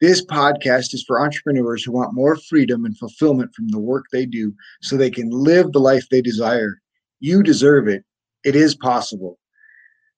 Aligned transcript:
This 0.00 0.24
podcast 0.24 0.92
is 0.92 1.04
for 1.06 1.20
entrepreneurs 1.20 1.82
who 1.82 1.92
want 1.92 2.12
more 2.12 2.36
freedom 2.36 2.84
and 2.84 2.96
fulfillment 2.98 3.54
from 3.54 3.68
the 3.68 3.78
work 3.78 4.04
they 4.12 4.26
do 4.26 4.52
so 4.82 4.96
they 4.96 5.10
can 5.10 5.30
live 5.30 5.72
the 5.72 5.80
life 5.80 6.06
they 6.10 6.20
desire. 6.20 6.82
You 7.20 7.42
deserve 7.42 7.88
it. 7.88 8.04
It 8.44 8.54
is 8.54 8.74
possible. 8.74 9.38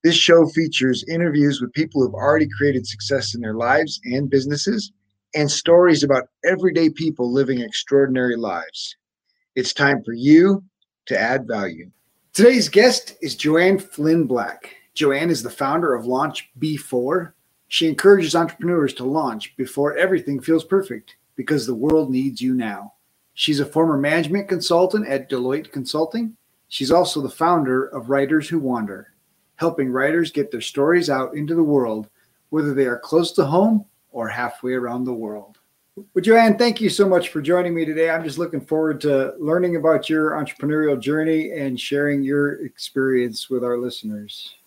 This 0.02 0.16
show 0.16 0.46
features 0.46 1.04
interviews 1.08 1.60
with 1.60 1.72
people 1.74 2.02
who've 2.02 2.14
already 2.14 2.48
created 2.56 2.88
success 2.88 3.34
in 3.36 3.40
their 3.40 3.54
lives 3.54 4.00
and 4.04 4.28
businesses 4.28 4.90
and 5.34 5.50
stories 5.50 6.02
about 6.02 6.28
everyday 6.44 6.90
people 6.90 7.32
living 7.32 7.60
extraordinary 7.60 8.36
lives. 8.36 8.96
It's 9.54 9.72
time 9.72 10.02
for 10.04 10.12
you 10.12 10.64
to 11.06 11.18
add 11.18 11.46
value. 11.46 11.90
Today's 12.32 12.68
guest 12.68 13.16
is 13.22 13.36
Joanne 13.36 13.78
Flynn 13.78 14.26
Black. 14.26 14.74
Joanne 14.94 15.30
is 15.30 15.42
the 15.42 15.50
founder 15.50 15.94
of 15.94 16.06
Launch 16.06 16.48
B4, 16.58 17.32
she 17.68 17.86
encourages 17.86 18.34
entrepreneurs 18.34 18.94
to 18.94 19.04
launch 19.04 19.56
before 19.56 19.96
everything 19.96 20.40
feels 20.40 20.64
perfect 20.64 21.16
because 21.36 21.66
the 21.66 21.74
world 21.74 22.10
needs 22.10 22.40
you 22.40 22.54
now. 22.54 22.94
She's 23.34 23.60
a 23.60 23.66
former 23.66 23.96
management 23.96 24.48
consultant 24.48 25.06
at 25.06 25.30
Deloitte 25.30 25.70
Consulting. 25.70 26.36
She's 26.68 26.90
also 26.90 27.20
the 27.20 27.28
founder 27.28 27.86
of 27.86 28.10
Writers 28.10 28.48
Who 28.48 28.58
Wander, 28.58 29.12
helping 29.56 29.90
writers 29.90 30.32
get 30.32 30.50
their 30.50 30.60
stories 30.60 31.08
out 31.08 31.34
into 31.34 31.54
the 31.54 31.62
world, 31.62 32.08
whether 32.50 32.74
they 32.74 32.86
are 32.86 32.98
close 32.98 33.32
to 33.32 33.44
home 33.44 33.84
or 34.10 34.28
halfway 34.28 34.72
around 34.72 35.04
the 35.04 35.12
world. 35.12 35.58
Well, 35.96 36.22
Joanne, 36.22 36.58
thank 36.58 36.80
you 36.80 36.88
so 36.88 37.08
much 37.08 37.28
for 37.28 37.42
joining 37.42 37.74
me 37.74 37.84
today. 37.84 38.10
I'm 38.10 38.24
just 38.24 38.38
looking 38.38 38.60
forward 38.60 39.00
to 39.02 39.34
learning 39.38 39.76
about 39.76 40.08
your 40.08 40.30
entrepreneurial 40.30 40.98
journey 40.98 41.52
and 41.52 41.78
sharing 41.78 42.22
your 42.22 42.64
experience 42.64 43.50
with 43.50 43.62
our 43.62 43.78
listeners. 43.78 44.57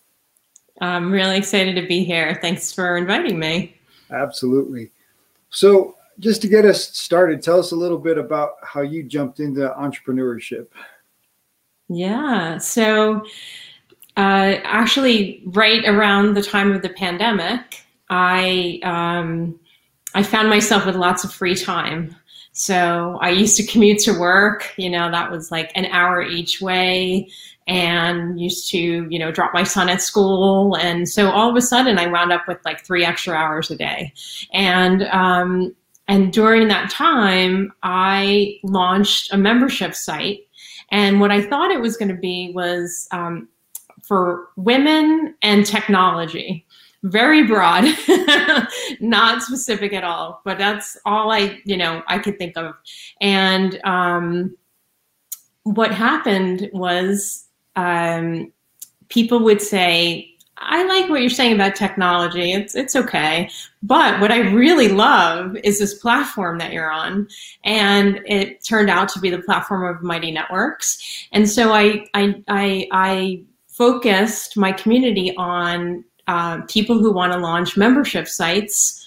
I'm 0.82 1.12
really 1.12 1.38
excited 1.38 1.76
to 1.76 1.88
be 1.88 2.04
here. 2.04 2.38
Thanks 2.42 2.72
for 2.72 2.98
inviting 2.98 3.40
me. 3.40 3.76
Absolutely. 4.10 4.90
So, 5.50 5.96
just 6.20 6.42
to 6.42 6.48
get 6.48 6.66
us 6.66 6.90
started, 6.90 7.42
tell 7.42 7.60
us 7.60 7.72
a 7.72 7.76
little 7.76 7.98
bit 7.98 8.18
about 8.18 8.56
how 8.64 8.82
you 8.82 9.04
jumped 9.04 9.40
into 9.40 9.62
entrepreneurship. 9.80 10.68
Yeah. 11.88 12.58
So, 12.58 13.26
uh, 14.18 14.58
actually, 14.64 15.42
right 15.48 15.88
around 15.88 16.34
the 16.34 16.44
time 16.44 16.72
of 16.72 16.82
the 16.82 16.90
pandemic, 16.90 17.84
I 18.10 18.80
um, 18.84 19.60
I 20.14 20.24
found 20.24 20.50
myself 20.50 20.86
with 20.86 20.96
lots 20.96 21.24
of 21.24 21.34
free 21.34 21.56
time. 21.56 22.16
So 22.54 23.18
I 23.22 23.30
used 23.30 23.56
to 23.58 23.66
commute 23.66 24.00
to 24.00 24.20
work. 24.20 24.74
You 24.78 24.90
know, 24.90 25.10
that 25.10 25.32
was 25.32 25.52
like 25.52 25.72
an 25.76 25.86
hour 25.86 26.22
each 26.22 26.62
way 26.62 27.30
and 27.68 28.40
used 28.40 28.70
to, 28.72 29.08
you 29.10 29.20
know, 29.20 29.32
drop 29.32 29.54
my 29.54 29.64
son 29.64 29.90
at 29.90 30.02
school. 30.02 30.76
And 30.78 31.08
so 31.08 31.30
all 31.30 31.50
of 31.50 31.56
a 31.56 31.62
sudden 31.62 32.00
I 32.00 32.08
wound 32.08 32.32
up 32.32 32.48
with 32.48 32.58
like 32.66 32.84
three 32.86 33.06
extra 33.06 33.36
hours 33.36 33.72
a 33.72 33.76
day. 33.76 34.14
And, 34.54 35.04
um, 35.04 35.76
and 36.08 36.34
during 36.34 36.68
that 36.68 36.90
time, 36.90 37.72
I 37.84 38.60
launched 38.64 39.32
a 39.32 39.38
membership 39.38 39.96
site. 39.96 40.42
And 40.90 41.22
what 41.22 41.32
I 41.32 41.42
thought 41.42 41.72
it 41.72 41.80
was 41.80 41.96
going 41.96 42.10
to 42.10 42.20
be 42.20 42.52
was 42.54 43.08
um, 43.12 43.48
for 44.04 44.50
women 44.58 45.36
and 45.42 45.66
technology. 45.66 46.66
Very 47.04 47.48
broad, 47.48 47.86
not 49.00 49.42
specific 49.42 49.94
at 49.94 50.04
all, 50.04 50.42
but 50.46 50.58
that's 50.58 50.98
all 51.06 51.32
I, 51.32 51.60
you 51.66 51.78
know, 51.78 52.04
I 52.08 52.20
could 52.20 52.38
think 52.38 52.58
of. 52.58 52.76
And 53.22 53.80
um, 53.86 54.56
what 55.64 55.92
happened 55.94 56.70
was 56.74 57.48
um, 57.76 58.52
people 59.10 59.40
would 59.44 59.62
say, 59.62 60.28
I 60.64 60.84
like 60.84 61.10
what 61.10 61.22
you're 61.22 61.30
saying 61.30 61.56
about 61.56 61.76
technology. 61.76 62.52
It's 62.52 62.76
it's 62.76 62.96
okay. 62.96 63.50
But 63.82 64.22
what 64.22 64.32
I 64.32 64.52
really 64.52 64.90
love 64.90 65.56
is 65.64 65.80
this 65.80 65.96
platform 65.96 66.60
that 66.60 66.72
you're 66.72 66.92
on. 66.92 67.28
And 67.64 68.20
it 68.28 68.64
turned 68.64 68.90
out 68.90 69.10
to 69.10 69.20
be 69.20 69.32
the 69.32 69.42
platform 69.42 69.84
of 69.84 70.04
Mighty 70.04 70.32
Networks. 70.32 71.28
And 71.32 71.50
so 71.50 71.74
I 71.74 72.06
I 72.14 72.44
I, 72.48 72.88
I 72.92 73.44
focused 73.68 74.56
my 74.56 74.72
community 74.72 75.36
on 75.36 76.04
uh, 76.28 76.62
people 76.68 77.00
who 77.00 77.12
want 77.12 77.34
to 77.34 77.40
launch 77.40 77.76
membership 77.76 78.28
sites 78.28 79.01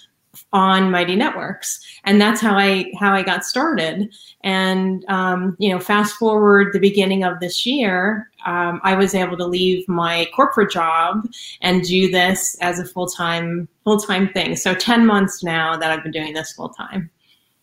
on 0.53 0.89
Mighty 0.89 1.15
Networks, 1.15 1.79
and 2.05 2.19
that's 2.21 2.39
how 2.39 2.55
I 2.55 2.91
how 2.97 3.13
I 3.13 3.23
got 3.23 3.43
started. 3.43 4.13
And 4.41 5.03
um, 5.09 5.55
you 5.59 5.69
know, 5.69 5.79
fast 5.79 6.15
forward 6.15 6.71
the 6.73 6.79
beginning 6.79 7.23
of 7.23 7.39
this 7.39 7.65
year, 7.65 8.29
um, 8.45 8.79
I 8.83 8.95
was 8.95 9.13
able 9.13 9.37
to 9.37 9.45
leave 9.45 9.87
my 9.87 10.27
corporate 10.33 10.71
job 10.71 11.27
and 11.61 11.83
do 11.83 12.09
this 12.09 12.57
as 12.61 12.79
a 12.79 12.85
full 12.85 13.07
time 13.07 13.67
full 13.83 13.99
time 13.99 14.29
thing. 14.29 14.55
So 14.55 14.73
ten 14.73 15.05
months 15.05 15.43
now 15.43 15.75
that 15.77 15.91
I've 15.91 16.03
been 16.03 16.11
doing 16.11 16.33
this 16.33 16.53
full 16.53 16.69
time. 16.69 17.09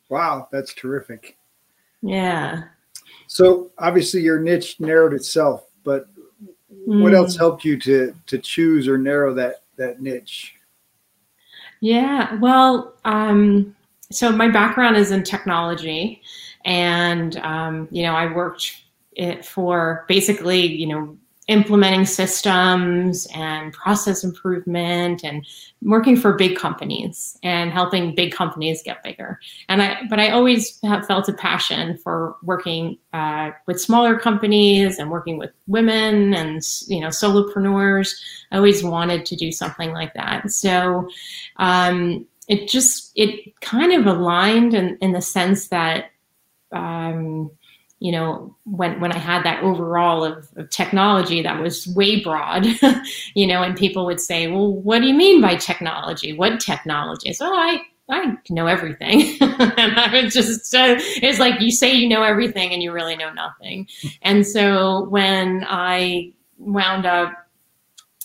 Wow, 0.08 0.48
that's 0.52 0.74
terrific. 0.74 1.38
Yeah. 2.02 2.64
So 3.26 3.70
obviously 3.78 4.20
your 4.20 4.38
niche 4.38 4.78
narrowed 4.78 5.14
itself, 5.14 5.64
but 5.84 6.08
what 6.84 7.12
mm. 7.12 7.16
else 7.16 7.36
helped 7.36 7.64
you 7.64 7.78
to 7.80 8.14
to 8.26 8.38
choose 8.38 8.86
or 8.88 8.98
narrow 8.98 9.32
that 9.34 9.62
that 9.76 10.02
niche? 10.02 10.56
Yeah, 11.82 12.36
well, 12.38 12.94
um, 13.04 13.74
so 14.12 14.30
my 14.30 14.48
background 14.48 14.96
is 14.96 15.10
in 15.10 15.24
technology, 15.24 16.22
and 16.64 17.36
um, 17.38 17.88
you 17.90 18.04
know, 18.04 18.14
I 18.14 18.32
worked 18.32 18.82
it 19.16 19.44
for 19.44 20.04
basically, 20.08 20.64
you 20.64 20.86
know, 20.86 21.18
implementing 21.48 22.06
systems 22.06 23.26
and 23.34 23.72
process 23.72 24.22
improvement 24.22 25.24
and 25.24 25.44
working 25.82 26.16
for 26.16 26.34
big 26.34 26.56
companies 26.56 27.36
and 27.42 27.72
helping 27.72 28.14
big 28.14 28.32
companies 28.32 28.80
get 28.84 29.02
bigger. 29.02 29.40
And 29.68 29.82
i 29.82 30.02
but 30.08 30.20
i 30.20 30.30
always 30.30 30.78
have 30.84 31.06
felt 31.06 31.28
a 31.28 31.32
passion 31.32 31.98
for 31.98 32.36
working 32.42 32.96
uh, 33.12 33.50
with 33.66 33.80
smaller 33.80 34.18
companies 34.18 34.98
and 34.98 35.10
working 35.10 35.36
with 35.36 35.50
women 35.66 36.32
and 36.32 36.62
you 36.86 37.00
know 37.00 37.08
solopreneurs. 37.08 38.14
I 38.52 38.56
always 38.56 38.84
wanted 38.84 39.26
to 39.26 39.36
do 39.36 39.50
something 39.50 39.92
like 39.92 40.14
that. 40.14 40.50
So 40.50 41.08
um, 41.56 42.26
it 42.48 42.68
just 42.68 43.12
it 43.16 43.60
kind 43.60 43.92
of 43.92 44.06
aligned 44.06 44.74
in, 44.74 44.96
in 45.00 45.12
the 45.12 45.22
sense 45.22 45.68
that 45.68 46.12
um, 46.70 47.50
you 48.02 48.10
know, 48.10 48.52
when 48.64 48.98
when 48.98 49.12
I 49.12 49.18
had 49.18 49.44
that 49.44 49.62
overall 49.62 50.24
of, 50.24 50.48
of 50.56 50.68
technology 50.70 51.40
that 51.40 51.62
was 51.62 51.86
way 51.86 52.20
broad, 52.20 52.66
you 53.36 53.46
know, 53.46 53.62
and 53.62 53.76
people 53.76 54.04
would 54.06 54.20
say, 54.20 54.48
"Well, 54.48 54.72
what 54.72 54.98
do 54.98 55.06
you 55.06 55.14
mean 55.14 55.40
by 55.40 55.54
technology? 55.54 56.32
What 56.32 56.58
technology?" 56.58 57.32
So 57.32 57.46
I 57.46 57.80
I 58.10 58.36
know 58.50 58.66
everything, 58.66 59.36
and 59.40 59.96
I 59.96 60.10
would 60.12 60.32
just 60.32 60.74
uh, 60.74 60.96
it's 60.98 61.38
like 61.38 61.60
you 61.60 61.70
say 61.70 61.92
you 61.92 62.08
know 62.08 62.24
everything 62.24 62.72
and 62.72 62.82
you 62.82 62.90
really 62.90 63.14
know 63.14 63.32
nothing. 63.32 63.86
And 64.22 64.44
so 64.44 65.04
when 65.08 65.64
I 65.68 66.32
wound 66.58 67.06
up, 67.06 67.32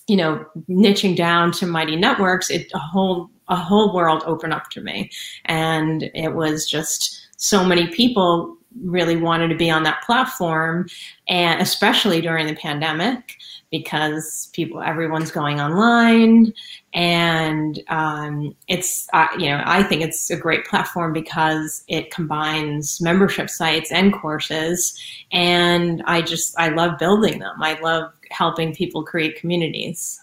you 0.07 0.17
know, 0.17 0.43
niching 0.67 1.15
down 1.15 1.51
to 1.51 1.67
Mighty 1.67 1.95
Networks, 1.95 2.49
it 2.49 2.71
a 2.73 2.79
whole 2.79 3.29
a 3.47 3.55
whole 3.55 3.93
world 3.93 4.23
opened 4.25 4.53
up 4.53 4.71
to 4.71 4.81
me, 4.81 5.11
and 5.45 6.09
it 6.15 6.33
was 6.33 6.67
just 6.67 7.27
so 7.37 7.63
many 7.63 7.85
people 7.89 8.56
really 8.83 9.15
wanted 9.15 9.47
to 9.49 9.55
be 9.55 9.69
on 9.69 9.83
that 9.83 10.01
platform 10.03 10.87
and 11.27 11.61
especially 11.61 12.21
during 12.21 12.47
the 12.47 12.55
pandemic 12.55 13.37
because 13.71 14.49
people 14.53 14.81
everyone's 14.81 15.31
going 15.31 15.59
online 15.59 16.53
and 16.93 17.81
um, 17.89 18.55
it's 18.67 19.09
uh, 19.13 19.27
you 19.37 19.47
know 19.47 19.61
i 19.65 19.83
think 19.83 20.01
it's 20.01 20.29
a 20.29 20.37
great 20.37 20.65
platform 20.65 21.11
because 21.11 21.83
it 21.87 22.11
combines 22.11 23.01
membership 23.01 23.49
sites 23.49 23.91
and 23.91 24.13
courses 24.13 24.97
and 25.31 26.01
i 26.05 26.21
just 26.21 26.57
i 26.57 26.69
love 26.69 26.97
building 26.97 27.39
them. 27.39 27.61
I 27.61 27.79
love 27.79 28.11
helping 28.31 28.73
people 28.73 29.03
create 29.03 29.39
communities. 29.39 30.19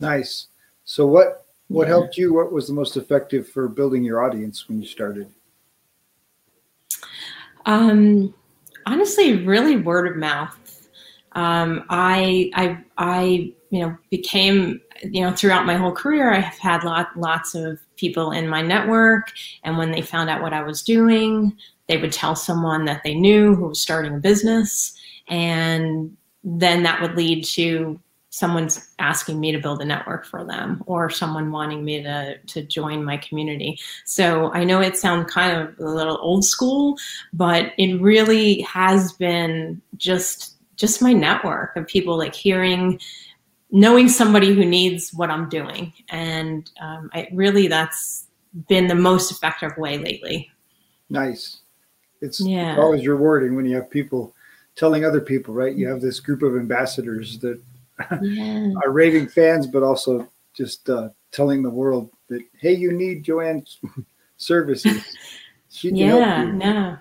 Nice. 0.00 0.48
So 0.84 1.06
what 1.06 1.46
what 1.68 1.84
yeah. 1.84 1.94
helped 1.94 2.16
you? 2.16 2.32
What 2.32 2.52
was 2.52 2.68
the 2.68 2.74
most 2.74 2.96
effective 2.96 3.48
for 3.48 3.68
building 3.68 4.04
your 4.04 4.22
audience 4.22 4.68
when 4.68 4.80
you 4.80 4.86
started 4.86 5.28
um, 7.66 8.34
honestly, 8.86 9.44
really 9.44 9.76
word 9.76 10.08
of 10.10 10.16
mouth. 10.16 10.56
Um, 11.32 11.84
I, 11.90 12.50
I, 12.54 12.78
I, 12.96 13.52
you 13.68 13.80
know, 13.80 13.96
became, 14.10 14.80
you 15.02 15.20
know, 15.20 15.32
throughout 15.32 15.66
my 15.66 15.76
whole 15.76 15.92
career, 15.92 16.32
I 16.32 16.38
have 16.38 16.58
had 16.58 16.84
lot, 16.84 17.08
lots 17.16 17.54
of 17.54 17.78
people 17.96 18.30
in 18.30 18.48
my 18.48 18.62
network, 18.62 19.32
and 19.62 19.76
when 19.76 19.90
they 19.90 20.00
found 20.00 20.30
out 20.30 20.40
what 20.40 20.54
I 20.54 20.62
was 20.62 20.82
doing, 20.82 21.56
they 21.88 21.98
would 21.98 22.12
tell 22.12 22.34
someone 22.34 22.86
that 22.86 23.02
they 23.04 23.14
knew 23.14 23.54
who 23.54 23.68
was 23.68 23.80
starting 23.80 24.14
a 24.14 24.18
business, 24.18 24.96
and 25.28 26.16
then 26.42 26.84
that 26.84 27.02
would 27.02 27.16
lead 27.16 27.44
to 27.44 28.00
someone's 28.36 28.90
asking 28.98 29.40
me 29.40 29.50
to 29.50 29.58
build 29.58 29.80
a 29.80 29.84
network 29.86 30.26
for 30.26 30.44
them 30.44 30.84
or 30.84 31.08
someone 31.08 31.50
wanting 31.50 31.82
me 31.82 32.02
to 32.02 32.36
to 32.36 32.62
join 32.62 33.02
my 33.02 33.16
community. 33.16 33.78
So 34.04 34.52
I 34.52 34.62
know 34.62 34.82
it 34.82 34.98
sounds 34.98 35.32
kind 35.32 35.58
of 35.58 35.78
a 35.80 35.90
little 35.90 36.18
old 36.20 36.44
school, 36.44 36.98
but 37.32 37.72
it 37.78 37.98
really 37.98 38.60
has 38.60 39.14
been 39.14 39.80
just 39.96 40.56
just 40.76 41.00
my 41.00 41.14
network 41.14 41.74
of 41.76 41.86
people 41.86 42.18
like 42.18 42.34
hearing 42.34 43.00
knowing 43.70 44.06
somebody 44.06 44.54
who 44.54 44.66
needs 44.66 45.14
what 45.14 45.30
I'm 45.30 45.48
doing. 45.48 45.94
And 46.10 46.70
um, 46.78 47.08
I 47.14 47.28
really 47.32 47.68
that's 47.68 48.26
been 48.68 48.86
the 48.86 48.94
most 48.94 49.30
effective 49.30 49.72
way 49.78 49.96
lately. 49.96 50.50
Nice. 51.08 51.60
It's 52.20 52.38
yeah. 52.38 52.76
always 52.76 53.06
rewarding 53.06 53.56
when 53.56 53.64
you 53.64 53.76
have 53.76 53.88
people 53.88 54.34
telling 54.74 55.06
other 55.06 55.22
people, 55.22 55.54
right? 55.54 55.74
You 55.74 55.88
have 55.88 56.02
this 56.02 56.20
group 56.20 56.42
of 56.42 56.54
ambassadors 56.54 57.38
that 57.38 57.58
yeah. 58.22 58.70
are 58.84 58.90
raving 58.90 59.28
fans, 59.28 59.66
but 59.66 59.82
also 59.82 60.28
just 60.54 60.88
uh, 60.88 61.10
telling 61.32 61.62
the 61.62 61.70
world 61.70 62.10
that 62.28 62.42
hey, 62.60 62.72
you 62.72 62.92
need 62.92 63.22
Joanne's 63.22 63.78
services. 64.36 65.04
She 65.68 65.90
yeah, 65.90 66.44
no, 66.44 66.96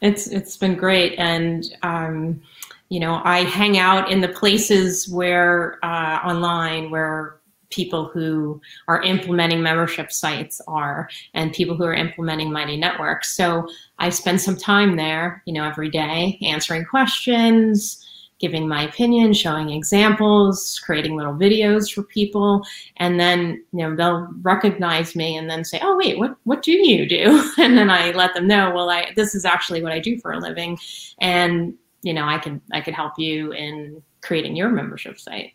it's 0.00 0.28
it's 0.28 0.56
been 0.56 0.76
great, 0.76 1.18
and 1.18 1.64
um, 1.82 2.40
you 2.88 3.00
know, 3.00 3.20
I 3.24 3.40
hang 3.40 3.78
out 3.78 4.10
in 4.10 4.20
the 4.20 4.28
places 4.28 5.08
where 5.08 5.84
uh, 5.84 6.20
online 6.24 6.90
where 6.90 7.40
people 7.70 8.06
who 8.06 8.60
are 8.86 9.02
implementing 9.02 9.62
membership 9.62 10.12
sites 10.12 10.60
are 10.68 11.08
and 11.34 11.52
people 11.52 11.76
who 11.76 11.84
are 11.84 11.94
implementing 11.94 12.52
mighty 12.52 12.76
networks 12.76 13.34
so 13.34 13.66
i 13.98 14.08
spend 14.08 14.40
some 14.40 14.56
time 14.56 14.96
there 14.96 15.42
you 15.44 15.52
know 15.52 15.64
every 15.64 15.90
day 15.90 16.38
answering 16.42 16.84
questions 16.84 18.06
giving 18.40 18.68
my 18.68 18.84
opinion, 18.84 19.32
showing 19.32 19.70
examples, 19.70 20.80
creating 20.84 21.16
little 21.16 21.34
videos 21.34 21.92
for 21.92 22.02
people, 22.02 22.62
and 22.98 23.18
then 23.18 23.64
you 23.72 23.88
know 23.88 23.94
they'll 23.94 24.28
recognize 24.42 25.14
me 25.14 25.36
and 25.36 25.48
then 25.48 25.64
say, 25.64 25.78
"Oh 25.82 25.96
wait, 25.96 26.18
what 26.18 26.36
what 26.44 26.62
do 26.62 26.72
you 26.72 27.08
do?" 27.08 27.50
And 27.58 27.78
then 27.78 27.90
I 27.90 28.10
let 28.12 28.34
them 28.34 28.46
know, 28.46 28.72
"Well, 28.74 28.90
I 28.90 29.12
this 29.16 29.34
is 29.34 29.44
actually 29.44 29.82
what 29.82 29.92
I 29.92 29.98
do 29.98 30.18
for 30.18 30.32
a 30.32 30.38
living, 30.38 30.78
and 31.18 31.74
you 32.02 32.12
know 32.12 32.24
I 32.24 32.38
can 32.38 32.60
I 32.72 32.80
can 32.80 32.94
help 32.94 33.18
you 33.18 33.52
in 33.52 34.02
creating 34.22 34.56
your 34.56 34.70
membership 34.70 35.18
site." 35.18 35.52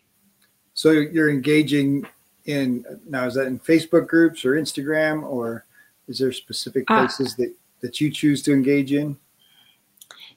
So 0.74 0.90
you're 0.92 1.30
engaging 1.30 2.06
in 2.46 2.84
now 3.06 3.26
is 3.26 3.34
that 3.34 3.46
in 3.46 3.58
Facebook 3.58 4.06
groups 4.06 4.44
or 4.44 4.52
Instagram 4.52 5.22
or 5.22 5.66
is 6.08 6.18
there 6.18 6.32
specific 6.32 6.84
uh, 6.88 7.00
places 7.00 7.34
uh, 7.34 7.36
that 7.38 7.54
that 7.80 8.00
you 8.00 8.10
choose 8.10 8.42
to 8.42 8.52
engage 8.52 8.92
in? 8.92 9.16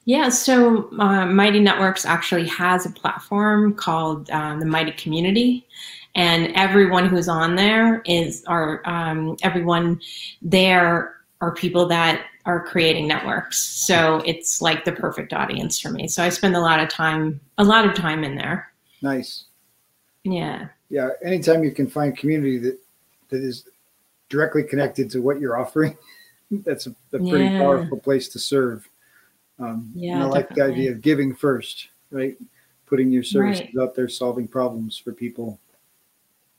Yeah, 0.06 0.28
so 0.28 0.90
uh, 0.98 1.26
Mighty 1.26 1.60
Networks 1.60 2.04
actually 2.04 2.46
has 2.48 2.84
a 2.84 2.90
platform 2.90 3.74
called 3.74 4.30
um, 4.30 4.60
the 4.60 4.66
Mighty 4.66 4.92
Community, 4.92 5.66
and 6.14 6.52
everyone 6.54 7.06
who's 7.08 7.28
on 7.28 7.56
there 7.56 8.02
is, 8.04 8.44
or 8.46 8.86
um, 8.88 9.36
everyone 9.42 10.00
there 10.42 11.14
are 11.40 11.54
people 11.54 11.86
that 11.86 12.26
are 12.46 12.64
creating 12.64 13.08
networks. 13.08 13.58
So 13.58 14.22
it's 14.26 14.60
like 14.60 14.84
the 14.84 14.92
perfect 14.92 15.32
audience 15.32 15.80
for 15.80 15.90
me. 15.90 16.08
So 16.08 16.22
I 16.22 16.28
spend 16.28 16.54
a 16.54 16.60
lot 16.60 16.80
of 16.80 16.88
time, 16.88 17.40
a 17.58 17.64
lot 17.64 17.86
of 17.86 17.94
time 17.94 18.22
in 18.22 18.36
there. 18.36 18.70
Nice. 19.00 19.44
Yeah. 20.24 20.68
Yeah. 20.90 21.10
Anytime 21.22 21.64
you 21.64 21.70
can 21.70 21.86
find 21.86 22.16
community 22.16 22.58
that 22.58 22.78
that 23.30 23.42
is 23.42 23.66
directly 24.28 24.62
connected 24.62 25.10
to 25.10 25.20
what 25.20 25.40
you're 25.40 25.58
offering, 25.58 25.96
that's 26.50 26.86
a, 26.86 26.90
a 27.12 27.18
pretty 27.18 27.44
yeah. 27.44 27.58
powerful 27.58 27.98
place 27.98 28.28
to 28.28 28.38
serve. 28.38 28.88
Um, 29.58 29.92
yeah, 29.94 30.14
and 30.14 30.22
I 30.24 30.26
like 30.26 30.48
definitely. 30.48 30.72
the 30.72 30.80
idea 30.80 30.92
of 30.92 31.00
giving 31.00 31.34
first, 31.34 31.88
right? 32.10 32.36
Putting 32.86 33.10
your 33.10 33.22
services 33.22 33.66
right. 33.74 33.82
out 33.82 33.94
there, 33.94 34.08
solving 34.08 34.48
problems 34.48 34.98
for 34.98 35.12
people. 35.12 35.58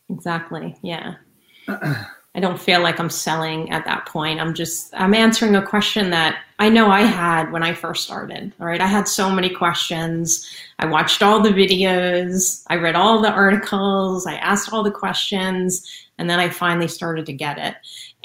Exactly. 0.09 0.75
Yeah. 0.81 1.15
I 2.35 2.41
don't 2.41 2.59
feel 2.59 2.81
like 2.81 2.99
I'm 2.99 3.09
selling 3.09 3.71
at 3.71 3.85
that 3.85 4.05
point. 4.07 4.41
I'm 4.41 4.53
just 4.53 4.93
I'm 4.93 5.13
answering 5.13 5.55
a 5.55 5.65
question 5.65 6.09
that 6.09 6.39
I 6.59 6.67
know 6.67 6.89
I 6.89 7.01
had 7.01 7.51
when 7.51 7.63
I 7.63 7.73
first 7.73 8.03
started. 8.03 8.51
All 8.59 8.67
right. 8.67 8.81
I 8.81 8.87
had 8.87 9.07
so 9.07 9.29
many 9.29 9.49
questions. 9.49 10.49
I 10.79 10.85
watched 10.85 11.23
all 11.23 11.41
the 11.41 11.49
videos, 11.49 12.63
I 12.67 12.75
read 12.75 12.95
all 12.95 13.21
the 13.21 13.31
articles, 13.31 14.27
I 14.27 14.35
asked 14.35 14.73
all 14.73 14.83
the 14.83 14.91
questions, 14.91 15.89
and 16.17 16.29
then 16.29 16.39
I 16.39 16.49
finally 16.49 16.89
started 16.89 17.25
to 17.27 17.33
get 17.33 17.57
it. 17.57 17.75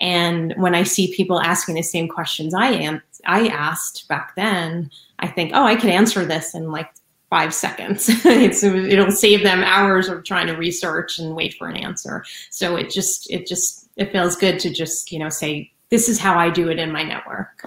And 0.01 0.55
when 0.57 0.75
I 0.75 0.83
see 0.83 1.15
people 1.15 1.41
asking 1.41 1.77
the 1.77 1.83
same 1.83 2.09
questions 2.09 2.53
I 2.53 2.69
am 2.69 3.01
I 3.27 3.49
asked 3.49 4.09
back 4.09 4.35
then, 4.37 4.91
I 5.19 5.29
think, 5.29 5.53
oh, 5.55 5.65
I 5.65 5.77
can 5.77 5.91
answer 5.91 6.25
this 6.25 6.55
in 6.55 6.71
like 6.71 6.91
five 7.31 7.55
seconds. 7.55 8.09
it'll 8.27 9.13
save 9.13 9.43
them 9.43 9.63
hours 9.63 10.09
of 10.09 10.25
trying 10.25 10.49
to 10.49 10.55
research 10.55 11.19
and 11.19 11.35
wait 11.35 11.55
for 11.55 11.69
an 11.69 11.77
answer. 11.77 12.25
So 12.51 12.77
it 12.77 12.91
just 12.91 13.31
it 13.31 13.47
just 13.47 13.89
it 13.97 14.13
feels 14.13 14.37
good 14.37 14.59
to 14.61 14.71
just 14.71 15.13
you 15.13 15.19
know 15.19 15.29
say 15.29 15.73
this 15.89 16.09
is 16.09 16.19
how 16.19 16.39
I 16.39 16.51
do 16.51 16.69
it 16.69 16.79
in 16.79 16.93
my 16.93 17.03
network. 17.03 17.67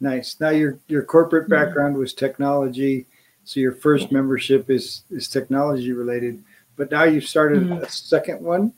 Nice. 0.00 0.38
Now 0.40 0.50
your 0.50 0.78
your 0.88 1.02
corporate 1.02 1.48
background 1.48 1.96
was 1.96 2.14
technology, 2.14 3.06
so 3.44 3.60
your 3.60 3.72
first 3.72 4.10
membership 4.12 4.70
is 4.70 5.02
is 5.10 5.28
technology 5.28 5.92
related. 5.92 6.42
But 6.76 6.90
now 6.90 7.04
you've 7.04 7.28
started 7.28 7.64
mm-hmm. 7.64 7.84
a 7.84 7.88
second 7.90 8.42
one. 8.42 8.72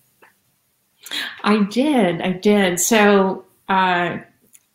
I 1.44 1.62
did. 1.64 2.20
I 2.22 2.32
did. 2.32 2.80
So. 2.80 3.44
Uh, 3.68 4.18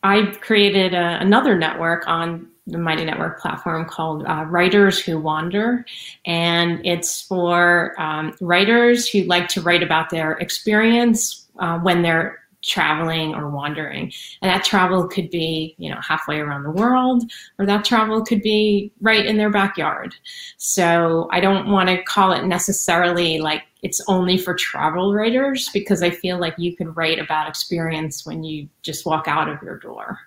I 0.08 0.32
created 0.40 0.94
a, 0.94 1.20
another 1.20 1.58
network 1.58 2.08
on 2.08 2.48
the 2.66 2.78
Mighty 2.78 3.04
Network 3.04 3.42
platform 3.42 3.86
called 3.86 4.26
uh, 4.26 4.46
Writers 4.48 5.00
Who 5.00 5.20
Wander. 5.20 5.86
And 6.26 6.86
it's 6.86 7.22
for 7.24 7.94
um, 8.00 8.34
writers 8.40 9.10
who 9.10 9.24
like 9.24 9.50
to 9.50 9.62
write 9.62 9.84
about 9.84 10.10
their 10.10 10.34
experience 10.34 11.46
uh, 11.60 11.80
when 11.80 12.04
they're 12.04 12.40
traveling 12.68 13.34
or 13.34 13.50
wandering. 13.50 14.12
And 14.42 14.50
that 14.50 14.64
travel 14.64 15.08
could 15.08 15.30
be, 15.30 15.76
you 15.78 15.90
know, 15.90 16.00
halfway 16.02 16.40
around 16.40 16.64
the 16.64 16.72
world, 16.72 17.24
or 17.58 17.66
that 17.66 17.86
travel 17.86 18.24
could 18.24 18.42
be 18.42 18.92
right 19.02 19.26
in 19.26 19.38
their 19.38 19.50
backyard. 19.50 20.14
So 20.58 21.28
I 21.32 21.40
don't 21.40 21.72
want 21.72 21.90
to 21.90 22.04
call 22.04 22.34
it 22.34 22.46
necessarily 22.46 23.40
like 23.40 23.64
it's 23.84 24.04
only 24.08 24.38
for 24.38 24.54
travel 24.54 25.14
writers 25.14 25.70
because 25.74 26.04
I 26.04 26.10
feel 26.10 26.40
like 26.40 26.56
you 26.58 26.76
can 26.76 26.94
write 26.94 27.20
about 27.20 27.48
experience 27.48 28.26
when 28.26 28.44
you 28.44 28.68
just 28.82 29.06
walk 29.06 29.28
out 29.28 29.50
of 29.50 29.62
your 29.62 29.78
door. 29.80 30.20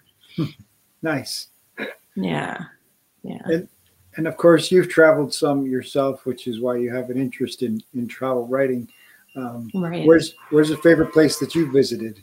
nice. 1.03 1.49
Yeah. 2.17 2.59
Yeah. 3.23 3.43
And, 3.45 3.69
and 4.17 4.27
of 4.27 4.37
course, 4.37 4.71
you've 4.71 4.89
traveled 4.89 5.35
some 5.35 5.67
yourself, 5.67 6.27
which 6.27 6.47
is 6.47 6.61
why 6.61 6.77
you 6.77 6.95
have 6.95 7.11
an 7.11 7.19
interest 7.19 7.63
in, 7.63 7.83
in 7.95 8.09
travel 8.09 8.47
writing. 8.47 8.89
Um, 9.37 9.71
right. 9.75 10.07
Where's 10.07 10.35
Where's 10.51 10.71
a 10.71 10.77
favorite 10.79 11.13
place 11.13 11.39
that 11.39 11.55
you 11.55 11.71
visited? 11.71 12.23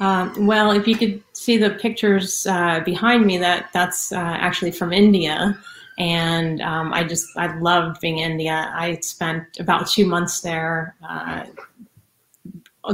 Um, 0.00 0.46
well, 0.46 0.70
if 0.70 0.88
you 0.88 0.96
could 0.96 1.22
see 1.34 1.58
the 1.58 1.70
pictures 1.70 2.46
uh, 2.46 2.80
behind 2.80 3.26
me, 3.26 3.36
that 3.38 3.68
that's 3.74 4.12
uh, 4.12 4.16
actually 4.16 4.70
from 4.70 4.94
India, 4.94 5.58
and 5.98 6.62
um, 6.62 6.94
I 6.94 7.04
just 7.04 7.28
I 7.36 7.54
loved 7.58 8.00
being 8.00 8.18
in 8.18 8.32
India. 8.32 8.72
I 8.74 8.98
spent 9.00 9.60
about 9.60 9.86
two 9.86 10.06
months 10.06 10.40
there, 10.40 10.96
uh, 11.06 11.44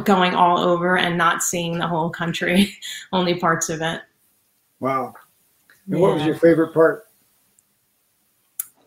going 0.02 0.34
all 0.34 0.58
over 0.58 0.98
and 0.98 1.16
not 1.16 1.44
seeing 1.44 1.78
the 1.78 1.86
whole 1.86 2.10
country, 2.10 2.76
only 3.12 3.34
parts 3.38 3.68
of 3.68 3.82
it. 3.82 4.00
Wow! 4.80 5.14
And 5.86 5.96
yeah. 5.96 6.00
what 6.00 6.14
was 6.14 6.26
your 6.26 6.34
favorite 6.34 6.74
part? 6.74 7.06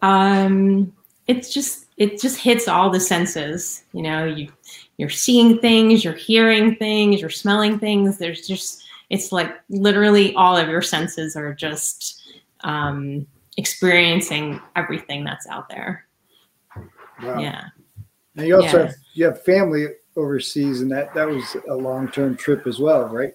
Um, 0.01 0.93
it's 1.27 1.53
just 1.53 1.85
it 1.99 2.19
just 2.19 2.39
hits 2.39 2.67
all 2.67 2.89
the 2.89 2.99
senses. 2.99 3.83
You 3.93 4.01
know, 4.01 4.25
you 4.25 4.51
you're 4.97 5.09
seeing 5.09 5.59
things, 5.59 6.03
you're 6.03 6.13
hearing 6.13 6.75
things, 6.77 7.21
you're 7.21 7.29
smelling 7.29 7.77
things. 7.77 8.17
There's 8.17 8.47
just 8.47 8.83
it's 9.09 9.31
like 9.31 9.53
literally 9.69 10.33
all 10.35 10.55
of 10.57 10.69
your 10.69 10.81
senses 10.81 11.35
are 11.35 11.53
just 11.53 12.21
um, 12.61 13.27
experiencing 13.57 14.61
everything 14.75 15.23
that's 15.23 15.47
out 15.47 15.69
there. 15.69 16.05
Wow. 17.21 17.39
Yeah. 17.39 17.65
And 18.35 18.47
you 18.47 18.55
also 18.55 18.77
yeah. 18.77 18.85
have 18.85 18.95
you 19.13 19.25
have 19.25 19.43
family 19.43 19.87
overseas, 20.15 20.81
and 20.81 20.91
that 20.91 21.13
that 21.13 21.27
was 21.27 21.57
a 21.67 21.75
long 21.75 22.09
term 22.09 22.37
trip 22.37 22.65
as 22.65 22.79
well, 22.79 23.07
right? 23.09 23.33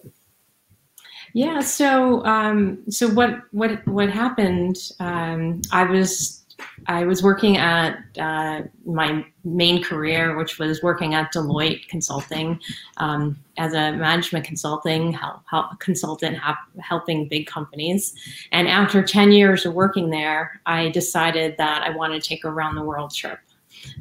Yeah. 1.33 1.59
So 1.59 2.25
um, 2.25 2.79
so 2.89 3.07
what 3.09 3.41
what 3.51 3.85
what 3.87 4.09
happened? 4.09 4.77
Um, 4.99 5.61
I 5.71 5.83
was 5.83 6.44
I 6.87 7.05
was 7.05 7.23
working 7.23 7.57
at 7.57 7.97
uh, 8.19 8.63
my 8.85 9.25
main 9.43 9.83
career, 9.83 10.37
which 10.37 10.59
was 10.59 10.83
working 10.83 11.13
at 11.13 11.33
Deloitte 11.33 11.87
Consulting 11.87 12.59
um, 12.97 13.37
as 13.57 13.73
a 13.73 13.93
management 13.93 14.45
consulting 14.45 15.11
help, 15.11 15.41
help, 15.49 15.79
consultant, 15.79 16.37
help, 16.37 16.57
helping 16.79 17.27
big 17.27 17.47
companies. 17.47 18.13
And 18.51 18.67
after 18.67 19.03
10 19.03 19.31
years 19.31 19.65
of 19.65 19.73
working 19.73 20.09
there, 20.09 20.61
I 20.65 20.89
decided 20.89 21.55
that 21.57 21.83
I 21.83 21.89
wanted 21.89 22.21
to 22.21 22.27
take 22.27 22.43
a 22.43 22.51
round 22.51 22.77
the 22.77 22.83
world 22.83 23.13
trip, 23.13 23.39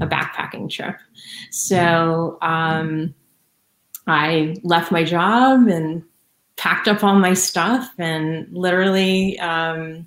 a 0.01 0.07
backpacking 0.07 0.71
trip. 0.71 0.97
So 1.51 2.39
um, 2.43 3.15
I 4.07 4.57
left 4.63 4.93
my 4.93 5.05
job 5.05 5.67
and 5.69 6.03
packed 6.57 6.89
up 6.89 7.03
all 7.03 7.15
my 7.15 7.35
stuff 7.35 7.93
and 7.99 8.47
literally 8.53 9.39
um, 9.41 10.07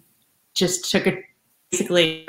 just 0.54 0.90
took 0.90 1.08
a 1.08 1.24
basically 1.72 2.28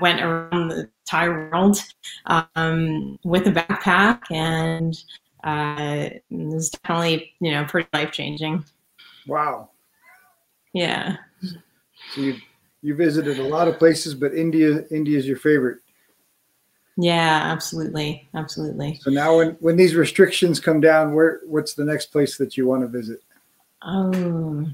went 0.00 0.20
around 0.20 0.68
the 0.68 0.90
entire 1.04 1.50
world 1.50 1.78
um, 2.26 3.18
with 3.24 3.46
a 3.46 3.52
backpack 3.52 4.22
and 4.30 4.96
uh, 5.44 6.08
it 6.10 6.24
was 6.30 6.70
definitely 6.70 7.32
you 7.40 7.52
know 7.52 7.64
pretty 7.64 7.88
life 7.92 8.12
changing. 8.12 8.64
Wow. 9.26 9.70
Yeah. 10.72 11.16
So 12.10 12.20
you 12.20 12.36
you 12.82 12.94
visited 12.94 13.38
a 13.38 13.48
lot 13.48 13.68
of 13.68 13.78
places, 13.78 14.14
but 14.14 14.34
India 14.34 14.84
India 14.90 15.18
is 15.18 15.26
your 15.26 15.38
favorite. 15.38 15.78
Yeah, 16.98 17.42
absolutely, 17.44 18.28
absolutely. 18.34 18.98
So 19.02 19.10
now, 19.10 19.36
when 19.36 19.50
when 19.60 19.76
these 19.76 19.94
restrictions 19.94 20.60
come 20.60 20.80
down, 20.80 21.14
where 21.14 21.40
what's 21.44 21.74
the 21.74 21.84
next 21.84 22.06
place 22.06 22.38
that 22.38 22.56
you 22.56 22.66
want 22.66 22.82
to 22.82 22.88
visit? 22.88 23.22
Oh, 23.82 24.66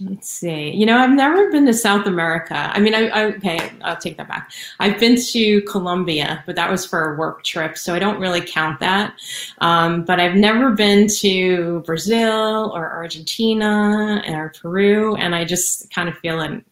let's 0.00 0.28
see. 0.28 0.70
You 0.70 0.86
know, 0.86 0.98
I've 0.98 1.10
never 1.10 1.50
been 1.50 1.66
to 1.66 1.74
South 1.74 2.06
America. 2.06 2.70
I 2.74 2.80
mean, 2.80 2.94
I, 2.94 3.08
I 3.08 3.24
okay, 3.34 3.72
I'll 3.82 3.96
take 3.96 4.16
that 4.18 4.28
back. 4.28 4.52
I've 4.80 4.98
been 5.00 5.20
to 5.20 5.62
Colombia, 5.62 6.42
but 6.46 6.56
that 6.56 6.70
was 6.70 6.84
for 6.84 7.14
a 7.14 7.18
work 7.18 7.42
trip, 7.44 7.78
so 7.78 7.94
I 7.94 7.98
don't 7.98 8.20
really 8.20 8.40
count 8.40 8.80
that. 8.80 9.14
Um, 9.58 10.04
but 10.04 10.20
I've 10.20 10.36
never 10.36 10.72
been 10.72 11.08
to 11.20 11.80
Brazil 11.86 12.72
or 12.74 12.90
Argentina 12.90 14.22
or 14.28 14.52
Peru, 14.60 15.16
and 15.16 15.34
I 15.34 15.44
just 15.44 15.92
kind 15.92 16.08
of 16.08 16.18
feel 16.18 16.40
an 16.40 16.64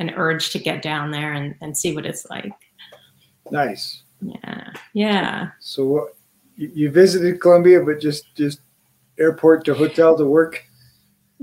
an 0.00 0.10
urge 0.10 0.50
to 0.50 0.58
get 0.58 0.82
down 0.82 1.12
there 1.12 1.32
and, 1.32 1.54
and 1.60 1.76
see 1.76 1.94
what 1.94 2.04
it's 2.04 2.26
like. 2.28 2.52
Nice. 3.50 4.02
Yeah. 4.20 4.70
Yeah. 4.92 5.50
So 5.60 5.84
what 5.84 6.16
you 6.56 6.90
visited 6.90 7.40
Colombia, 7.40 7.80
but 7.80 8.00
just 8.00 8.34
just 8.34 8.60
airport 9.18 9.64
to 9.64 9.74
hotel 9.74 10.16
to 10.16 10.24
work? 10.24 10.64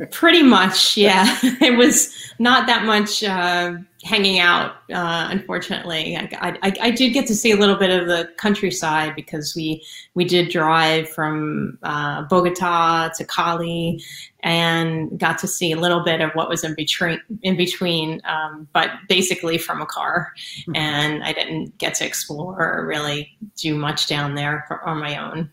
Pretty 0.10 0.42
much, 0.42 0.96
yeah. 0.96 1.38
it 1.44 1.78
was 1.78 2.14
not 2.40 2.66
that 2.66 2.86
much 2.86 3.24
uh, 3.24 3.74
hanging 4.04 4.40
out, 4.40 4.72
uh, 4.92 5.28
unfortunately. 5.30 6.16
I, 6.16 6.58
I, 6.64 6.74
I, 6.82 6.92
did 6.92 7.12
get 7.12 7.28
to 7.28 7.36
see 7.36 7.52
a 7.52 7.58
little 7.58 7.76
bit 7.76 7.90
of 7.90 8.08
the 8.08 8.30
countryside 8.38 9.16
because 9.16 9.54
we 9.54 9.84
we 10.16 10.24
did 10.24 10.50
drive 10.50 11.10
from 11.10 11.78
uh, 11.84 12.24
Bogota 12.24 13.10
to 13.10 13.26
Cali 13.26 14.02
and 14.40 15.20
got 15.20 15.38
to 15.40 15.48
see 15.48 15.74
a 15.74 15.78
little 15.78 16.04
bit 16.04 16.22
of 16.22 16.32
what 16.32 16.48
was 16.50 16.64
in 16.64 16.74
between. 16.74 17.22
In 17.44 17.58
between, 17.58 18.22
um, 18.24 18.70
but 18.74 18.92
basically 19.10 19.58
from 19.58 19.82
a 19.82 19.86
car, 19.86 20.32
mm-hmm. 20.62 20.76
and 20.76 21.22
I 21.24 21.34
didn't 21.34 21.78
get 21.78 21.96
to 21.96 22.06
explore 22.06 22.60
or 22.60 22.88
really 22.88 23.38
do 23.58 23.76
much 23.76 24.08
down 24.08 24.36
there 24.36 24.64
for, 24.70 24.84
on 24.88 25.00
my 25.00 25.18
own. 25.18 25.52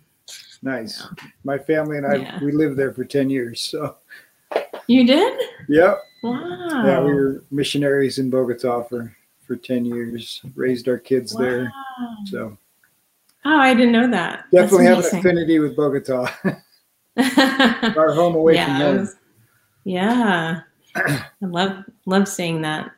Nice. 0.62 1.06
My 1.44 1.58
family 1.58 1.98
and 1.98 2.06
I 2.06 2.14
yeah. 2.14 2.38
we 2.42 2.52
lived 2.52 2.76
there 2.76 2.92
for 2.92 3.04
ten 3.04 3.28
years, 3.28 3.60
so. 3.60 3.96
You 4.86 5.06
did? 5.06 5.38
Yep. 5.68 6.02
Wow. 6.22 6.82
Yeah, 6.84 7.00
we 7.00 7.12
were 7.12 7.44
missionaries 7.50 8.18
in 8.18 8.30
Bogota 8.30 8.82
for 8.82 9.14
for 9.46 9.56
ten 9.56 9.84
years. 9.84 10.40
Raised 10.54 10.88
our 10.88 10.98
kids 10.98 11.34
wow. 11.34 11.40
there. 11.40 11.72
So. 12.26 12.58
Oh, 13.44 13.58
I 13.58 13.74
didn't 13.74 13.92
know 13.92 14.10
that. 14.10 14.44
Definitely 14.52 14.86
have 14.86 14.98
an 14.98 15.18
affinity 15.18 15.58
with 15.58 15.76
Bogota. 15.76 16.28
our 17.16 18.14
home 18.14 18.34
away 18.34 18.54
yeah, 18.54 18.66
from 18.66 18.74
home. 18.74 18.98
Was, 18.98 19.16
yeah. 19.84 20.60
I 20.94 21.22
love 21.40 21.84
love 22.06 22.28
seeing 22.28 22.62
that. 22.62 22.90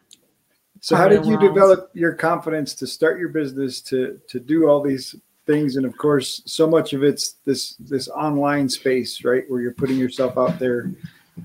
So 0.80 0.96
how 0.96 1.08
did 1.08 1.26
you 1.26 1.36
world. 1.36 1.54
develop 1.54 1.90
your 1.92 2.14
confidence 2.14 2.74
to 2.74 2.86
start 2.86 3.18
your 3.18 3.28
business 3.28 3.80
to 3.82 4.20
to 4.28 4.40
do 4.40 4.68
all 4.68 4.80
these 4.80 5.14
things 5.46 5.76
and 5.76 5.84
of 5.84 5.96
course 5.96 6.42
so 6.46 6.66
much 6.66 6.92
of 6.92 7.02
it's 7.02 7.32
this 7.44 7.74
this 7.76 8.08
online 8.08 8.68
space 8.68 9.24
right 9.24 9.44
where 9.48 9.60
you're 9.60 9.74
putting 9.74 9.98
yourself 9.98 10.38
out 10.38 10.58
there 10.58 10.92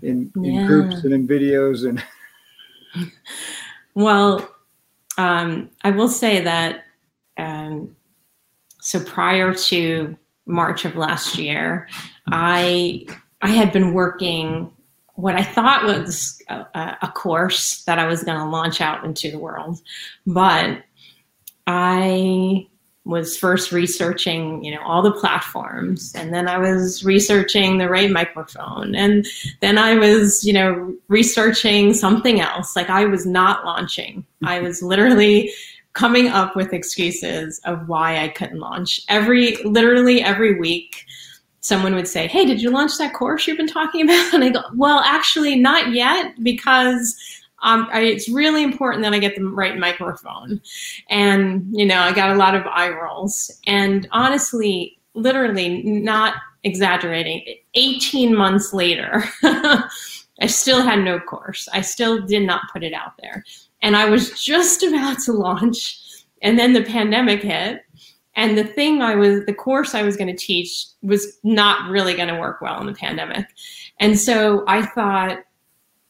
in 0.01 0.31
in 0.35 0.43
yeah. 0.43 0.65
groups 0.65 1.03
and 1.03 1.13
in 1.13 1.27
videos 1.27 1.87
and 1.87 2.03
well 3.93 4.47
um, 5.17 5.69
i 5.83 5.89
will 5.89 6.09
say 6.09 6.41
that 6.41 6.83
um, 7.37 7.95
so 8.81 8.99
prior 9.03 9.53
to 9.53 10.17
march 10.45 10.85
of 10.85 10.95
last 10.95 11.37
year 11.37 11.87
i 12.27 13.05
i 13.41 13.49
had 13.49 13.71
been 13.71 13.93
working 13.93 14.71
what 15.15 15.35
i 15.35 15.43
thought 15.43 15.83
was 15.83 16.41
a, 16.49 16.97
a 17.01 17.11
course 17.15 17.83
that 17.85 17.97
i 17.97 18.05
was 18.05 18.23
going 18.23 18.37
to 18.37 18.45
launch 18.45 18.81
out 18.81 19.03
into 19.03 19.31
the 19.31 19.39
world 19.39 19.81
but 20.27 20.83
i 21.67 22.67
was 23.05 23.37
first 23.37 23.71
researching, 23.71 24.63
you 24.63 24.73
know, 24.73 24.81
all 24.81 25.03
the 25.03 25.11
platforms, 25.11 26.11
and 26.15 26.33
then 26.33 26.47
I 26.47 26.57
was 26.57 27.05
researching 27.05 27.77
the 27.77 27.87
right 27.87 28.09
microphone, 28.09 28.95
and 28.95 29.25
then 29.61 29.77
I 29.77 29.95
was, 29.95 30.43
you 30.43 30.53
know, 30.53 30.95
researching 31.07 31.93
something 31.93 32.41
else. 32.41 32.75
Like 32.75 32.89
I 32.89 33.05
was 33.05 33.25
not 33.25 33.63
launching. 33.63 34.25
I 34.43 34.55
mm-hmm. 34.55 34.65
was 34.65 34.81
literally 34.81 35.53
coming 35.93 36.27
up 36.27 36.55
with 36.55 36.73
excuses 36.73 37.59
of 37.65 37.87
why 37.87 38.23
I 38.23 38.27
couldn't 38.27 38.59
launch. 38.59 38.99
Every 39.07 39.57
literally 39.63 40.21
every 40.21 40.59
week 40.59 41.05
someone 41.61 41.95
would 41.95 42.07
say, 42.07 42.27
"Hey, 42.27 42.45
did 42.45 42.61
you 42.61 42.71
launch 42.71 42.97
that 42.97 43.13
course 43.13 43.47
you've 43.47 43.57
been 43.57 43.67
talking 43.67 44.01
about?" 44.01 44.33
And 44.33 44.43
I 44.43 44.49
go, 44.49 44.61
"Well, 44.75 44.99
actually 44.99 45.55
not 45.55 45.93
yet 45.93 46.33
because 46.43 47.15
um, 47.65 47.89
I, 47.91 48.01
it's 48.01 48.29
really 48.29 48.63
important 48.63 49.03
that 49.03 49.13
I 49.13 49.19
get 49.19 49.35
the 49.35 49.43
right 49.43 49.75
microphone. 49.75 50.61
And, 51.09 51.65
you 51.71 51.83
know, 51.83 51.97
I 51.97 52.13
got 52.13 52.29
a 52.29 52.35
lot 52.35 52.53
of 52.53 52.63
eye 52.67 52.89
rolls. 52.89 53.51
And 53.65 54.07
honestly, 54.11 54.99
literally, 55.15 55.81
not 55.81 56.35
exaggerating, 56.63 57.43
18 57.73 58.35
months 58.35 58.71
later, 58.71 59.23
I 59.43 60.47
still 60.47 60.83
had 60.83 60.99
no 60.99 61.19
course. 61.19 61.67
I 61.73 61.81
still 61.81 62.21
did 62.21 62.43
not 62.43 62.61
put 62.71 62.83
it 62.83 62.93
out 62.93 63.13
there. 63.19 63.43
And 63.81 63.97
I 63.97 64.05
was 64.05 64.39
just 64.39 64.83
about 64.83 65.17
to 65.23 65.31
launch. 65.31 65.99
And 66.43 66.59
then 66.59 66.73
the 66.73 66.83
pandemic 66.83 67.41
hit. 67.41 67.81
And 68.35 68.55
the 68.55 68.63
thing 68.63 69.01
I 69.01 69.15
was, 69.15 69.43
the 69.45 69.53
course 69.53 69.95
I 69.95 70.03
was 70.03 70.17
going 70.17 70.27
to 70.27 70.35
teach 70.35 70.85
was 71.01 71.39
not 71.43 71.89
really 71.89 72.13
going 72.13 72.27
to 72.27 72.39
work 72.39 72.61
well 72.61 72.79
in 72.79 72.85
the 72.85 72.93
pandemic. 72.93 73.47
And 73.99 74.19
so 74.19 74.63
I 74.67 74.85
thought, 74.85 75.39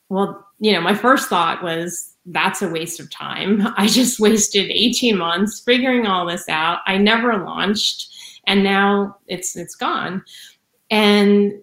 well, 0.09 0.44
you 0.59 0.71
know, 0.71 0.81
my 0.81 0.95
first 0.95 1.29
thought 1.29 1.63
was 1.63 2.13
that's 2.27 2.61
a 2.61 2.69
waste 2.69 2.99
of 2.99 3.09
time. 3.11 3.67
I 3.77 3.87
just 3.87 4.19
wasted 4.19 4.71
18 4.71 5.17
months 5.17 5.59
figuring 5.59 6.07
all 6.07 6.25
this 6.25 6.47
out. 6.49 6.79
I 6.85 6.97
never 6.97 7.37
launched 7.37 8.11
and 8.47 8.63
now 8.63 9.17
it's 9.27 9.55
it's 9.55 9.75
gone. 9.75 10.23
And 10.89 11.53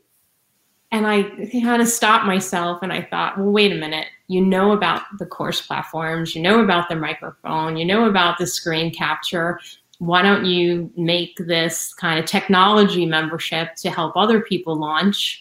and 0.91 1.07
I 1.07 1.23
kind 1.63 1.81
of 1.81 1.89
stopped 1.89 2.27
myself 2.27 2.81
and 2.83 2.93
I 2.93 3.03
thought, 3.03 3.39
well, 3.39 3.51
wait 3.51 3.73
a 3.73 3.77
minute. 3.77 4.09
You 4.29 4.43
know 4.43 4.73
about 4.73 5.03
the 5.19 5.27
course 5.27 5.61
platforms, 5.61 6.35
you 6.35 6.43
know 6.43 6.63
about 6.63 6.89
the 6.89 6.97
microphone, 6.97 7.77
you 7.77 7.85
know 7.85 8.05
about 8.05 8.39
the 8.39 8.47
screen 8.47 8.93
capture. 8.93 9.59
Why 9.99 10.21
don't 10.21 10.45
you 10.45 10.91
make 10.97 11.37
this 11.39 11.95
kind 11.95 12.19
of 12.19 12.27
technology 12.27 13.07
membership 13.07 13.75
to 13.77 13.91
help 13.91 14.17
other 14.17 14.41
people 14.41 14.75
launch? 14.75 15.41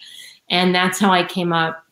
And 0.49 0.73
that's 0.73 0.99
how 0.99 1.11
I 1.11 1.23
came 1.23 1.51
up 1.51 1.85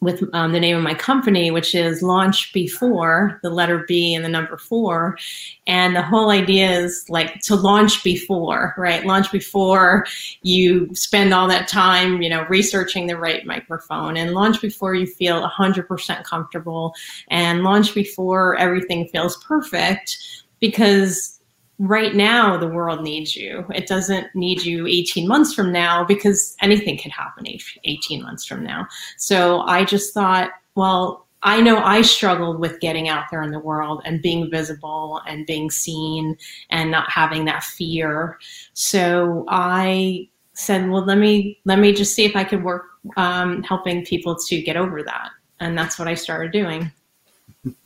with 0.00 0.24
um, 0.32 0.52
the 0.52 0.60
name 0.60 0.76
of 0.76 0.82
my 0.82 0.94
company, 0.94 1.50
which 1.50 1.74
is 1.74 2.02
Launch 2.02 2.52
Before, 2.54 3.38
the 3.42 3.50
letter 3.50 3.84
B 3.86 4.14
and 4.14 4.24
the 4.24 4.30
number 4.30 4.56
four. 4.56 5.18
And 5.66 5.94
the 5.94 6.02
whole 6.02 6.30
idea 6.30 6.70
is 6.70 7.04
like 7.10 7.40
to 7.42 7.54
launch 7.54 8.02
before, 8.02 8.74
right? 8.78 9.04
Launch 9.04 9.30
before 9.30 10.06
you 10.42 10.88
spend 10.94 11.34
all 11.34 11.46
that 11.48 11.68
time, 11.68 12.22
you 12.22 12.30
know, 12.30 12.46
researching 12.48 13.06
the 13.06 13.18
right 13.18 13.44
microphone 13.44 14.16
and 14.16 14.32
launch 14.32 14.62
before 14.62 14.94
you 14.94 15.06
feel 15.06 15.46
100% 15.46 16.24
comfortable 16.24 16.94
and 17.28 17.62
launch 17.62 17.94
before 17.94 18.56
everything 18.56 19.06
feels 19.08 19.36
perfect 19.44 20.16
because 20.60 21.39
right 21.80 22.14
now 22.14 22.58
the 22.58 22.68
world 22.68 23.02
needs 23.02 23.34
you. 23.34 23.64
It 23.74 23.86
doesn't 23.86 24.26
need 24.34 24.62
you 24.62 24.86
18 24.86 25.26
months 25.26 25.54
from 25.54 25.72
now 25.72 26.04
because 26.04 26.54
anything 26.60 26.98
can 26.98 27.10
happen 27.10 27.46
18 27.46 28.22
months 28.22 28.44
from 28.44 28.62
now. 28.62 28.86
So 29.16 29.62
I 29.62 29.84
just 29.84 30.12
thought, 30.12 30.50
well, 30.74 31.26
I 31.42 31.62
know 31.62 31.78
I 31.78 32.02
struggled 32.02 32.60
with 32.60 32.80
getting 32.80 33.08
out 33.08 33.24
there 33.30 33.42
in 33.42 33.50
the 33.50 33.58
world 33.58 34.02
and 34.04 34.20
being 34.20 34.50
visible 34.50 35.22
and 35.26 35.46
being 35.46 35.70
seen 35.70 36.36
and 36.68 36.90
not 36.90 37.10
having 37.10 37.46
that 37.46 37.64
fear. 37.64 38.38
So 38.74 39.46
I 39.48 40.28
said, 40.52 40.90
well, 40.90 41.02
let 41.02 41.16
me 41.16 41.58
let 41.64 41.78
me 41.78 41.94
just 41.94 42.14
see 42.14 42.26
if 42.26 42.36
I 42.36 42.44
could 42.44 42.62
work 42.62 42.84
um, 43.16 43.62
helping 43.62 44.04
people 44.04 44.36
to 44.36 44.60
get 44.60 44.76
over 44.76 45.02
that, 45.02 45.30
and 45.60 45.78
that's 45.78 45.98
what 45.98 46.08
I 46.08 46.14
started 46.14 46.52
doing. 46.52 46.92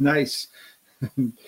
Nice. 0.01 0.49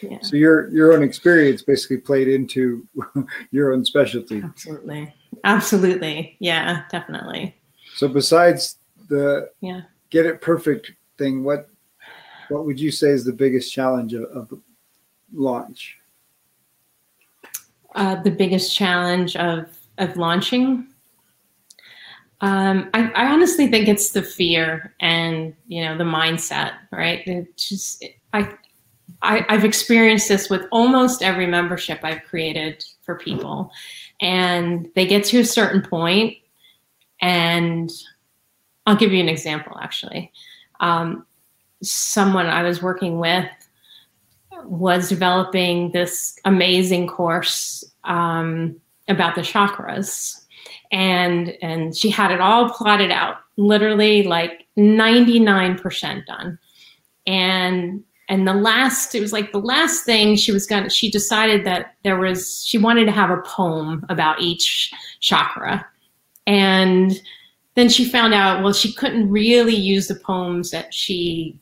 Yeah. 0.02 0.18
So 0.22 0.36
your 0.36 0.68
your 0.70 0.92
own 0.92 1.02
experience 1.02 1.62
basically 1.62 1.98
played 1.98 2.28
into 2.28 2.86
your 3.50 3.72
own 3.72 3.84
specialty. 3.84 4.42
Absolutely. 4.42 5.14
Absolutely. 5.44 6.36
Yeah, 6.38 6.82
definitely. 6.90 7.56
So 7.96 8.08
besides 8.08 8.76
the 9.08 9.50
yeah 9.60 9.82
get 10.10 10.26
it 10.26 10.40
perfect 10.40 10.92
thing, 11.18 11.44
what 11.44 11.68
what 12.48 12.64
would 12.64 12.78
you 12.78 12.90
say 12.90 13.08
is 13.08 13.24
the 13.24 13.32
biggest 13.32 13.72
challenge 13.72 14.14
of, 14.14 14.24
of 14.24 14.60
launch? 15.32 15.98
Uh, 17.94 18.22
the 18.22 18.30
biggest 18.30 18.74
challenge 18.74 19.36
of 19.36 19.76
of 19.98 20.16
launching. 20.16 20.86
Um, 22.42 22.90
I, 22.92 23.10
I, 23.12 23.26
honestly 23.32 23.66
think 23.68 23.88
it's 23.88 24.10
the 24.10 24.22
fear 24.22 24.94
and 25.00 25.54
you 25.68 25.82
know 25.82 25.96
the 25.96 26.04
mindset, 26.04 26.72
right? 26.92 27.26
It 27.26 27.56
just 27.56 28.04
I, 28.34 28.52
I 29.22 29.44
I've 29.48 29.64
experienced 29.64 30.28
this 30.28 30.50
with 30.50 30.62
almost 30.70 31.22
every 31.22 31.46
membership 31.46 32.00
I've 32.02 32.22
created 32.24 32.84
for 33.02 33.16
people, 33.16 33.70
and 34.20 34.88
they 34.94 35.06
get 35.06 35.24
to 35.24 35.40
a 35.40 35.44
certain 35.44 35.82
point, 35.82 36.36
and 37.20 37.90
I'll 38.86 38.96
give 38.96 39.12
you 39.12 39.20
an 39.20 39.28
example. 39.28 39.78
Actually, 39.80 40.32
um, 40.80 41.26
someone 41.82 42.46
I 42.46 42.62
was 42.62 42.82
working 42.82 43.18
with 43.18 43.48
was 44.64 45.08
developing 45.08 45.92
this 45.92 46.38
amazing 46.44 47.06
course 47.06 47.84
um, 48.04 48.76
about 49.08 49.34
the 49.34 49.42
chakras. 49.42 50.42
And 50.92 51.56
and 51.62 51.96
she 51.96 52.10
had 52.10 52.30
it 52.30 52.40
all 52.40 52.70
plotted 52.70 53.10
out 53.10 53.38
literally 53.56 54.22
like 54.22 54.66
99% 54.78 56.26
done. 56.26 56.58
And 57.26 58.04
and 58.28 58.46
the 58.46 58.54
last 58.54 59.14
it 59.14 59.20
was 59.20 59.32
like 59.32 59.52
the 59.52 59.60
last 59.60 60.04
thing 60.04 60.36
she 60.36 60.52
was 60.52 60.66
gonna 60.66 60.90
she 60.90 61.10
decided 61.10 61.64
that 61.64 61.94
there 62.04 62.18
was 62.18 62.64
she 62.64 62.78
wanted 62.78 63.04
to 63.04 63.12
have 63.12 63.30
a 63.30 63.42
poem 63.42 64.04
about 64.08 64.40
each 64.40 64.92
chakra 65.20 65.86
and 66.46 67.20
then 67.74 67.88
she 67.88 68.04
found 68.04 68.34
out 68.34 68.62
well 68.62 68.72
she 68.72 68.92
couldn't 68.92 69.30
really 69.30 69.74
use 69.74 70.08
the 70.08 70.14
poems 70.14 70.70
that 70.70 70.92
she 70.92 71.58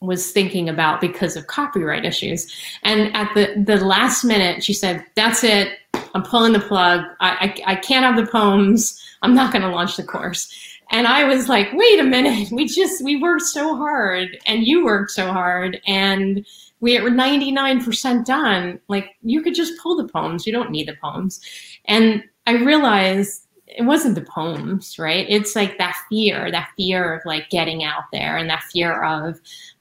was 0.00 0.30
thinking 0.30 0.68
about 0.68 1.00
because 1.00 1.36
of 1.36 1.46
copyright 1.46 2.04
issues 2.04 2.54
and 2.82 3.14
at 3.16 3.32
the 3.34 3.62
the 3.66 3.84
last 3.84 4.24
minute 4.24 4.62
she 4.62 4.72
said 4.72 5.04
that's 5.14 5.42
it 5.42 5.78
I'm 6.16 6.22
pulling 6.22 6.54
the 6.54 6.60
plug. 6.60 7.04
I, 7.20 7.54
I, 7.66 7.72
I 7.72 7.74
can't 7.76 8.02
have 8.02 8.16
the 8.16 8.30
poems. 8.30 8.98
I'm 9.20 9.34
not 9.34 9.52
going 9.52 9.62
to 9.62 9.68
launch 9.68 9.96
the 9.96 10.02
course. 10.02 10.50
And 10.90 11.06
I 11.06 11.24
was 11.24 11.48
like, 11.48 11.68
wait 11.72 11.98
a 11.98 12.04
minute. 12.04 12.50
We 12.52 12.66
just, 12.66 13.02
we 13.02 13.20
worked 13.20 13.42
so 13.42 13.76
hard 13.76 14.38
and 14.46 14.66
you 14.66 14.84
worked 14.84 15.10
so 15.10 15.32
hard 15.32 15.80
and 15.86 16.46
we 16.80 17.00
were 17.00 17.10
99% 17.10 18.24
done. 18.24 18.80
Like 18.88 19.16
you 19.22 19.42
could 19.42 19.54
just 19.54 19.80
pull 19.82 19.96
the 19.96 20.08
poems. 20.08 20.46
You 20.46 20.52
don't 20.52 20.70
need 20.70 20.88
the 20.88 20.96
poems. 21.02 21.40
And 21.86 22.22
I 22.46 22.52
realized 22.52 23.46
it 23.66 23.82
wasn't 23.82 24.14
the 24.14 24.22
poems, 24.22 24.98
right? 24.98 25.26
It's 25.28 25.56
like 25.56 25.78
that 25.78 25.96
fear, 26.08 26.50
that 26.50 26.70
fear 26.76 27.14
of 27.14 27.22
like 27.24 27.50
getting 27.50 27.82
out 27.82 28.04
there 28.12 28.36
and 28.36 28.48
that 28.48 28.62
fear 28.72 29.02
of, 29.02 29.40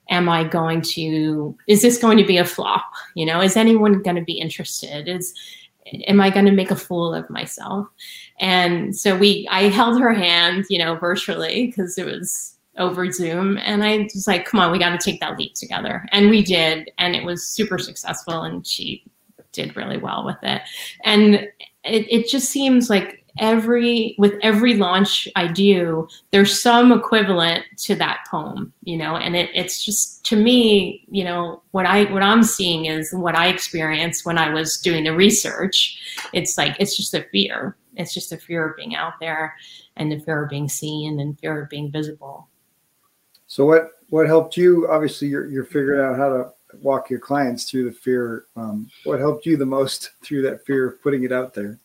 am 0.10 0.28
I 0.28 0.44
going 0.44 0.82
to, 0.82 1.56
is 1.68 1.82
this 1.82 1.98
going 1.98 2.18
to 2.18 2.26
be 2.26 2.38
a 2.38 2.46
flop? 2.46 2.92
You 3.16 3.26
know, 3.26 3.42
is 3.42 3.56
anyone 3.56 4.02
going 4.02 4.18
to 4.18 4.24
be 4.24 4.40
interested? 4.40 5.08
Is, 5.08 5.34
am 6.08 6.20
I 6.20 6.30
going 6.30 6.46
to 6.46 6.52
make 6.52 6.72
a 6.72 6.76
fool 6.76 7.14
of 7.14 7.30
myself? 7.30 7.88
And 8.40 8.96
so 8.96 9.18
we, 9.18 9.48
I 9.50 9.64
held 9.64 10.00
her 10.00 10.14
hand, 10.14 10.66
you 10.70 10.78
know, 10.78 10.96
virtually 10.96 11.68
because 11.68 11.98
it 11.98 12.06
was 12.06 12.56
over 12.78 13.10
Zoom. 13.12 13.58
And 13.58 13.84
I 13.84 14.10
was 14.14 14.28
like, 14.28 14.46
come 14.46 14.60
on, 14.60 14.72
we 14.72 14.80
got 14.80 14.90
to 14.90 15.04
take 15.04 15.20
that 15.22 15.38
leap 15.38 15.54
together. 15.54 16.06
And 16.12 16.30
we 16.30 16.44
did. 16.44 16.92
And 16.98 17.16
it 17.16 17.24
was 17.24 17.48
super 17.48 17.78
successful. 17.78 18.42
And 18.42 18.66
she 18.68 19.04
did 19.54 19.76
really 19.76 19.98
well 19.98 20.26
with 20.26 20.38
it. 20.44 20.62
And 21.04 21.36
it, 21.36 22.12
it 22.12 22.28
just 22.28 22.50
seems 22.50 22.90
like 22.90 23.26
every 23.38 24.16
with 24.18 24.34
every 24.42 24.76
launch 24.76 25.28
I 25.36 25.48
do, 25.48 26.08
there's 26.32 26.62
some 26.62 26.92
equivalent 26.92 27.64
to 27.80 27.96
that 27.96 28.26
poem, 28.30 28.74
you 28.84 28.98
know, 28.98 29.16
and 29.16 29.36
it, 29.36 29.50
it's 29.54 29.84
just 29.84 30.26
to 30.26 30.36
me, 30.36 31.06
you 31.10 31.24
know, 31.24 31.62
what 31.72 31.86
I 31.86 32.06
what 32.12 32.24
I'm 32.24 32.44
seeing 32.44 32.86
is 32.86 33.14
what 33.14 33.36
I 33.36 33.48
experienced 33.48 34.26
when 34.26 34.38
I 34.38 34.54
was 34.54 34.78
doing 34.78 35.04
the 35.04 35.16
research. 35.16 36.00
It's 36.34 36.58
like 36.58 36.76
it's 36.80 36.96
just 36.96 37.14
a 37.14 37.24
fear. 37.32 37.76
It's 37.96 38.14
just 38.14 38.32
a 38.32 38.38
fear 38.38 38.70
of 38.70 38.78
being 38.78 38.96
out 38.96 39.14
there 39.20 39.56
and 39.98 40.12
the 40.12 40.20
fear 40.20 40.44
of 40.44 40.50
being 40.50 40.70
seen 40.70 41.20
and 41.20 41.40
fear 41.40 41.62
of 41.62 41.70
being 41.70 41.92
visible. 41.92 42.48
So 43.48 43.66
what 43.66 43.92
what 44.10 44.28
helped 44.28 44.58
you? 44.58 44.88
Obviously, 44.90 45.28
you're 45.28 45.50
you're 45.50 45.66
figuring 45.66 46.02
out 46.02 46.18
how 46.18 46.30
to 46.30 46.52
walk 46.82 47.10
your 47.10 47.20
clients 47.20 47.70
through 47.70 47.86
the 47.86 47.96
fear. 47.96 48.46
Um, 48.56 48.90
what 49.04 49.20
helped 49.20 49.46
you 49.46 49.58
the 49.58 49.66
most 49.66 50.12
through 50.24 50.42
that 50.44 50.66
fear 50.66 50.88
of 50.88 51.02
putting 51.02 51.24
it 51.24 51.32
out 51.32 51.54
there? 51.54 51.80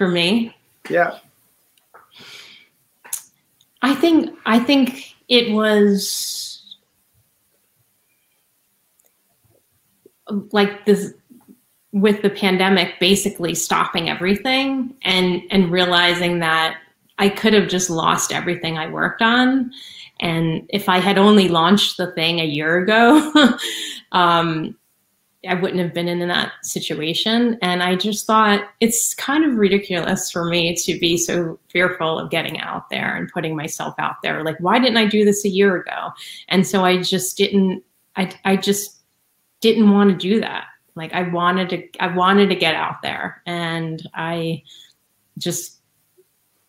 for 0.00 0.08
me. 0.08 0.56
Yeah. 0.88 1.18
I 3.82 3.94
think 3.94 4.34
I 4.46 4.58
think 4.58 5.14
it 5.28 5.52
was 5.52 6.76
like 10.52 10.86
this 10.86 11.14
with 11.92 12.22
the 12.22 12.30
pandemic 12.30 12.98
basically 13.00 13.54
stopping 13.54 14.08
everything 14.08 14.94
and 15.02 15.42
and 15.50 15.70
realizing 15.70 16.38
that 16.38 16.78
I 17.18 17.28
could 17.28 17.52
have 17.52 17.68
just 17.68 17.90
lost 17.90 18.32
everything 18.32 18.78
I 18.78 18.88
worked 18.88 19.22
on 19.22 19.72
and 20.20 20.66
if 20.68 20.88
I 20.88 20.98
had 20.98 21.18
only 21.18 21.48
launched 21.48 21.96
the 21.96 22.12
thing 22.12 22.38
a 22.38 22.44
year 22.44 22.78
ago 22.78 23.32
um, 24.12 24.76
I 25.48 25.54
wouldn't 25.54 25.80
have 25.80 25.94
been 25.94 26.08
in 26.08 26.26
that 26.28 26.52
situation. 26.62 27.58
And 27.62 27.82
I 27.82 27.96
just 27.96 28.26
thought 28.26 28.62
it's 28.80 29.14
kind 29.14 29.44
of 29.44 29.56
ridiculous 29.56 30.30
for 30.30 30.44
me 30.44 30.76
to 30.76 30.98
be 30.98 31.16
so 31.16 31.58
fearful 31.68 32.18
of 32.18 32.30
getting 32.30 32.60
out 32.60 32.90
there 32.90 33.16
and 33.16 33.30
putting 33.32 33.56
myself 33.56 33.94
out 33.98 34.16
there. 34.22 34.44
Like, 34.44 34.58
why 34.60 34.78
didn't 34.78 34.98
I 34.98 35.06
do 35.06 35.24
this 35.24 35.44
a 35.46 35.48
year 35.48 35.76
ago? 35.76 36.10
And 36.48 36.66
so 36.66 36.84
I 36.84 37.00
just 37.00 37.38
didn't, 37.38 37.82
I, 38.16 38.30
I 38.44 38.56
just 38.56 38.98
didn't 39.60 39.90
want 39.90 40.10
to 40.10 40.16
do 40.16 40.40
that. 40.40 40.66
Like 41.00 41.14
I 41.14 41.22
wanted 41.22 41.70
to, 41.70 41.88
I 41.98 42.14
wanted 42.14 42.50
to 42.50 42.54
get 42.54 42.74
out 42.74 43.00
there 43.00 43.40
and 43.46 44.06
I 44.12 44.64
just, 45.38 45.78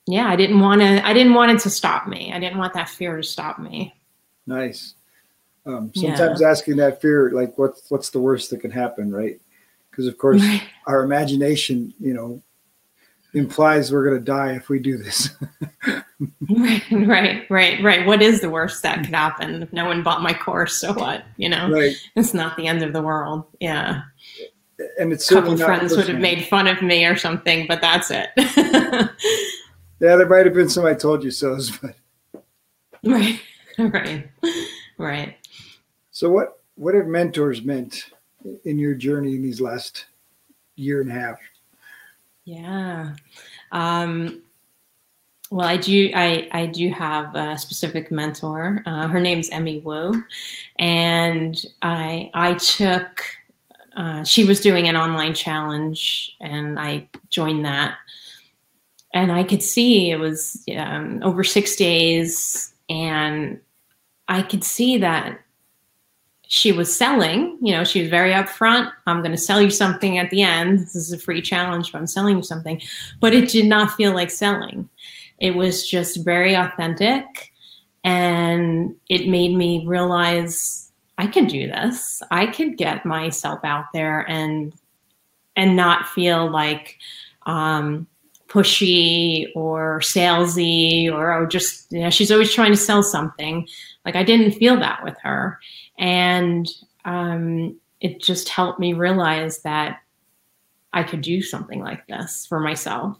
yeah, 0.07 0.27
I 0.27 0.37
didn't 0.37 0.61
want 0.61 0.79
to, 0.79 1.05
I 1.05 1.11
didn't 1.11 1.33
want 1.33 1.51
it 1.51 1.59
to 1.59 1.69
stop 1.69 2.07
me. 2.07 2.31
I 2.31 2.39
didn't 2.39 2.57
want 2.57 2.73
that 2.75 2.87
fear 2.87 3.17
to 3.17 3.23
stop 3.23 3.59
me. 3.59 3.93
Nice. 4.47 4.93
Um, 5.65 5.91
sometimes 5.93 6.39
yeah. 6.39 6.49
asking 6.49 6.77
that 6.77 7.01
fear, 7.01 7.31
like 7.31 7.57
what's 7.57 7.91
what's 7.91 8.09
the 8.09 8.19
worst 8.19 8.49
that 8.49 8.61
can 8.61 8.71
happen, 8.71 9.11
right? 9.11 9.39
Because 9.89 10.07
of 10.07 10.17
course, 10.17 10.41
our 10.87 11.03
imagination, 11.03 11.93
you 11.99 12.13
know, 12.13 12.41
implies 13.33 13.91
we're 13.91 14.05
going 14.05 14.17
to 14.17 14.23
die 14.25 14.53
if 14.53 14.69
we 14.69 14.79
do 14.79 14.97
this. 14.97 15.29
right, 16.57 16.83
right, 16.91 17.49
right, 17.49 17.83
right. 17.83 18.05
What 18.05 18.21
is 18.21 18.41
the 18.41 18.49
worst 18.49 18.83
that 18.83 19.03
could 19.05 19.13
happen? 19.13 19.63
If 19.63 19.73
no 19.73 19.85
one 19.85 20.03
bought 20.03 20.21
my 20.21 20.33
course, 20.33 20.77
so 20.77 20.93
what? 20.93 21.23
You 21.37 21.49
know, 21.49 21.69
right. 21.69 21.95
it's 22.15 22.33
not 22.33 22.57
the 22.57 22.67
end 22.67 22.83
of 22.83 22.93
the 22.93 23.01
world. 23.01 23.45
Yeah. 23.59 24.01
And 24.99 25.13
it's 25.13 25.29
a 25.29 25.35
couple 25.35 25.57
friends 25.57 25.95
would 25.95 26.07
have 26.07 26.19
made 26.19 26.45
fun 26.45 26.67
of 26.67 26.81
me 26.81 27.05
or 27.05 27.15
something, 27.15 27.67
but 27.67 27.81
that's 27.81 28.09
it. 28.09 28.29
yeah, 28.37 30.15
there 30.15 30.27
might 30.27 30.45
have 30.45 30.55
been 30.55 30.69
some 30.69 30.85
I 30.85 30.95
told 30.95 31.23
you 31.23 31.29
so's, 31.29 31.77
but 31.81 31.95
right, 33.03 33.39
right, 33.77 34.27
right. 34.97 35.37
So 36.09 36.31
what 36.31 36.61
what 36.75 36.95
have 36.95 37.05
mentors 37.05 37.61
meant 37.61 38.05
in 38.65 38.79
your 38.79 38.95
journey 38.95 39.35
in 39.35 39.43
these 39.43 39.61
last 39.61 40.07
year 40.75 41.01
and 41.01 41.11
a 41.11 41.13
half? 41.13 41.39
Yeah. 42.43 43.15
Um, 43.71 44.41
well, 45.51 45.67
I 45.67 45.75
do. 45.75 46.09
I, 46.15 46.47
I 46.53 46.65
do 46.65 46.89
have 46.91 47.35
a 47.35 47.57
specific 47.57 48.09
mentor. 48.09 48.81
Uh, 48.85 49.07
her 49.09 49.19
name's 49.19 49.49
Emmy 49.49 49.79
Wu, 49.79 50.23
and 50.79 51.61
I 51.81 52.31
I 52.33 52.53
took. 52.53 53.23
Uh, 53.97 54.23
she 54.23 54.45
was 54.45 54.61
doing 54.61 54.87
an 54.87 54.95
online 54.95 55.33
challenge, 55.33 56.37
and 56.39 56.79
I 56.79 57.09
joined 57.29 57.65
that. 57.65 57.97
And 59.13 59.29
I 59.29 59.43
could 59.43 59.61
see 59.61 60.09
it 60.09 60.19
was 60.19 60.63
um, 60.77 61.19
over 61.21 61.43
six 61.43 61.75
days, 61.75 62.73
and 62.89 63.59
I 64.29 64.43
could 64.43 64.63
see 64.63 64.97
that 64.99 65.37
she 66.53 66.73
was 66.73 66.93
selling, 66.93 67.57
you 67.61 67.71
know, 67.71 67.85
she 67.85 68.01
was 68.01 68.09
very 68.09 68.31
upfront. 68.31 68.91
I'm 69.07 69.21
going 69.21 69.31
to 69.31 69.37
sell 69.37 69.61
you 69.61 69.69
something 69.69 70.17
at 70.17 70.29
the 70.31 70.41
end. 70.41 70.79
This 70.79 70.97
is 70.97 71.13
a 71.13 71.17
free 71.17 71.41
challenge, 71.41 71.93
but 71.93 71.99
I'm 71.99 72.07
selling 72.07 72.35
you 72.35 72.43
something. 72.43 72.81
But 73.21 73.33
it 73.33 73.47
did 73.47 73.67
not 73.67 73.95
feel 73.95 74.13
like 74.13 74.29
selling. 74.29 74.89
It 75.41 75.55
was 75.55 75.89
just 75.89 76.23
very 76.23 76.53
authentic. 76.53 77.51
And 78.03 78.95
it 79.09 79.27
made 79.27 79.55
me 79.55 79.85
realize 79.85 80.91
I 81.17 81.27
can 81.27 81.45
do 81.45 81.67
this. 81.67 82.21
I 82.31 82.47
could 82.47 82.77
get 82.77 83.05
myself 83.05 83.59
out 83.63 83.85
there 83.93 84.27
and 84.29 84.73
and 85.55 85.75
not 85.75 86.07
feel 86.07 86.49
like 86.49 86.97
um, 87.45 88.07
pushy 88.47 89.47
or 89.55 89.99
salesy 89.99 91.11
or 91.11 91.33
oh, 91.33 91.45
just 91.47 91.91
you 91.91 92.01
know 92.01 92.09
she's 92.09 92.31
always 92.31 92.53
trying 92.53 92.71
to 92.71 92.77
sell 92.77 93.03
something. 93.03 93.67
Like 94.05 94.15
I 94.15 94.23
didn't 94.23 94.53
feel 94.53 94.79
that 94.79 95.03
with 95.03 95.17
her. 95.21 95.59
And 95.97 96.67
um, 97.05 97.79
it 97.99 98.21
just 98.21 98.49
helped 98.49 98.79
me 98.79 98.93
realize 98.93 99.61
that 99.61 99.99
I 100.93 101.03
could 101.03 101.21
do 101.21 101.41
something 101.41 101.81
like 101.81 102.05
this 102.07 102.45
for 102.47 102.59
myself. 102.59 103.17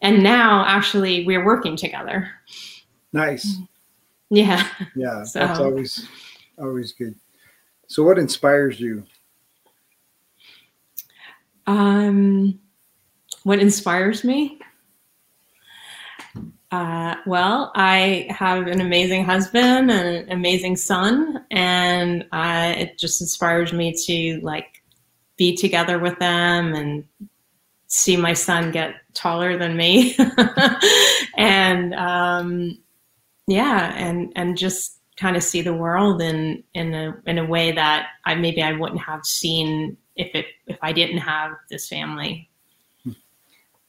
And 0.00 0.22
now, 0.22 0.64
actually, 0.66 1.24
we're 1.26 1.44
working 1.44 1.76
together. 1.76 2.30
Nice. 3.12 3.56
Yeah. 4.30 4.66
Yeah, 4.94 5.22
so. 5.24 5.40
that's 5.40 5.58
always 5.58 6.08
always 6.58 6.92
good. 6.92 7.14
So, 7.86 8.02
what 8.02 8.18
inspires 8.18 8.78
you? 8.80 9.04
Um, 11.66 12.58
what 13.42 13.58
inspires 13.58 14.24
me? 14.24 14.58
Uh, 16.70 17.14
well, 17.26 17.72
I 17.74 18.26
have 18.28 18.66
an 18.66 18.82
amazing 18.82 19.24
husband 19.24 19.90
and 19.90 20.16
an 20.16 20.30
amazing 20.30 20.76
son, 20.76 21.44
and 21.50 22.26
uh, 22.32 22.74
it 22.76 22.98
just 22.98 23.22
inspires 23.22 23.72
me 23.72 23.94
to 24.06 24.40
like 24.42 24.82
be 25.38 25.56
together 25.56 25.98
with 25.98 26.18
them 26.18 26.74
and 26.74 27.04
see 27.88 28.16
my 28.16 28.32
son 28.32 28.70
get 28.70 28.94
taller 29.14 29.58
than 29.58 29.76
me, 29.76 30.16
and 31.36 31.94
um, 31.94 32.78
yeah, 33.46 33.94
and 33.96 34.32
and 34.36 34.56
just 34.56 34.98
kind 35.16 35.36
of 35.36 35.42
see 35.42 35.62
the 35.62 35.74
world 35.74 36.22
in 36.22 36.62
in 36.74 36.94
a 36.94 37.16
in 37.26 37.38
a 37.38 37.46
way 37.46 37.72
that 37.72 38.08
I 38.24 38.34
maybe 38.36 38.62
I 38.62 38.72
wouldn't 38.72 39.00
have 39.00 39.24
seen 39.24 39.96
if 40.16 40.34
it 40.34 40.46
if 40.66 40.78
I 40.82 40.92
didn't 40.92 41.18
have 41.18 41.52
this 41.70 41.88
family. 41.88 42.48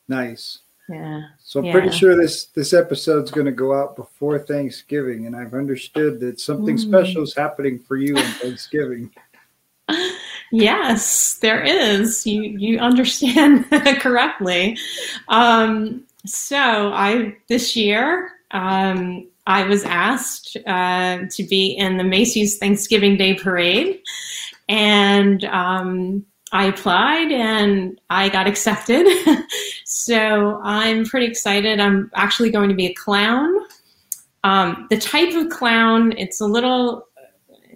Nice. 0.08 0.60
Yeah. 0.90 1.22
So 1.44 1.60
I'm 1.60 1.68
yeah. 1.68 1.72
pretty 1.72 1.92
sure 1.92 2.18
this 2.18 2.46
this 2.46 2.74
episode's 2.74 3.30
going 3.30 3.46
to 3.46 3.52
go 3.52 3.80
out 3.80 3.96
before 3.96 4.40
Thanksgiving, 4.40 5.28
and 5.28 5.36
I've 5.36 5.54
understood 5.54 6.20
that 6.22 6.40
something 6.40 6.78
mm. 6.78 6.80
special 6.80 7.22
is 7.22 7.36
happening 7.36 7.78
for 7.80 7.96
you 7.96 8.18
on 8.18 8.24
Thanksgiving. 8.24 9.12
Yes, 10.52 11.38
there 11.42 11.62
is. 11.62 12.26
You 12.26 12.42
you 12.42 12.80
understand 12.80 13.70
correctly. 14.00 14.78
Um, 15.28 16.06
so 16.26 16.92
I 16.94 17.38
this 17.48 17.76
year 17.76 18.32
um, 18.52 19.28
I 19.46 19.64
was 19.64 19.84
asked 19.84 20.58
uh, 20.66 21.20
to 21.30 21.44
be 21.44 21.72
in 21.78 21.98
the 21.98 22.04
Macy's 22.04 22.58
Thanksgiving 22.58 23.18
Day 23.18 23.36
Parade, 23.36 24.00
and 24.68 25.44
um, 25.46 26.26
I 26.52 26.66
applied 26.66 27.32
and 27.32 28.00
I 28.10 28.30
got 28.30 28.48
accepted. 28.48 29.08
so 29.86 30.60
I'm 30.64 31.06
pretty 31.06 31.28
excited. 31.28 31.80
I'm 31.80 32.10
actually 32.16 32.50
going 32.50 32.70
to 32.70 32.76
be 32.76 32.88
a 32.88 32.94
clown. 32.94 33.54
Um, 34.44 34.88
the 34.90 34.98
type 34.98 35.36
of 35.36 35.50
clown, 35.50 36.14
it's 36.18 36.40
a 36.40 36.46
little 36.46 37.08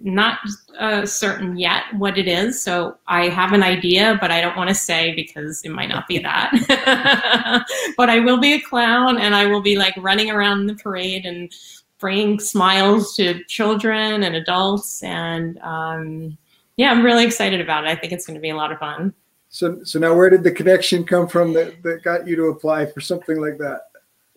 not 0.04 0.40
uh, 0.78 1.06
certain 1.06 1.58
yet 1.58 1.84
what 1.98 2.18
it 2.18 2.28
is. 2.28 2.62
So 2.62 2.98
I 3.08 3.30
have 3.30 3.54
an 3.54 3.64
idea, 3.64 4.18
but 4.20 4.32
I 4.32 4.42
don't 4.42 4.58
want 4.58 4.68
to 4.68 4.76
say 4.76 5.16
because 5.16 5.64
it 5.64 5.70
might 5.70 5.88
not 5.88 6.08
be 6.08 6.20
that. 6.20 7.66
but 7.98 8.10
I 8.10 8.20
will 8.20 8.38
be 8.40 8.54
a 8.54 8.62
clown 8.62 9.18
and 9.20 9.34
I 9.34 9.46
will 9.46 9.62
be 9.62 9.78
like 9.78 9.96
running 9.98 10.30
around 10.30 10.68
the 10.68 10.76
parade 10.76 11.26
and 11.26 11.52
bringing 12.00 12.38
smiles 12.38 13.16
to 13.16 13.44
children 13.46 14.24
and 14.24 14.36
adults. 14.36 15.02
And 15.04 15.58
um, 15.60 16.38
yeah, 16.76 16.92
I'm 16.92 17.04
really 17.04 17.26
excited 17.26 17.62
about 17.62 17.86
it. 17.86 17.90
I 17.90 17.96
think 17.96 18.12
it's 18.12 18.26
going 18.26 18.36
to 18.36 18.42
be 18.42 18.50
a 18.50 18.58
lot 18.58 18.74
of 18.74 18.80
fun. 18.80 19.14
So, 19.48 19.84
so 19.84 20.00
now 20.00 20.16
where 20.16 20.30
did 20.30 20.44
the 20.44 20.52
connection 20.52 21.06
come 21.06 21.28
from 21.28 21.54
that, 21.54 21.82
that 21.84 22.04
got 22.04 22.28
you 22.28 22.36
to 22.36 22.46
apply 22.46 22.88
for 22.88 23.00
something 23.00 23.40
like 23.40 23.58
that? 23.60 23.82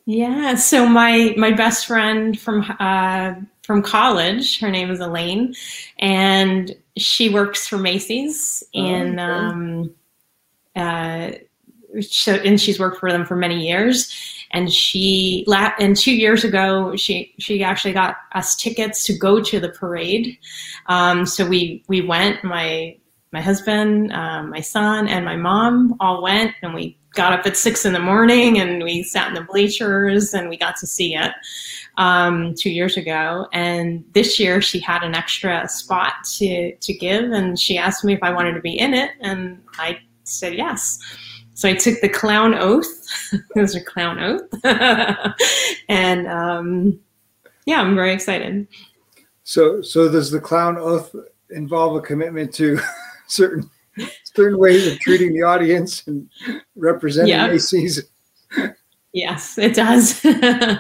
Yeah, 0.07 0.55
so 0.55 0.87
my 0.87 1.35
my 1.37 1.51
best 1.51 1.87
friend 1.87 2.39
from 2.39 2.65
uh, 2.79 3.35
from 3.63 3.83
college, 3.83 4.61
her 4.61 4.71
name 4.71 4.89
is 4.91 5.01
Elaine, 5.01 5.55
and 5.99 6.73
she 6.97 7.29
works 7.29 7.67
for 7.67 7.77
Macy's 7.77 8.63
in 8.73 9.19
oh, 9.19 9.25
okay. 9.25 9.33
um, 9.33 9.95
uh, 10.77 11.31
so, 12.01 12.35
and 12.35 12.61
she's 12.61 12.79
worked 12.79 13.01
for 13.01 13.11
them 13.11 13.25
for 13.27 13.35
many 13.35 13.67
years. 13.67 14.13
And 14.53 14.73
she 14.73 15.45
and 15.81 15.97
two 15.97 16.15
years 16.15 16.45
ago, 16.45 16.95
she 16.95 17.35
she 17.41 17.65
actually 17.65 17.95
got 17.95 18.17
us 18.33 18.55
tickets 18.55 19.05
to 19.07 19.19
go 19.19 19.43
to 19.43 19.59
the 19.59 19.71
parade. 19.71 20.39
Um, 20.87 21.27
so 21.27 21.45
we 21.45 21.83
we 21.89 22.01
went. 22.01 22.45
My 22.45 22.97
my 23.33 23.41
husband, 23.41 24.13
um, 24.13 24.51
my 24.51 24.61
son, 24.61 25.09
and 25.09 25.25
my 25.25 25.37
mom 25.37 25.97
all 25.99 26.23
went, 26.23 26.53
and 26.63 26.75
we 26.75 26.97
got 27.17 27.33
up 27.33 27.47
at 27.47 27.57
six 27.57 27.85
in 27.85 27.93
the 27.93 27.99
morning 27.99 28.59
and 28.59 28.83
we 28.83 29.03
sat 29.03 29.29
in 29.29 29.35
the 29.35 29.43
bleachers 29.43 30.35
and 30.35 30.49
we 30.49 30.57
got 30.57 30.77
to 30.77 30.87
see 30.87 31.17
it 31.17 31.33
um, 31.97 32.55
two 32.55 32.71
years 32.71 32.97
ago. 32.97 33.49
And 33.53 34.05
this 34.13 34.39
year 34.39 34.61
she 34.61 34.79
had 34.79 35.03
an 35.03 35.15
extra 35.15 35.69
spot 35.69 36.13
to, 36.37 36.77
to 36.77 36.93
give 36.95 37.33
and 37.33 37.59
she 37.59 37.79
asked 37.79 38.05
me 38.05 38.13
if 38.13 38.23
I 38.23 38.33
wanted 38.33 38.53
to 38.53 38.61
be 38.61 38.79
in 38.79 38.95
it. 38.95 39.11
And 39.21 39.61
I 39.79 39.99
said 40.25 40.55
yes. 40.55 40.99
So 41.55 41.69
I 41.69 41.75
took 41.75 42.01
the 42.03 42.09
clown 42.09 42.55
oath. 42.55 42.87
was 43.57 43.75
a 43.75 43.83
clown 43.83 44.19
oath. 44.21 44.51
and 45.89 46.27
um, 46.29 47.01
yeah, 47.65 47.81
I'm 47.81 47.95
very 47.95 48.13
excited. 48.13 48.69
So, 49.43 49.81
so 49.81 50.11
does 50.11 50.31
the 50.31 50.41
clown 50.41 50.77
oath 50.77 51.15
involve 51.51 51.97
a 51.97 52.01
commitment 52.01 52.53
to 52.55 52.79
certain 53.27 53.71
certain 54.35 54.59
ways 54.59 54.87
of 54.87 54.99
treating 55.01 55.33
the 55.33 55.43
audience 55.43 56.07
and 56.07 56.29
representing 56.75 57.31
yep. 57.31 57.51
Macy's. 57.51 58.03
Yes, 59.13 59.59
it 59.59 59.75
does. 59.75 60.23
yeah. 60.25 60.79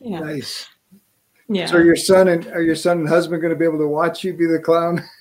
Nice. 0.00 0.66
Yeah. 1.48 1.66
So 1.66 1.78
your 1.78 1.96
son 1.96 2.28
and 2.28 2.46
are 2.48 2.62
your 2.62 2.74
son 2.74 3.00
and 3.00 3.08
husband 3.08 3.40
going 3.40 3.52
to 3.52 3.58
be 3.58 3.64
able 3.64 3.78
to 3.78 3.88
watch 3.88 4.24
you 4.24 4.34
be 4.34 4.46
the 4.46 4.58
clown? 4.58 5.02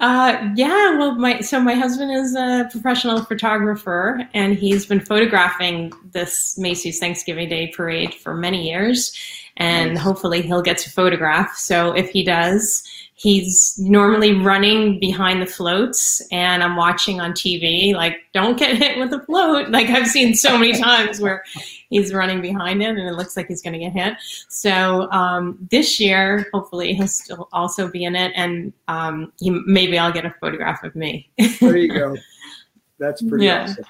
Uh, 0.00 0.50
yeah, 0.56 0.98
well, 0.98 1.14
my 1.14 1.40
so 1.40 1.60
my 1.60 1.74
husband 1.74 2.10
is 2.10 2.34
a 2.34 2.68
professional 2.72 3.22
photographer, 3.24 4.28
and 4.34 4.58
he's 4.58 4.86
been 4.86 5.00
photographing 5.00 5.92
this 6.12 6.58
Macy's 6.58 6.98
Thanksgiving 6.98 7.48
Day 7.48 7.68
parade 7.68 8.14
for 8.14 8.34
many 8.34 8.68
years, 8.68 9.16
and 9.56 9.94
nice. 9.94 10.02
hopefully 10.02 10.42
he'll 10.42 10.62
get 10.62 10.78
to 10.78 10.90
photograph. 10.90 11.54
So 11.56 11.92
if 11.92 12.10
he 12.10 12.24
does, 12.24 12.82
he's 13.16 13.78
normally 13.78 14.34
running 14.34 14.98
behind 14.98 15.40
the 15.40 15.46
floats 15.46 16.20
and 16.32 16.62
I'm 16.62 16.76
watching 16.76 17.20
on 17.20 17.32
TV, 17.32 17.94
like, 17.94 18.18
don't 18.32 18.58
get 18.58 18.76
hit 18.76 18.98
with 18.98 19.12
a 19.12 19.24
float. 19.24 19.70
Like 19.70 19.88
I've 19.88 20.08
seen 20.08 20.34
so 20.34 20.58
many 20.58 20.78
times 20.80 21.20
where 21.20 21.44
he's 21.90 22.12
running 22.12 22.40
behind 22.40 22.82
it 22.82 22.88
and 22.88 22.98
it 22.98 23.14
looks 23.14 23.36
like 23.36 23.46
he's 23.46 23.62
going 23.62 23.74
to 23.74 23.78
get 23.78 23.92
hit. 23.92 24.14
So 24.48 25.10
um, 25.12 25.58
this 25.70 26.00
year, 26.00 26.48
hopefully 26.52 26.94
he'll 26.94 27.06
still 27.06 27.48
also 27.52 27.88
be 27.88 28.04
in 28.04 28.16
it 28.16 28.32
and 28.34 28.72
um, 28.88 29.32
he, 29.38 29.50
maybe 29.64 29.96
I'll 29.96 30.12
get 30.12 30.24
a 30.24 30.34
photograph 30.40 30.82
of 30.82 30.96
me. 30.96 31.30
there 31.60 31.76
you 31.76 31.88
go. 31.88 32.16
That's 32.98 33.22
pretty 33.22 33.46
yeah. 33.46 33.64
awesome. 33.64 33.84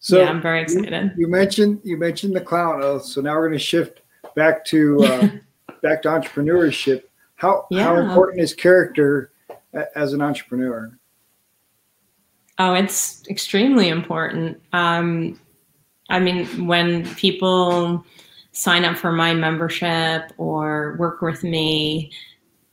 So 0.00 0.18
yeah, 0.18 0.30
I'm 0.30 0.40
very 0.40 0.62
excited. 0.62 1.12
You, 1.16 1.26
you 1.26 1.28
mentioned 1.28 1.80
you 1.84 1.98
mentioned 1.98 2.34
the 2.34 2.40
clown 2.40 2.82
oath, 2.82 3.04
so 3.04 3.20
now 3.20 3.34
we're 3.34 3.48
going 3.48 3.58
to 3.58 3.64
shift 3.64 4.00
back 4.34 4.64
to 4.66 5.04
uh, 5.04 5.28
back 5.82 6.00
to 6.02 6.08
entrepreneurship. 6.08 7.02
How 7.40 7.66
yeah. 7.70 7.84
how 7.84 7.96
important 7.96 8.42
is 8.42 8.52
character 8.52 9.32
as 9.94 10.12
an 10.12 10.20
entrepreneur? 10.20 10.98
Oh, 12.58 12.74
it's 12.74 13.26
extremely 13.28 13.88
important. 13.88 14.60
Um, 14.74 15.40
I 16.10 16.20
mean, 16.20 16.66
when 16.66 17.06
people 17.14 18.04
sign 18.52 18.84
up 18.84 18.98
for 18.98 19.10
my 19.10 19.32
membership 19.32 20.32
or 20.36 20.96
work 20.98 21.22
with 21.22 21.42
me, 21.42 22.12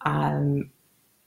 um, 0.01 0.69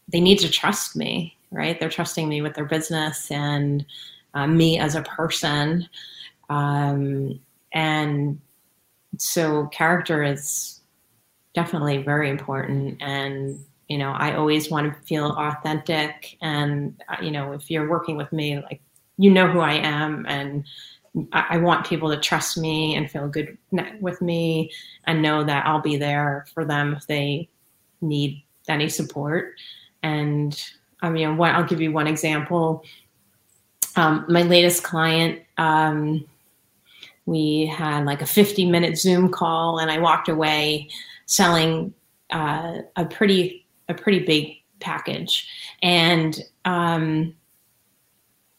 they 0.08 0.20
need 0.20 0.38
to 0.40 0.50
trust 0.50 0.94
me, 0.94 1.34
right? 1.50 1.80
They're 1.80 1.88
trusting 1.88 2.28
me 2.28 2.42
with 2.42 2.54
their 2.54 2.66
business 2.66 3.30
and 3.30 3.86
uh, 4.34 4.46
me 4.46 4.78
as 4.78 4.96
a 4.96 5.02
person. 5.02 5.88
Um, 6.50 7.40
and 7.72 8.38
so 9.16 9.68
character 9.68 10.22
is 10.22 10.79
definitely 11.54 11.98
very 11.98 12.30
important. 12.30 13.00
And 13.00 13.64
you 13.90 13.98
know 13.98 14.12
i 14.12 14.36
always 14.36 14.70
want 14.70 14.94
to 14.94 15.06
feel 15.06 15.32
authentic. 15.32 16.38
And 16.40 17.02
uh, 17.08 17.16
you 17.20 17.30
know 17.32 17.52
if 17.52 17.70
you're 17.70 17.90
working 17.90 18.16
with 18.16 18.32
me 18.32 18.56
like 18.62 18.80
you 19.18 19.30
know 19.30 19.48
who 19.48 19.60
i 19.60 19.74
am. 19.74 20.24
And 20.26 20.64
I, 21.32 21.56
want 21.56 21.88
people 21.88 22.08
to 22.08 22.20
trust 22.20 22.56
me 22.56 22.94
and 22.94 23.10
feel 23.10 23.26
good 23.26 23.58
with 24.00 24.22
me 24.22 24.70
and 25.08 25.20
know 25.20 25.42
that 25.42 25.66
i'll 25.66 25.80
be 25.80 25.96
there 25.96 26.46
for 26.54 26.64
them 26.64 26.94
if 26.94 27.08
they 27.08 27.48
need 28.00 28.42
any 28.68 28.88
support. 28.88 29.54
And 30.04 30.58
i 31.02 31.10
mean 31.10 31.36
what 31.36 31.50
i'll 31.50 31.64
give 31.64 31.80
you 31.80 31.92
one 31.92 32.06
example. 32.06 32.84
Um, 33.96 34.24
my 34.28 34.42
latest 34.42 34.84
client 34.84 35.42
um, 35.58 36.24
we 37.26 37.66
had 37.66 38.04
like 38.04 38.22
a 38.22 38.26
50 38.26 38.66
minute 38.66 38.96
zoom 38.96 39.30
call 39.30 39.78
and 39.80 39.90
i 39.90 39.98
walked 39.98 40.28
away 40.28 40.88
selling 41.30 41.94
uh, 42.30 42.78
a 42.96 43.04
pretty 43.06 43.66
a 43.88 43.94
pretty 43.94 44.20
big 44.20 44.56
package, 44.80 45.48
and 45.82 46.40
um, 46.64 47.34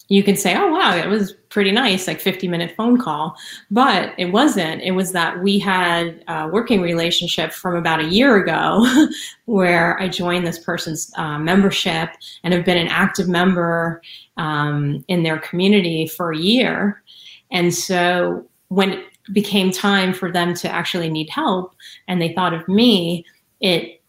you 0.07 0.23
can 0.23 0.35
say, 0.35 0.55
"Oh 0.55 0.67
wow, 0.71 0.95
it 0.95 1.07
was 1.07 1.33
pretty 1.49 1.71
nice, 1.71 2.07
like 2.07 2.19
50 2.21 2.47
minute 2.47 2.73
phone 2.75 2.97
call," 2.97 3.35
but 3.69 4.13
it 4.17 4.31
wasn't. 4.31 4.81
It 4.81 4.91
was 4.91 5.11
that 5.11 5.41
we 5.43 5.59
had 5.59 6.23
a 6.27 6.47
working 6.47 6.81
relationship 6.81 7.51
from 7.51 7.75
about 7.75 7.99
a 7.99 8.07
year 8.07 8.37
ago, 8.37 8.85
where 9.45 9.99
I 9.99 10.07
joined 10.07 10.47
this 10.47 10.59
person's 10.59 11.11
uh, 11.17 11.39
membership 11.39 12.09
and 12.43 12.53
have 12.53 12.65
been 12.65 12.77
an 12.77 12.87
active 12.87 13.27
member 13.27 14.01
um, 14.37 15.03
in 15.09 15.23
their 15.23 15.39
community 15.39 16.07
for 16.07 16.31
a 16.31 16.37
year, 16.37 17.03
and 17.51 17.73
so 17.73 18.45
when 18.69 19.03
became 19.31 19.71
time 19.71 20.13
for 20.13 20.31
them 20.31 20.53
to 20.55 20.69
actually 20.69 21.09
need 21.09 21.29
help 21.29 21.75
and 22.07 22.21
they 22.21 22.33
thought 22.33 22.53
of 22.53 22.67
me, 22.67 23.25
it 23.59 24.01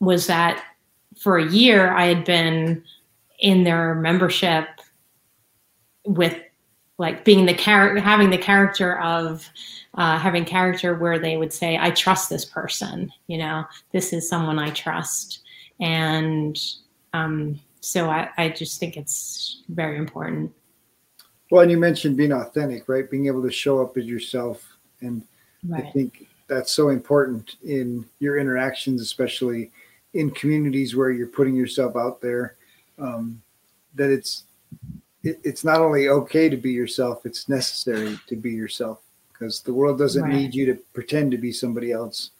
was 0.00 0.26
that 0.26 0.62
for 1.18 1.38
a 1.38 1.50
year 1.50 1.92
I 1.92 2.06
had 2.06 2.24
been 2.24 2.82
in 3.38 3.64
their 3.64 3.94
membership 3.94 4.68
with 6.04 6.36
like 6.98 7.24
being 7.24 7.46
the 7.46 7.54
character, 7.54 8.00
having 8.00 8.30
the 8.30 8.38
character 8.38 8.98
of 9.00 9.48
uh, 9.94 10.18
having 10.18 10.44
character 10.44 10.96
where 10.96 11.18
they 11.18 11.36
would 11.36 11.52
say, 11.52 11.78
"I 11.80 11.90
trust 11.90 12.28
this 12.28 12.44
person." 12.44 13.12
You 13.28 13.38
know, 13.38 13.64
this 13.92 14.12
is 14.12 14.28
someone 14.28 14.58
I 14.58 14.70
trust, 14.70 15.40
and 15.78 16.58
um, 17.12 17.60
so 17.80 18.10
I, 18.10 18.30
I 18.36 18.48
just 18.48 18.80
think 18.80 18.96
it's 18.96 19.62
very 19.68 19.96
important. 19.96 20.52
Well, 21.50 21.62
and 21.62 21.70
you 21.70 21.78
mentioned 21.78 22.16
being 22.16 22.32
authentic, 22.32 22.88
right? 22.88 23.10
Being 23.10 23.26
able 23.26 23.42
to 23.42 23.50
show 23.50 23.80
up 23.80 23.96
as 23.96 24.04
yourself, 24.04 24.76
and 25.00 25.22
right. 25.66 25.84
I 25.84 25.90
think 25.90 26.28
that's 26.46 26.72
so 26.72 26.90
important 26.90 27.56
in 27.64 28.04
your 28.18 28.38
interactions, 28.38 29.00
especially 29.00 29.70
in 30.14 30.30
communities 30.30 30.94
where 30.94 31.10
you're 31.10 31.26
putting 31.26 31.54
yourself 31.54 31.96
out 31.96 32.20
there. 32.20 32.56
Um, 32.98 33.40
that 33.94 34.10
it's 34.10 34.44
it, 35.22 35.40
it's 35.42 35.64
not 35.64 35.80
only 35.80 36.08
okay 36.08 36.48
to 36.48 36.56
be 36.56 36.72
yourself; 36.72 37.24
it's 37.24 37.48
necessary 37.48 38.18
to 38.26 38.36
be 38.36 38.50
yourself 38.50 39.00
because 39.38 39.60
the 39.60 39.72
world 39.72 39.98
doesn't 39.98 40.22
right. 40.22 40.34
need 40.34 40.54
you 40.54 40.66
to 40.66 40.74
pretend 40.92 41.30
to 41.30 41.38
be 41.38 41.52
somebody 41.52 41.92
else. 41.92 42.30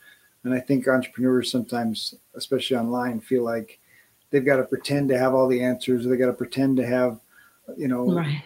And 0.44 0.54
I 0.54 0.60
think 0.60 0.88
entrepreneurs 0.88 1.50
sometimes, 1.50 2.14
especially 2.34 2.76
online, 2.76 3.20
feel 3.20 3.44
like 3.44 3.78
they've 4.30 4.44
got 4.44 4.56
to 4.56 4.64
pretend 4.64 5.08
to 5.08 5.18
have 5.18 5.34
all 5.34 5.48
the 5.48 5.62
answers. 5.62 6.06
Or 6.06 6.08
they 6.08 6.16
got 6.16 6.26
to 6.26 6.32
pretend 6.32 6.76
to 6.78 6.86
have, 6.86 7.20
you 7.76 7.88
know, 7.88 8.12
right. 8.12 8.42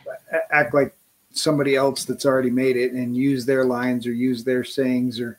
act 0.51 0.75
like 0.75 0.95
somebody 1.31 1.77
else 1.77 2.05
that's 2.05 2.27
already 2.27 2.51
made 2.51 2.77
it 2.77 2.93
and 2.93 3.17
use 3.17 3.47
their 3.47 3.65
lines 3.65 4.07
or 4.07 4.13
use 4.13 4.45
their 4.45 4.65
sayings 4.65 5.21
or, 5.21 5.39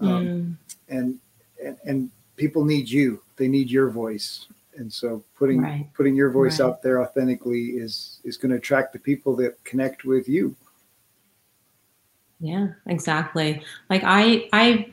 um, 0.00 0.08
mm. 0.08 0.56
and, 0.88 1.18
and, 1.62 1.76
and 1.84 2.10
people 2.36 2.64
need 2.64 2.88
you. 2.88 3.22
They 3.36 3.48
need 3.48 3.70
your 3.70 3.90
voice. 3.90 4.46
And 4.76 4.92
so 4.92 5.22
putting, 5.36 5.60
right. 5.60 5.86
putting 5.94 6.16
your 6.16 6.30
voice 6.30 6.60
right. 6.60 6.66
out 6.66 6.82
there 6.82 7.02
authentically 7.02 7.66
is, 7.70 8.20
is 8.24 8.36
going 8.36 8.50
to 8.50 8.56
attract 8.56 8.92
the 8.92 8.98
people 8.98 9.36
that 9.36 9.62
connect 9.64 10.04
with 10.04 10.28
you. 10.28 10.54
Yeah, 12.40 12.68
exactly. 12.86 13.62
Like 13.88 14.02
I, 14.04 14.48
I 14.52 14.88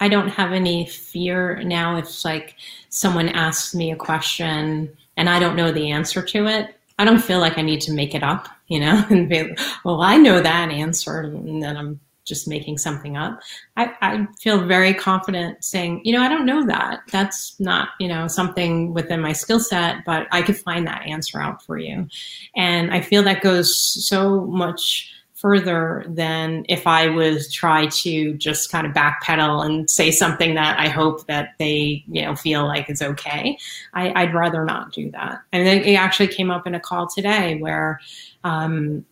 I 0.00 0.08
don't 0.08 0.28
have 0.28 0.52
any 0.52 0.86
fear 0.86 1.62
now 1.62 1.96
if 1.96 2.24
like 2.24 2.56
someone 2.90 3.28
asks 3.30 3.74
me 3.74 3.92
a 3.92 3.96
question 3.96 4.94
and 5.16 5.28
I 5.28 5.38
don't 5.38 5.56
know 5.56 5.72
the 5.72 5.90
answer 5.90 6.22
to 6.22 6.46
it. 6.46 6.75
I 6.98 7.04
don't 7.04 7.22
feel 7.22 7.40
like 7.40 7.58
I 7.58 7.62
need 7.62 7.80
to 7.82 7.92
make 7.92 8.14
it 8.14 8.22
up, 8.22 8.48
you 8.68 8.80
know, 8.80 9.04
and 9.10 9.28
be, 9.28 9.54
well, 9.84 10.02
I 10.02 10.16
know 10.16 10.40
that 10.40 10.70
answer 10.70 11.20
and 11.20 11.62
then 11.62 11.76
I'm 11.76 12.00
just 12.24 12.48
making 12.48 12.76
something 12.76 13.16
up. 13.16 13.40
I, 13.76 13.92
I 14.02 14.26
feel 14.40 14.66
very 14.66 14.92
confident 14.92 15.64
saying, 15.64 16.00
you 16.04 16.12
know, 16.12 16.20
I 16.20 16.28
don't 16.28 16.44
know 16.44 16.66
that. 16.66 17.00
That's 17.12 17.58
not, 17.60 17.90
you 18.00 18.08
know, 18.08 18.26
something 18.26 18.92
within 18.92 19.20
my 19.20 19.32
skill 19.32 19.60
set, 19.60 20.04
but 20.04 20.26
I 20.32 20.42
could 20.42 20.58
find 20.58 20.86
that 20.86 21.06
answer 21.06 21.40
out 21.40 21.64
for 21.64 21.78
you. 21.78 22.08
And 22.56 22.92
I 22.92 23.00
feel 23.00 23.22
that 23.22 23.42
goes 23.42 23.80
so 24.06 24.44
much 24.46 25.12
further 25.46 26.04
than 26.08 26.66
if 26.68 26.88
I 26.88 27.06
was 27.06 27.52
try 27.52 27.86
to 27.86 28.34
just 28.34 28.72
kind 28.72 28.84
of 28.84 28.92
backpedal 28.92 29.64
and 29.64 29.88
say 29.88 30.10
something 30.10 30.56
that 30.56 30.76
I 30.76 30.88
hope 30.88 31.28
that 31.28 31.50
they 31.60 32.02
you 32.08 32.22
know 32.22 32.34
feel 32.34 32.66
like 32.66 32.90
is 32.90 33.00
okay. 33.00 33.56
I, 33.94 34.24
would 34.24 34.34
rather 34.34 34.64
not 34.64 34.92
do 34.92 35.08
that. 35.12 35.42
And 35.52 35.64
then 35.64 35.84
it 35.84 35.94
actually 35.94 36.26
came 36.26 36.50
up 36.50 36.66
in 36.66 36.74
a 36.74 36.80
call 36.80 37.06
today 37.06 37.58
where 37.60 38.00
um, 38.42 39.04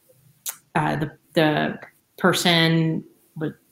uh, 0.75 0.97
the 0.97 1.13
the 1.35 1.79
person 2.19 3.05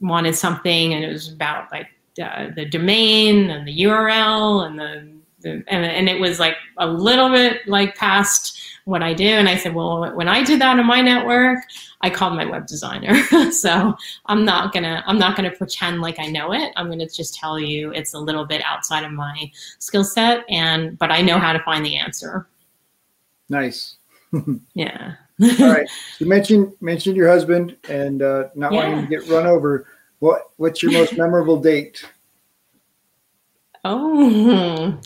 wanted 0.01 0.37
something 0.37 0.95
and 0.95 1.05
it 1.05 1.09
was 1.09 1.33
about 1.33 1.73
like 1.73 1.89
uh, 2.23 2.51
the 2.55 2.65
domain 2.65 3.51
and 3.51 3.67
the 3.67 3.77
URL 3.83 4.65
and 4.65 4.79
the, 4.79 5.13
the 5.41 5.65
and, 5.67 5.85
and 5.85 6.09
it 6.09 6.21
was 6.21 6.39
like 6.39 6.55
a 6.79 6.87
little 6.87 7.29
bit 7.29 7.67
like 7.67 7.97
past 7.97 8.62
what 8.85 9.03
I 9.03 9.15
do. 9.15 9.27
And 9.27 9.49
I 9.49 9.57
said, 9.57 9.75
well, 9.75 10.13
when 10.15 10.29
I 10.29 10.43
did 10.43 10.61
that 10.61 10.79
in 10.79 10.87
my 10.87 11.01
network, 11.01 11.61
I 12.01 12.11
called 12.11 12.35
my 12.35 12.45
web 12.45 12.67
designer. 12.67 13.15
so 13.53 13.95
I'm 14.27 14.45
not 14.45 14.73
gonna 14.73 15.03
I'm 15.07 15.19
not 15.19 15.37
gonna 15.37 15.53
pretend 15.53 16.01
like 16.01 16.19
I 16.19 16.27
know 16.27 16.53
it. 16.53 16.73
I'm 16.77 16.89
gonna 16.89 17.09
just 17.09 17.35
tell 17.35 17.59
you 17.59 17.93
it's 17.93 18.15
a 18.15 18.19
little 18.19 18.45
bit 18.45 18.63
outside 18.65 19.05
of 19.05 19.13
my 19.13 19.51
skill 19.79 20.05
set, 20.05 20.45
and 20.49 20.99
but 20.99 21.11
I 21.11 21.23
know 21.23 21.39
how 21.39 21.53
to 21.53 21.61
find 21.61 21.85
the 21.85 21.97
answer. 21.97 22.49
Nice. 23.49 23.97
yeah. 24.75 25.15
All 25.41 25.73
right. 25.73 25.89
You 26.19 26.27
mentioned 26.27 26.73
mentioned 26.81 27.17
your 27.17 27.29
husband 27.29 27.77
and 27.89 28.23
uh, 28.23 28.49
not 28.55 28.73
yeah. 28.73 28.89
wanting 28.89 29.05
to 29.05 29.11
get 29.11 29.29
run 29.29 29.47
over. 29.47 29.87
What 30.21 30.51
what's 30.57 30.83
your 30.83 30.93
most 30.93 31.17
memorable 31.17 31.61
date? 31.61 32.05
Oh, 33.85 35.01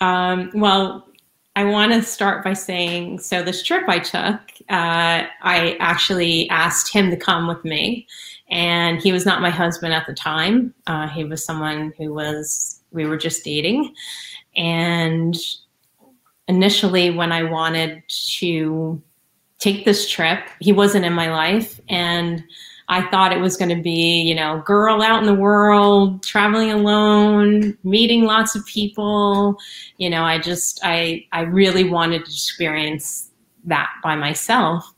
um, 0.00 0.50
well, 0.52 1.06
I 1.56 1.64
want 1.64 1.92
to 1.92 2.02
start 2.02 2.42
by 2.42 2.52
saying 2.52 3.20
so 3.20 3.42
this 3.42 3.62
trip 3.62 3.88
I 3.88 4.00
took, 4.00 4.40
uh, 4.68 5.22
I 5.42 5.76
actually 5.78 6.48
asked 6.50 6.92
him 6.92 7.10
to 7.10 7.16
come 7.16 7.46
with 7.46 7.64
me. 7.64 8.08
And 8.50 9.00
he 9.00 9.12
was 9.12 9.24
not 9.24 9.40
my 9.40 9.50
husband 9.50 9.94
at 9.94 10.06
the 10.06 10.14
time. 10.14 10.74
Uh, 10.86 11.08
he 11.08 11.24
was 11.24 11.44
someone 11.44 11.92
who 11.96 12.12
was, 12.12 12.80
we 12.90 13.06
were 13.06 13.16
just 13.16 13.44
dating. 13.44 13.94
And 14.56 15.36
initially, 16.48 17.10
when 17.10 17.32
I 17.32 17.44
wanted 17.44 18.02
to 18.38 19.00
take 19.58 19.84
this 19.84 20.10
trip, 20.10 20.40
he 20.60 20.72
wasn't 20.72 21.04
in 21.04 21.12
my 21.12 21.30
life. 21.30 21.80
And 21.88 22.42
I 22.88 23.02
thought 23.10 23.32
it 23.32 23.40
was 23.40 23.56
going 23.56 23.74
to 23.74 23.82
be, 23.82 24.22
you 24.22 24.34
know, 24.34 24.62
girl 24.64 25.02
out 25.02 25.20
in 25.20 25.26
the 25.26 25.34
world, 25.34 26.22
traveling 26.22 26.70
alone, 26.70 27.76
meeting 27.82 28.24
lots 28.24 28.54
of 28.54 28.64
people. 28.66 29.56
You 29.96 30.10
know, 30.10 30.22
I 30.22 30.38
just, 30.38 30.80
I, 30.82 31.24
I 31.32 31.42
really 31.42 31.84
wanted 31.84 32.24
to 32.26 32.30
experience 32.30 33.30
that 33.64 33.90
by 34.02 34.16
myself. 34.16 34.92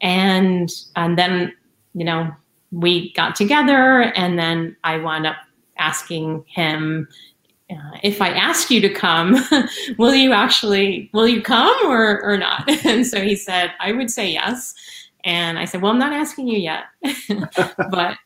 And, 0.00 0.70
and 0.94 1.18
then, 1.18 1.52
you 1.94 2.04
know, 2.04 2.30
we 2.70 3.12
got 3.12 3.34
together 3.34 4.12
and 4.14 4.38
then 4.38 4.76
I 4.84 4.98
wound 4.98 5.26
up 5.26 5.36
asking 5.78 6.44
him, 6.48 7.08
uh, 7.70 7.98
if 8.02 8.20
I 8.22 8.28
ask 8.28 8.70
you 8.70 8.80
to 8.80 8.88
come, 8.88 9.36
will 9.98 10.14
you 10.14 10.32
actually, 10.32 11.10
will 11.12 11.26
you 11.26 11.42
come 11.42 11.74
or, 11.86 12.22
or 12.22 12.36
not? 12.36 12.68
And 12.84 13.06
so 13.06 13.20
he 13.20 13.34
said, 13.36 13.72
I 13.80 13.92
would 13.92 14.10
say 14.10 14.30
yes. 14.30 14.74
And 15.24 15.58
I 15.58 15.64
said, 15.64 15.82
Well, 15.82 15.92
I'm 15.92 15.98
not 15.98 16.12
asking 16.12 16.48
you 16.48 16.58
yet, 16.58 16.84
but 17.90 18.16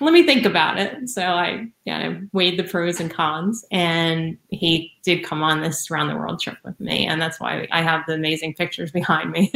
let 0.00 0.12
me 0.12 0.24
think 0.24 0.46
about 0.46 0.78
it. 0.78 1.08
So 1.08 1.22
I 1.22 1.66
kind 1.86 2.16
of 2.16 2.22
weighed 2.32 2.58
the 2.58 2.64
pros 2.64 3.00
and 3.00 3.10
cons, 3.10 3.64
and 3.70 4.38
he 4.48 4.92
did 5.02 5.24
come 5.24 5.42
on 5.42 5.60
this 5.60 5.90
round 5.90 6.10
the 6.10 6.16
world 6.16 6.40
trip 6.40 6.58
with 6.64 6.78
me, 6.78 7.06
and 7.06 7.20
that's 7.20 7.40
why 7.40 7.66
I 7.72 7.82
have 7.82 8.04
the 8.06 8.14
amazing 8.14 8.54
pictures 8.54 8.90
behind 8.92 9.30
me. 9.30 9.52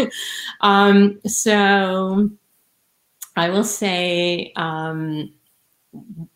um, 0.60 1.20
so 1.26 2.30
I 3.36 3.50
will 3.50 3.64
say 3.64 4.52
um, 4.56 5.32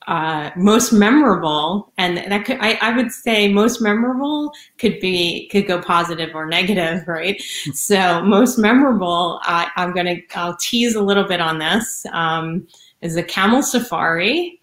uh, 0.07 0.51
most 0.57 0.93
memorable, 0.93 1.93
and 1.99 2.19
that 2.19 2.45
could 2.45 2.59
I, 2.61 2.79
I, 2.83 2.97
would 2.97 3.11
say 3.11 3.53
most 3.53 3.81
memorable 3.81 4.53
could 4.79 5.01
be 5.01 5.49
could 5.49 5.67
go 5.67 5.81
positive 5.81 6.35
or 6.35 6.47
negative, 6.47 7.07
right? 7.09 7.41
so 7.73 8.23
most 8.23 8.59
memorable, 8.59 9.41
I, 9.43 9.71
am 9.77 9.95
gonna 9.95 10.17
I'll 10.35 10.57
tease 10.57 10.95
a 10.95 11.03
little 11.03 11.25
bit 11.25 11.41
on 11.41 11.59
this. 11.59 12.05
Um, 12.13 12.67
is 13.01 13.17
a 13.17 13.23
camel 13.23 13.63
safari 13.63 14.61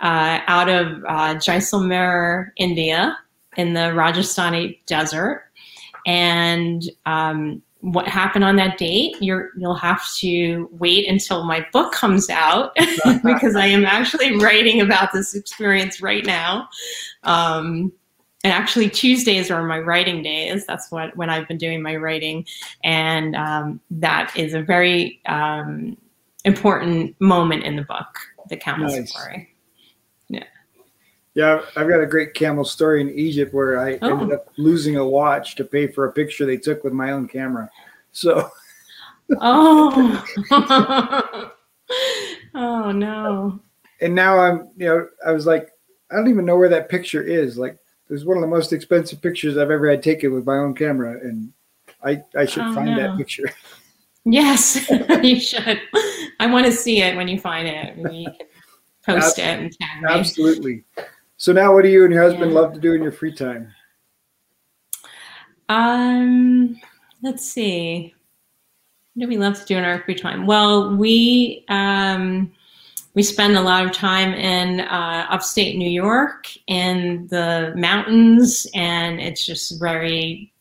uh, 0.00 0.40
out 0.46 0.68
of 0.68 1.04
uh, 1.04 1.34
Jaisalmer, 1.34 2.50
India, 2.56 3.16
in 3.56 3.74
the 3.74 3.80
Rajasthani 3.80 4.78
desert, 4.86 5.44
and 6.06 6.82
um, 7.06 7.62
what 7.80 8.08
happened 8.08 8.44
on 8.44 8.56
that 8.56 8.76
date, 8.76 9.16
you're 9.20 9.50
you'll 9.56 9.74
have 9.74 10.02
to 10.16 10.68
wait 10.72 11.08
until 11.08 11.44
my 11.44 11.64
book 11.72 11.92
comes 11.92 12.28
out 12.28 12.74
because 13.24 13.54
I 13.54 13.66
am 13.66 13.84
actually 13.84 14.36
writing 14.36 14.80
about 14.80 15.12
this 15.12 15.34
experience 15.34 16.02
right 16.02 16.24
now. 16.24 16.68
Um, 17.22 17.92
and 18.44 18.52
actually, 18.52 18.88
Tuesdays 18.88 19.50
are 19.50 19.62
my 19.64 19.78
writing 19.78 20.22
days. 20.22 20.66
That's 20.66 20.90
what 20.90 21.16
when 21.16 21.30
I've 21.30 21.46
been 21.46 21.58
doing 21.58 21.82
my 21.82 21.96
writing, 21.96 22.46
and 22.82 23.36
um, 23.36 23.80
that 23.90 24.36
is 24.36 24.54
a 24.54 24.62
very 24.62 25.20
um, 25.26 25.96
important 26.44 27.20
moment 27.20 27.64
in 27.64 27.76
the 27.76 27.82
book, 27.82 28.18
the 28.48 28.56
camel 28.56 28.88
nice. 28.88 29.12
safari. 29.12 29.48
Yeah. 31.38 31.62
I've 31.76 31.88
got 31.88 32.00
a 32.00 32.06
great 32.06 32.34
camel 32.34 32.64
story 32.64 33.00
in 33.00 33.10
Egypt 33.10 33.54
where 33.54 33.78
I 33.78 33.96
oh. 34.02 34.10
ended 34.10 34.32
up 34.32 34.48
losing 34.56 34.96
a 34.96 35.06
watch 35.06 35.54
to 35.54 35.64
pay 35.64 35.86
for 35.86 36.06
a 36.06 36.12
picture 36.12 36.44
they 36.44 36.56
took 36.56 36.82
with 36.82 36.92
my 36.92 37.12
own 37.12 37.28
camera. 37.28 37.70
So. 38.10 38.50
oh. 39.40 40.24
oh 42.56 42.90
no. 42.90 43.60
And 44.00 44.16
now 44.16 44.40
I'm, 44.40 44.68
you 44.76 44.86
know, 44.86 45.08
I 45.24 45.30
was 45.30 45.46
like, 45.46 45.70
I 46.10 46.16
don't 46.16 46.28
even 46.28 46.44
know 46.44 46.56
where 46.56 46.70
that 46.70 46.88
picture 46.88 47.22
is. 47.22 47.56
Like, 47.56 47.74
it 47.74 48.12
was 48.12 48.24
one 48.24 48.36
of 48.36 48.40
the 48.40 48.48
most 48.48 48.72
expensive 48.72 49.22
pictures 49.22 49.56
I've 49.56 49.70
ever 49.70 49.88
had 49.88 50.02
taken 50.02 50.34
with 50.34 50.44
my 50.44 50.56
own 50.56 50.74
camera, 50.74 51.20
and 51.20 51.52
I 52.02 52.22
I 52.34 52.46
should 52.46 52.62
oh, 52.62 52.74
find 52.74 52.96
no. 52.96 52.96
that 52.96 53.16
picture. 53.16 53.50
Yes, 54.24 54.90
you 55.22 55.40
should. 55.40 55.80
I 56.38 56.48
want 56.48 56.66
to 56.66 56.72
see 56.72 57.00
it 57.00 57.16
when 57.16 57.28
you 57.28 57.40
find 57.40 57.66
it. 57.66 57.96
You 57.96 58.26
can 58.26 58.46
post 59.06 59.38
absolutely. 59.38 59.42
it 59.42 59.58
and 59.62 59.72
tag 59.80 60.02
me. 60.02 60.08
Absolutely. 60.10 60.84
So 61.38 61.52
now, 61.52 61.72
what 61.72 61.82
do 61.82 61.88
you 61.88 62.04
and 62.04 62.12
your 62.12 62.22
husband 62.22 62.50
yeah. 62.50 62.58
love 62.58 62.74
to 62.74 62.80
do 62.80 62.94
in 62.94 63.02
your 63.02 63.12
free 63.12 63.32
time? 63.32 63.72
Um, 65.68 66.80
let's 67.22 67.48
see. 67.48 68.12
What 69.14 69.22
do 69.22 69.28
we 69.28 69.38
love 69.38 69.58
to 69.60 69.64
do 69.64 69.76
in 69.76 69.84
our 69.84 70.02
free 70.02 70.16
time? 70.16 70.46
Well, 70.46 70.96
we 70.96 71.64
um, 71.68 72.50
we 73.14 73.22
spend 73.22 73.56
a 73.56 73.62
lot 73.62 73.84
of 73.84 73.92
time 73.92 74.34
in 74.34 74.80
uh, 74.80 75.26
upstate 75.30 75.76
New 75.76 75.90
York 75.90 76.48
in 76.66 77.28
the 77.28 77.72
mountains, 77.76 78.66
and 78.74 79.20
it's 79.20 79.46
just 79.46 79.78
very, 79.78 80.52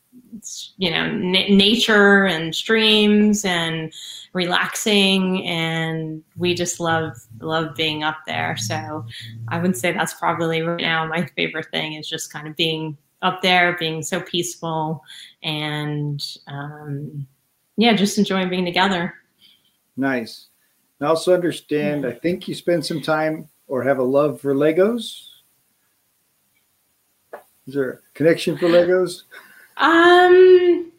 you 0.77 0.91
know, 0.91 1.05
n- 1.05 1.57
nature 1.57 2.25
and 2.25 2.53
streams 2.53 3.45
and 3.45 3.91
relaxing, 4.37 5.43
and 5.47 6.23
we 6.37 6.53
just 6.53 6.79
love 6.79 7.17
love 7.41 7.75
being 7.75 8.03
up 8.03 8.17
there. 8.27 8.55
So 8.55 9.05
I 9.47 9.59
would 9.59 9.75
say 9.75 9.91
that's 9.91 10.13
probably 10.13 10.61
right 10.61 10.79
now 10.79 11.07
my 11.07 11.25
favorite 11.35 11.71
thing 11.71 11.93
is 11.93 12.07
just 12.07 12.31
kind 12.31 12.47
of 12.47 12.55
being 12.55 12.97
up 13.23 13.41
there, 13.41 13.75
being 13.79 14.03
so 14.03 14.21
peaceful, 14.21 15.03
and 15.41 16.23
um, 16.47 17.27
yeah, 17.77 17.93
just 17.93 18.17
enjoying 18.19 18.49
being 18.49 18.65
together. 18.65 19.15
Nice. 19.97 20.47
I 21.01 21.05
also 21.05 21.33
understand, 21.33 22.05
I 22.05 22.11
think 22.11 22.47
you 22.47 22.55
spend 22.55 22.85
some 22.85 23.01
time 23.01 23.49
or 23.67 23.83
have 23.83 23.99
a 23.99 24.03
love 24.03 24.39
for 24.41 24.53
Legos. 24.53 25.29
Is 27.67 27.73
there 27.73 27.89
a 27.89 27.97
connection 28.13 28.57
for 28.57 28.67
Legos? 28.67 29.23
Um, 29.77 30.91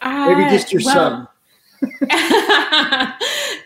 uh, 0.00 0.34
maybe 0.34 0.50
just 0.50 0.72
your 0.72 0.82
well, 0.84 0.94
son. 0.94 1.28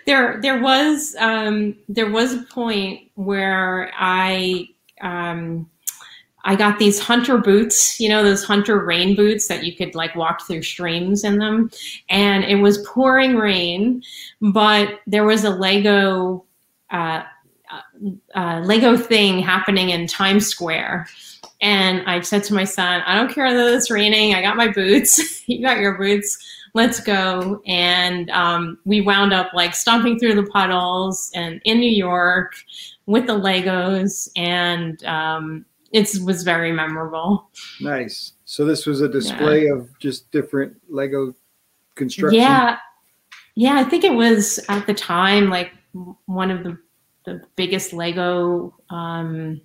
there, 0.07 0.40
there 0.40 0.61
was, 0.61 1.14
um, 1.18 1.77
there 1.88 2.11
was 2.11 2.35
a 2.35 2.42
point 2.42 3.11
where 3.14 3.90
I, 3.94 4.68
um, 5.00 5.68
I 6.44 6.57
got 6.57 6.79
these 6.79 6.98
hunter 6.98 7.38
boots, 7.38 7.98
you 7.98 8.09
know, 8.09 8.22
those 8.22 8.44
hunter 8.44 8.85
rain 8.85 9.16
boots 9.16 9.48
that 9.48 9.64
you 9.64 9.74
could 9.74 9.94
like 9.94 10.14
walk 10.14 10.46
through 10.46 10.62
streams 10.62 11.24
in 11.24 11.38
them. 11.38 11.70
And 12.11 12.44
it 12.44 12.57
was 12.57 12.87
pouring 12.87 13.37
rain, 13.37 14.03
but 14.40 15.00
there 15.07 15.24
was 15.24 15.44
a 15.44 15.50
Lego, 15.50 16.44
uh, 16.90 17.22
uh, 17.70 17.81
uh, 18.35 18.61
Lego 18.61 18.96
thing 18.96 19.38
happening 19.38 19.90
in 19.90 20.07
Times 20.07 20.46
Square. 20.46 21.09
And 21.62 22.03
I 22.07 22.20
said 22.20 22.44
to 22.44 22.55
my 22.55 22.64
son, 22.64 23.03
I 23.07 23.14
don't 23.14 23.33
care 23.33 23.53
that 23.53 23.74
it's 23.74 23.90
raining. 23.90 24.35
I 24.35 24.42
got 24.42 24.57
my 24.57 24.68
boots. 24.68 25.42
you 25.48 25.62
got 25.62 25.79
your 25.79 25.96
boots. 25.96 26.38
Let's 26.74 27.00
go. 27.00 27.62
And 27.66 28.30
um, 28.30 28.78
we 28.84 29.00
wound 29.00 29.32
up 29.32 29.52
like 29.54 29.74
stomping 29.74 30.18
through 30.18 30.34
the 30.34 30.50
puddles 30.50 31.30
and 31.34 31.60
in 31.64 31.78
New 31.78 31.90
York 31.90 32.54
with 33.06 33.26
the 33.26 33.38
Legos. 33.38 34.28
And 34.37 35.02
um, 35.04 35.64
it 35.92 36.10
was 36.24 36.42
very 36.42 36.72
memorable. 36.72 37.48
Nice. 37.80 38.32
So 38.44 38.64
this 38.64 38.87
was 38.87 39.00
a 39.00 39.08
display 39.08 39.66
yeah. 39.66 39.74
of 39.74 39.98
just 40.00 40.30
different 40.32 40.76
Lego 40.88 41.34
construction. 41.94 42.40
Yeah, 42.40 42.78
yeah. 43.54 43.74
I 43.78 43.84
think 43.84 44.02
it 44.02 44.14
was 44.14 44.58
at 44.68 44.87
the 44.87 44.94
time 44.94 45.50
like 45.50 45.70
one 46.26 46.50
of 46.50 46.64
the 46.64 46.76
the 47.24 47.40
biggest 47.56 47.92
Lego 47.92 48.74
um, 48.90 49.60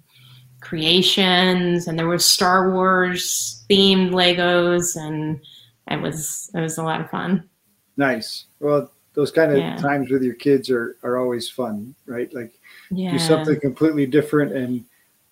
creations, 0.62 1.88
and 1.88 1.98
there 1.98 2.08
was 2.08 2.26
Star 2.26 2.72
Wars 2.72 3.66
themed 3.70 4.12
Legos, 4.12 4.96
and 4.96 5.42
it 5.90 6.02
was 6.02 6.52
it 6.54 6.62
was 6.62 6.78
a 6.78 6.84
lot 6.84 7.02
of 7.02 7.10
fun. 7.10 7.50
Nice. 7.98 8.46
Well, 8.60 8.92
those 9.14 9.32
kind 9.32 9.52
of 9.52 9.58
yeah. 9.58 9.76
times 9.78 10.10
with 10.10 10.24
your 10.24 10.36
kids 10.36 10.70
are 10.70 10.98
are 11.04 11.18
always 11.18 11.50
fun, 11.50 11.96
right? 12.06 12.34
Like 12.34 12.54
yeah. 12.92 13.12
do 13.12 13.20
something 13.20 13.60
completely 13.60 14.06
different 14.06 14.54
and 14.54 14.86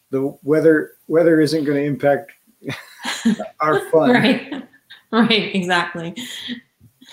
the 0.10 0.38
weather 0.44 0.94
weather 1.08 1.42
isn't 1.42 1.64
going 1.64 1.78
to 1.78 1.84
impact 1.84 2.32
our 3.60 3.90
fun. 3.90 4.12
right. 4.12 4.64
Right. 5.10 5.56
Exactly. 5.56 6.16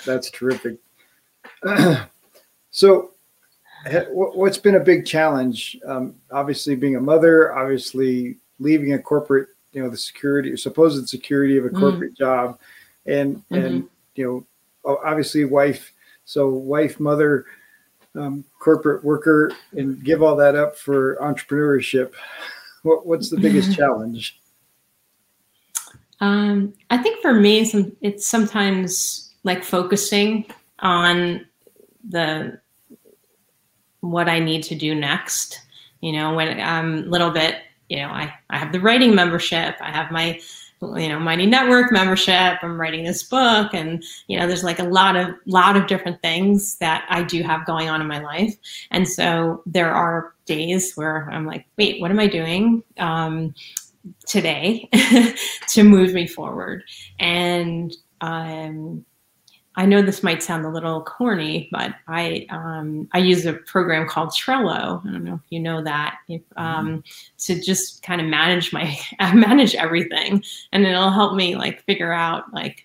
That's 0.04 0.30
terrific. 0.30 0.78
so, 2.70 3.12
what's 4.10 4.58
been 4.58 4.74
a 4.74 4.80
big 4.80 5.06
challenge? 5.06 5.78
Um, 5.86 6.16
obviously, 6.32 6.74
being 6.74 6.96
a 6.96 7.00
mother, 7.00 7.56
obviously 7.56 8.38
leaving 8.58 8.94
a 8.94 8.98
corporate, 8.98 9.48
you 9.72 9.82
know, 9.82 9.88
the 9.88 9.96
security 9.96 10.56
supposed 10.56 11.08
security 11.08 11.56
of 11.56 11.66
a 11.66 11.70
mm. 11.70 11.78
corporate 11.78 12.14
mm. 12.14 12.18
job, 12.18 12.58
and 13.06 13.36
mm-hmm. 13.36 13.54
and 13.54 13.88
you 14.14 14.46
know, 14.84 14.98
obviously 15.04 15.44
wife. 15.44 15.92
So, 16.26 16.48
wife, 16.48 16.98
mother, 17.00 17.44
um, 18.14 18.44
corporate 18.58 19.04
worker, 19.04 19.52
and 19.72 20.02
give 20.02 20.22
all 20.22 20.36
that 20.36 20.54
up 20.54 20.76
for 20.76 21.16
entrepreneurship. 21.16 22.12
What, 22.82 23.06
what's 23.06 23.30
the 23.30 23.38
biggest 23.38 23.74
challenge? 23.78 24.38
Um, 26.20 26.74
I 26.90 26.98
think 26.98 27.22
for 27.22 27.32
me, 27.32 27.66
it's 28.02 28.26
sometimes 28.26 29.32
like 29.42 29.64
focusing 29.64 30.44
on 30.80 31.46
the 32.06 32.60
what 34.00 34.28
I 34.28 34.38
need 34.38 34.62
to 34.64 34.74
do 34.74 34.94
next. 34.94 35.60
You 36.02 36.12
know, 36.12 36.34
when 36.34 36.60
I'm 36.60 37.04
a 37.04 37.06
little 37.06 37.30
bit, 37.30 37.56
you 37.88 37.98
know, 37.98 38.08
I, 38.08 38.34
I 38.50 38.58
have 38.58 38.72
the 38.72 38.80
writing 38.80 39.14
membership, 39.14 39.76
I 39.80 39.90
have 39.90 40.10
my 40.10 40.40
you 40.96 41.08
know 41.08 41.18
mighty 41.18 41.46
network 41.46 41.90
membership 41.92 42.58
i'm 42.62 42.80
writing 42.80 43.04
this 43.04 43.22
book 43.22 43.72
and 43.74 44.04
you 44.28 44.38
know 44.38 44.46
there's 44.46 44.64
like 44.64 44.78
a 44.78 44.84
lot 44.84 45.16
of 45.16 45.28
lot 45.46 45.76
of 45.76 45.86
different 45.86 46.20
things 46.22 46.76
that 46.76 47.04
i 47.08 47.22
do 47.22 47.42
have 47.42 47.66
going 47.66 47.88
on 47.88 48.00
in 48.00 48.06
my 48.06 48.20
life. 48.20 48.54
And 48.90 49.08
so 49.08 49.62
there 49.66 49.92
are 49.92 50.34
days 50.46 50.94
where 50.94 51.28
i'm 51.30 51.46
like 51.46 51.66
wait 51.78 52.00
what 52.00 52.10
am 52.10 52.20
i 52.20 52.26
doing 52.26 52.82
um, 52.98 53.54
today 54.26 54.88
to 55.68 55.82
move 55.82 56.12
me 56.12 56.26
forward? 56.26 56.84
And 57.18 57.94
um, 58.20 59.04
I 59.76 59.86
know 59.86 60.02
this 60.02 60.22
might 60.22 60.42
sound 60.42 60.64
a 60.64 60.68
little 60.68 61.02
corny, 61.02 61.68
but 61.72 61.94
I 62.06 62.46
um, 62.50 63.08
I 63.12 63.18
use 63.18 63.44
a 63.44 63.54
program 63.54 64.08
called 64.08 64.30
Trello. 64.30 65.04
I 65.04 65.10
don't 65.10 65.24
know 65.24 65.34
if 65.34 65.50
you 65.50 65.58
know 65.58 65.82
that. 65.82 66.18
If, 66.28 66.42
um, 66.56 67.02
to 67.38 67.60
just 67.60 68.02
kind 68.02 68.20
of 68.20 68.28
manage 68.28 68.72
my 68.72 68.96
manage 69.34 69.74
everything, 69.74 70.44
and 70.72 70.86
it'll 70.86 71.10
help 71.10 71.34
me 71.34 71.56
like 71.56 71.82
figure 71.84 72.12
out 72.12 72.52
like 72.52 72.84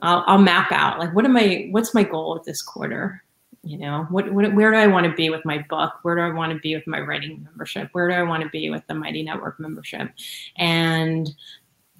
I'll, 0.00 0.22
I'll 0.26 0.38
map 0.38 0.70
out 0.70 0.98
like 0.98 1.14
what 1.14 1.24
am 1.24 1.36
I 1.36 1.68
what's 1.70 1.94
my 1.94 2.04
goal 2.04 2.34
with 2.34 2.44
this 2.44 2.62
quarter. 2.62 3.22
You 3.64 3.78
know 3.78 4.06
what, 4.10 4.32
what 4.32 4.54
where 4.54 4.70
do 4.70 4.76
I 4.76 4.86
want 4.86 5.06
to 5.06 5.14
be 5.14 5.30
with 5.30 5.44
my 5.44 5.64
book? 5.68 5.92
Where 6.02 6.14
do 6.14 6.22
I 6.22 6.30
want 6.30 6.52
to 6.52 6.58
be 6.58 6.74
with 6.74 6.86
my 6.86 7.00
writing 7.00 7.42
membership? 7.44 7.88
Where 7.92 8.08
do 8.08 8.14
I 8.14 8.22
want 8.22 8.42
to 8.44 8.48
be 8.48 8.70
with 8.70 8.86
the 8.86 8.94
Mighty 8.94 9.22
Network 9.22 9.58
membership? 9.58 10.10
And 10.56 11.32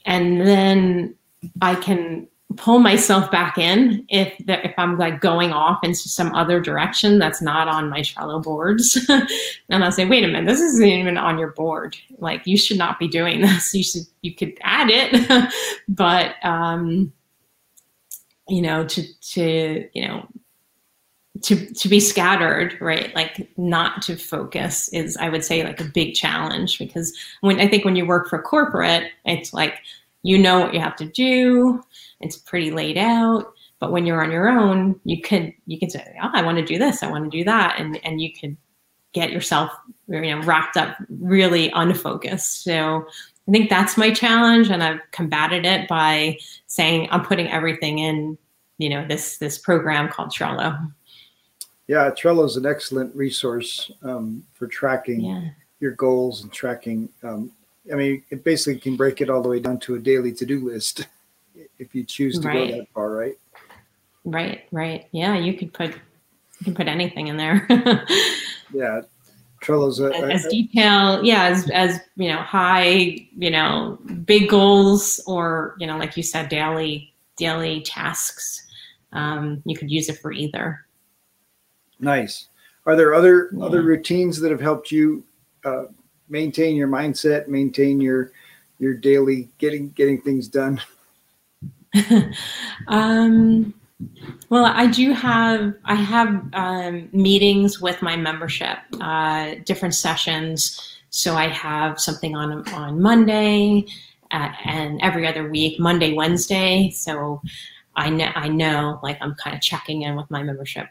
and 0.05 0.41
then 0.41 1.15
I 1.61 1.75
can 1.77 2.29
pull 2.57 2.79
myself 2.79 3.31
back 3.31 3.59
in 3.59 4.05
if 4.09 4.37
the, 4.47 4.65
if 4.65 4.75
I'm 4.79 4.99
like 4.99 5.21
going 5.21 5.53
off 5.53 5.83
into 5.83 6.09
some 6.09 6.35
other 6.35 6.61
direction 6.61 7.19
that's 7.19 7.43
not 7.43 7.69
on 7.69 7.91
my 7.91 8.01
Trello 8.01 8.43
boards. 8.43 8.99
and 9.69 9.85
I'll 9.85 9.93
say, 9.93 10.05
wait 10.05 10.25
a 10.25 10.29
minute, 10.29 10.47
this 10.47 10.61
isn't 10.61 10.87
even 10.87 11.17
on 11.17 11.39
your 11.39 11.53
board. 11.53 11.97
Like 12.19 12.47
you 12.47 12.57
should 12.57 12.79
not 12.79 12.99
be 12.99 13.09
doing 13.09 13.41
this. 13.41 13.75
You 13.75 13.85
should 13.85 14.03
you 14.23 14.35
could 14.35 14.59
add 14.63 14.89
it, 14.91 15.53
but 15.89 16.35
um, 16.45 17.13
you 18.49 18.63
know, 18.63 18.85
to 18.87 19.21
to 19.21 19.89
you 19.93 20.09
know 20.09 20.27
to 21.43 21.73
to 21.75 21.89
be 21.89 21.99
scattered 21.99 22.77
right 22.81 23.15
like 23.15 23.49
not 23.57 24.03
to 24.03 24.17
focus 24.17 24.89
is 24.93 25.17
i 25.17 25.29
would 25.29 25.45
say 25.45 25.65
like 25.65 25.81
a 25.81 25.85
big 25.85 26.15
challenge 26.15 26.79
because 26.79 27.17
when 27.41 27.59
i 27.59 27.67
think 27.67 27.85
when 27.85 27.97
you 27.97 28.07
work 28.07 28.29
for 28.29 28.41
corporate 28.41 29.11
it's 29.25 29.53
like 29.53 29.79
you 30.23 30.39
know 30.39 30.61
what 30.61 30.75
you 30.75 30.81
have 30.81 30.97
to 30.97 31.07
do 31.07 31.83
it's 32.23 32.37
pretty 32.37 32.71
laid 32.71 32.99
out. 32.99 33.53
But 33.79 33.91
when 33.91 34.07
you're 34.07 34.23
on 34.23 34.31
your 34.31 34.49
own, 34.49 35.01
you 35.05 35.21
could 35.21 35.53
you 35.67 35.79
can 35.79 35.91
say, 35.91 36.17
"Oh, 36.23 36.31
I 36.33 36.43
want 36.43 36.59
to 36.59 36.65
do 36.65 36.79
this. 36.79 37.03
I 37.03 37.11
want 37.11 37.31
to 37.31 37.37
do 37.37 37.45
that," 37.45 37.81
and 37.81 37.99
and 38.05 38.21
you 38.21 38.33
could 38.33 38.57
get 39.13 39.33
yourself 39.33 39.71
you 40.09 40.21
know 40.21 40.43
wrapped 40.43 40.77
up 40.77 40.97
really 41.09 41.71
unfocused. 41.75 42.63
So 42.63 43.07
I 43.49 43.51
think 43.51 43.69
that's 43.69 43.97
my 43.97 44.13
challenge, 44.13 44.71
and 44.71 44.83
I've 44.83 45.01
combated 45.11 45.67
it 45.67 45.89
by 45.89 46.39
saying 46.67 47.09
I'm 47.11 47.25
putting 47.25 47.51
everything 47.51 47.99
in 47.99 48.39
you 48.79 48.89
know 48.89 49.07
this 49.07 49.39
this 49.39 49.59
program 49.59 50.09
called 50.09 50.31
Trello. 50.31 50.93
Yeah, 51.89 52.11
Trello 52.11 52.47
is 52.47 52.57
an 52.57 52.67
excellent 52.67 53.15
resource 53.15 53.91
um, 54.03 54.45
for 54.55 54.67
tracking 54.67 55.21
yeah. 55.23 55.49
your 55.81 55.93
goals 55.93 56.43
and 56.43 56.53
tracking. 56.53 57.09
Um, 57.23 57.51
I 57.93 57.97
mean, 57.97 58.23
it 58.31 58.45
basically 58.45 58.81
can 58.81 58.97
break 58.97 59.21
it 59.21 59.29
all 59.29 59.43
the 59.43 59.49
way 59.49 59.59
down 59.59 59.81
to 59.81 59.97
a 59.97 59.99
daily 59.99 60.33
to 60.33 60.47
do 60.47 60.65
list. 60.65 61.07
if 61.79 61.95
you 61.95 62.05
choose 62.05 62.39
to 62.41 62.49
right. 62.49 62.71
go 62.71 62.77
that 62.79 62.89
far, 62.95 63.11
right? 63.11 63.39
Right, 64.25 64.65
right. 64.71 65.07
Yeah, 65.13 65.37
you 65.37 65.55
could 65.55 65.73
put 65.73 65.91
you 65.91 66.65
can 66.65 66.75
put 66.75 66.87
anything 66.87 67.27
in 67.27 67.37
there. 67.37 67.67
yeah. 68.73 69.03
Trello's 69.63 70.01
a, 70.01 70.13
as, 70.15 70.45
as 70.45 70.51
detail, 70.51 71.25
yeah, 71.25 71.45
as 71.45 71.71
as 71.71 72.01
you 72.17 72.29
know, 72.29 72.39
high, 72.39 73.29
you 73.37 73.51
know, 73.51 73.99
big 74.25 74.49
goals 74.49 75.21
or, 75.27 75.77
you 75.79 75.87
know, 75.87 75.97
like 75.97 76.17
you 76.17 76.23
said, 76.23 76.49
daily 76.49 77.13
daily 77.37 77.81
tasks. 77.83 78.67
Um, 79.13 79.63
you 79.65 79.77
could 79.77 79.91
use 79.91 80.09
it 80.09 80.19
for 80.19 80.33
either. 80.33 80.85
Nice. 82.01 82.49
Are 82.87 82.97
there 82.97 83.15
other 83.15 83.51
yeah. 83.53 83.65
other 83.65 83.83
routines 83.83 84.41
that 84.41 84.51
have 84.51 84.61
helped 84.61 84.91
you 84.91 85.25
uh, 85.65 85.85
maintain 86.29 86.75
your 86.77 86.89
mindset, 86.89 87.49
maintain 87.49 88.01
your 88.01 88.33
your 88.79 88.95
daily 88.95 89.49
getting 89.59 89.91
getting 89.91 90.21
things 90.21 90.49
done? 90.49 90.81
um, 92.89 93.75
Well, 94.51 94.67
I 94.67 94.87
do 94.87 95.13
have 95.13 95.75
I 95.85 95.95
have 95.95 96.45
um, 96.55 97.09
meetings 97.13 97.81
with 97.81 98.03
my 98.03 98.17
membership, 98.17 98.79
uh, 99.01 99.57
different 99.65 99.95
sessions. 99.95 100.81
So 101.11 101.35
I 101.35 101.49
have 101.49 102.01
something 102.01 102.37
on 102.37 102.69
on 102.71 103.01
Monday, 103.03 103.87
uh, 104.31 104.53
and 104.65 105.01
every 105.03 105.27
other 105.27 105.49
week, 105.51 105.81
Monday, 105.81 106.13
Wednesday. 106.15 106.91
So 106.91 107.43
I 107.97 108.11
know 108.11 108.31
I 108.35 108.49
know 108.49 109.01
like 109.03 109.19
I'm 109.21 109.35
kind 109.37 109.57
of 109.57 109.63
checking 109.63 110.03
in 110.03 110.17
with 110.17 110.31
my 110.31 110.43
membership 110.43 110.89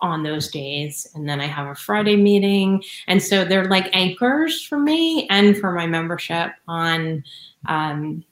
on 0.00 0.22
those 0.24 0.50
days, 0.50 1.06
and 1.14 1.28
then 1.28 1.40
I 1.40 1.46
have 1.46 1.68
a 1.68 1.74
Friday 1.76 2.16
meeting, 2.16 2.82
and 3.06 3.22
so 3.22 3.44
they're 3.44 3.66
like 3.70 3.88
anchors 3.94 4.62
for 4.64 4.78
me 4.78 5.28
and 5.30 5.56
for 5.56 5.72
my 5.72 5.86
membership 5.86 6.52
on, 6.68 7.24
um, 7.68 8.24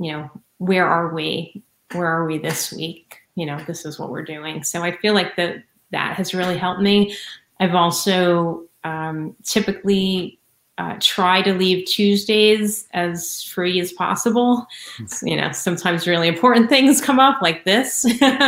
you 0.00 0.12
know, 0.12 0.30
where 0.58 0.86
are 0.86 1.14
we? 1.14 1.62
Where 1.92 2.06
are 2.06 2.26
we 2.26 2.38
this 2.38 2.72
week? 2.72 3.20
you 3.36 3.46
know, 3.46 3.58
this 3.66 3.84
is 3.84 3.98
what 3.98 4.10
we're 4.10 4.24
doing. 4.24 4.64
So 4.64 4.82
I 4.82 4.96
feel 4.96 5.14
like 5.14 5.36
that 5.36 5.62
that 5.92 6.16
has 6.16 6.34
really 6.34 6.58
helped 6.58 6.80
me. 6.80 7.14
I've 7.60 7.74
also 7.74 8.64
um, 8.82 9.36
typically 9.44 10.40
uh, 10.78 10.96
try 11.00 11.42
to 11.42 11.54
leave 11.54 11.86
Tuesdays 11.86 12.88
as 12.92 13.42
free 13.42 13.78
as 13.78 13.92
possible. 13.92 14.66
So, 15.06 15.26
you 15.26 15.36
know, 15.36 15.52
sometimes 15.52 16.06
really 16.06 16.28
important 16.28 16.68
things 16.70 17.00
come 17.00 17.20
up 17.20 17.40
like 17.40 17.64
this. 17.64 18.04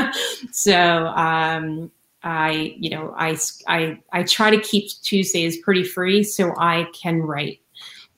so 0.53 1.07
um, 1.09 1.91
I, 2.23 2.75
you 2.79 2.91
know, 2.91 3.15
I, 3.17 3.39
I, 3.69 4.01
I 4.13 4.23
try 4.25 4.51
to 4.51 4.61
keep 4.61 4.91
Tuesdays 5.03 5.59
pretty 5.59 5.85
free 5.85 6.23
so 6.23 6.55
I 6.59 6.87
can 6.93 7.21
write 7.21 7.61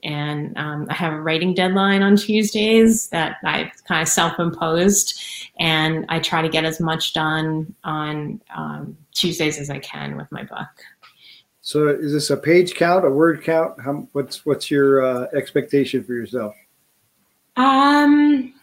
and 0.02 0.56
um, 0.56 0.86
I 0.88 0.94
have 0.94 1.12
a 1.12 1.20
writing 1.20 1.54
deadline 1.54 2.02
on 2.02 2.16
Tuesdays 2.16 3.08
that 3.08 3.36
I've 3.44 3.72
kind 3.84 4.02
of 4.02 4.08
self-imposed, 4.08 5.22
and 5.58 6.06
I 6.08 6.18
try 6.20 6.42
to 6.42 6.48
get 6.48 6.64
as 6.64 6.80
much 6.80 7.12
done 7.12 7.74
on 7.84 8.40
um, 8.54 8.96
Tuesdays 9.12 9.58
as 9.58 9.70
I 9.70 9.78
can 9.78 10.16
with 10.16 10.30
my 10.32 10.44
book. 10.44 10.68
So, 11.62 11.88
is 11.88 12.12
this 12.12 12.30
a 12.30 12.36
page 12.36 12.74
count, 12.74 13.04
a 13.04 13.10
word 13.10 13.44
count? 13.44 13.80
How, 13.80 14.08
what's 14.12 14.44
what's 14.46 14.70
your 14.70 15.04
uh, 15.04 15.26
expectation 15.34 16.02
for 16.04 16.14
yourself? 16.14 16.54
Um. 17.56 18.54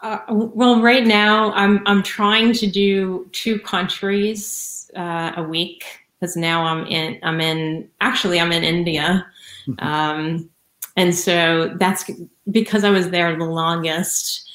Uh, 0.00 0.18
well, 0.28 0.82
right 0.82 1.06
now 1.06 1.52
I'm 1.52 1.80
I'm 1.86 2.02
trying 2.02 2.52
to 2.54 2.66
do 2.66 3.28
two 3.32 3.60
countries 3.60 4.90
uh, 4.96 5.32
a 5.36 5.42
week 5.44 5.84
because 6.18 6.36
now 6.36 6.64
I'm 6.64 6.86
in 6.86 7.18
I'm 7.22 7.40
in 7.40 7.88
actually 8.00 8.40
I'm 8.40 8.52
in 8.52 8.64
India 8.64 9.26
um, 9.78 10.48
and 10.96 11.14
so 11.14 11.74
that's 11.78 12.10
because 12.50 12.84
I 12.84 12.90
was 12.90 13.10
there 13.10 13.36
the 13.36 13.44
longest. 13.44 14.48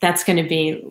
That's 0.00 0.22
going 0.24 0.42
to 0.42 0.48
be 0.48 0.84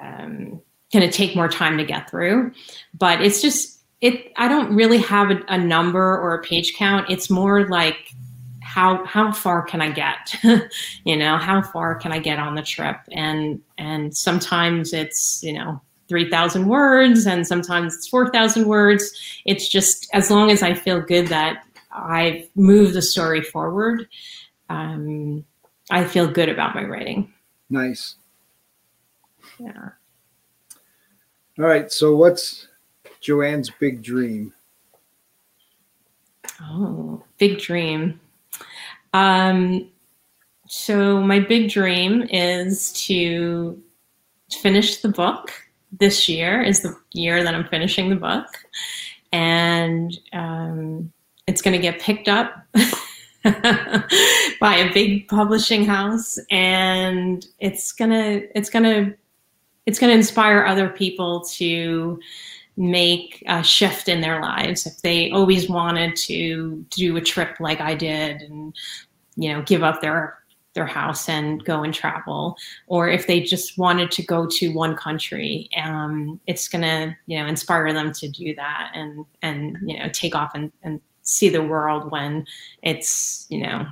um, 0.00 0.60
going 0.92 1.08
to 1.08 1.10
take 1.10 1.34
more 1.34 1.48
time 1.48 1.78
to 1.78 1.84
get 1.84 2.10
through, 2.10 2.52
but 2.94 3.22
it's 3.22 3.40
just 3.40 3.80
it. 4.00 4.32
I 4.36 4.48
don't 4.48 4.74
really 4.74 4.98
have 4.98 5.30
a, 5.30 5.40
a 5.48 5.58
number 5.58 6.18
or 6.18 6.34
a 6.34 6.42
page 6.42 6.74
count. 6.74 7.10
It's 7.10 7.30
more 7.30 7.66
like 7.68 7.96
how 8.60 9.04
how 9.04 9.32
far 9.32 9.62
can 9.62 9.80
I 9.80 9.90
get? 9.90 10.36
you 11.04 11.16
know, 11.16 11.36
how 11.36 11.62
far 11.62 11.94
can 11.96 12.12
I 12.12 12.18
get 12.18 12.38
on 12.38 12.54
the 12.54 12.62
trip? 12.62 12.96
And 13.10 13.60
and 13.78 14.16
sometimes 14.16 14.92
it's 14.92 15.42
you 15.42 15.52
know 15.52 15.80
3,000 16.08 16.66
words 16.66 17.26
and 17.26 17.46
sometimes 17.46 17.94
it's 17.94 18.06
4,000 18.08 18.66
words. 18.66 19.42
It's 19.46 19.66
just 19.66 20.10
as 20.12 20.30
long 20.30 20.50
as 20.50 20.62
I 20.62 20.74
feel 20.74 21.00
good 21.00 21.28
that 21.28 21.64
I've 21.92 22.48
moved 22.54 22.94
the 22.94 23.02
story 23.02 23.42
forward. 23.42 24.08
Um, 24.68 25.44
I 25.90 26.04
feel 26.04 26.26
good 26.26 26.48
about 26.48 26.74
my 26.74 26.84
writing. 26.84 27.32
Nice. 27.68 28.16
Yeah. 29.58 29.90
All 31.58 31.64
right. 31.66 31.90
So, 31.92 32.16
what's 32.16 32.68
Joanne's 33.20 33.70
big 33.70 34.02
dream? 34.02 34.54
Oh, 36.60 37.22
big 37.38 37.58
dream. 37.58 38.20
Um, 39.12 39.90
so, 40.66 41.20
my 41.20 41.40
big 41.40 41.70
dream 41.70 42.22
is 42.30 42.92
to 43.04 43.82
finish 44.60 44.98
the 44.98 45.08
book. 45.08 45.52
This 45.92 46.28
year 46.28 46.62
is 46.62 46.80
the 46.80 46.96
year 47.12 47.44
that 47.44 47.54
I'm 47.54 47.68
finishing 47.68 48.08
the 48.08 48.16
book. 48.16 48.46
And 49.32 50.18
um, 50.32 51.12
it's 51.46 51.62
going 51.62 51.72
to 51.72 51.82
get 51.82 52.00
picked 52.00 52.28
up 52.28 52.54
by 53.44 54.76
a 54.76 54.92
big 54.92 55.26
publishing 55.28 55.84
house 55.84 56.38
and 56.50 57.46
it's 57.58 57.92
going 57.92 58.10
to 58.10 58.48
it's 58.56 58.70
going 58.70 58.84
to 58.84 59.16
it's 59.86 59.98
going 59.98 60.10
to 60.10 60.16
inspire 60.16 60.64
other 60.64 60.88
people 60.88 61.40
to 61.40 62.20
make 62.76 63.42
a 63.46 63.62
shift 63.62 64.08
in 64.08 64.20
their 64.20 64.40
lives. 64.40 64.86
If 64.86 65.02
they 65.02 65.30
always 65.30 65.68
wanted 65.68 66.16
to 66.16 66.86
do 66.90 67.16
a 67.16 67.20
trip 67.20 67.58
like 67.60 67.80
I 67.80 67.94
did 67.94 68.42
and 68.42 68.74
you 69.36 69.52
know 69.52 69.62
give 69.62 69.82
up 69.82 70.00
their 70.00 70.38
their 70.74 70.86
house 70.86 71.28
and 71.28 71.62
go 71.64 71.82
and 71.82 71.92
travel 71.92 72.56
or 72.86 73.08
if 73.08 73.26
they 73.26 73.40
just 73.42 73.76
wanted 73.76 74.10
to 74.10 74.22
go 74.22 74.46
to 74.46 74.72
one 74.72 74.96
country 74.96 75.68
um, 75.76 76.40
it's 76.46 76.66
going 76.66 76.80
to 76.80 77.14
you 77.26 77.38
know 77.38 77.46
inspire 77.46 77.92
them 77.92 78.10
to 78.12 78.28
do 78.28 78.54
that 78.54 78.90
and 78.94 79.26
and 79.42 79.76
you 79.84 79.98
know 79.98 80.08
take 80.10 80.34
off 80.34 80.52
and, 80.54 80.72
and 80.82 81.00
see 81.22 81.48
the 81.48 81.62
world 81.62 82.10
when 82.10 82.46
it's 82.82 83.46
you 83.48 83.58
know 83.62 83.86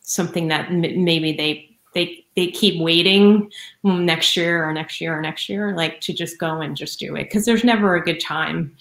something 0.00 0.48
that 0.48 0.66
m- 0.66 1.04
maybe 1.04 1.32
they 1.32 1.70
they 1.94 2.24
they 2.36 2.48
keep 2.48 2.80
waiting 2.80 3.50
next 3.82 4.36
year 4.36 4.68
or 4.68 4.72
next 4.72 5.00
year 5.00 5.18
or 5.18 5.20
next 5.20 5.48
year 5.48 5.74
like 5.74 6.00
to 6.00 6.12
just 6.12 6.38
go 6.38 6.60
and 6.60 6.76
just 6.76 6.98
do 6.98 7.16
it. 7.16 7.24
Because 7.24 7.44
there's 7.44 7.64
never 7.64 7.96
a 7.96 8.02
good 8.02 8.20
time. 8.20 8.74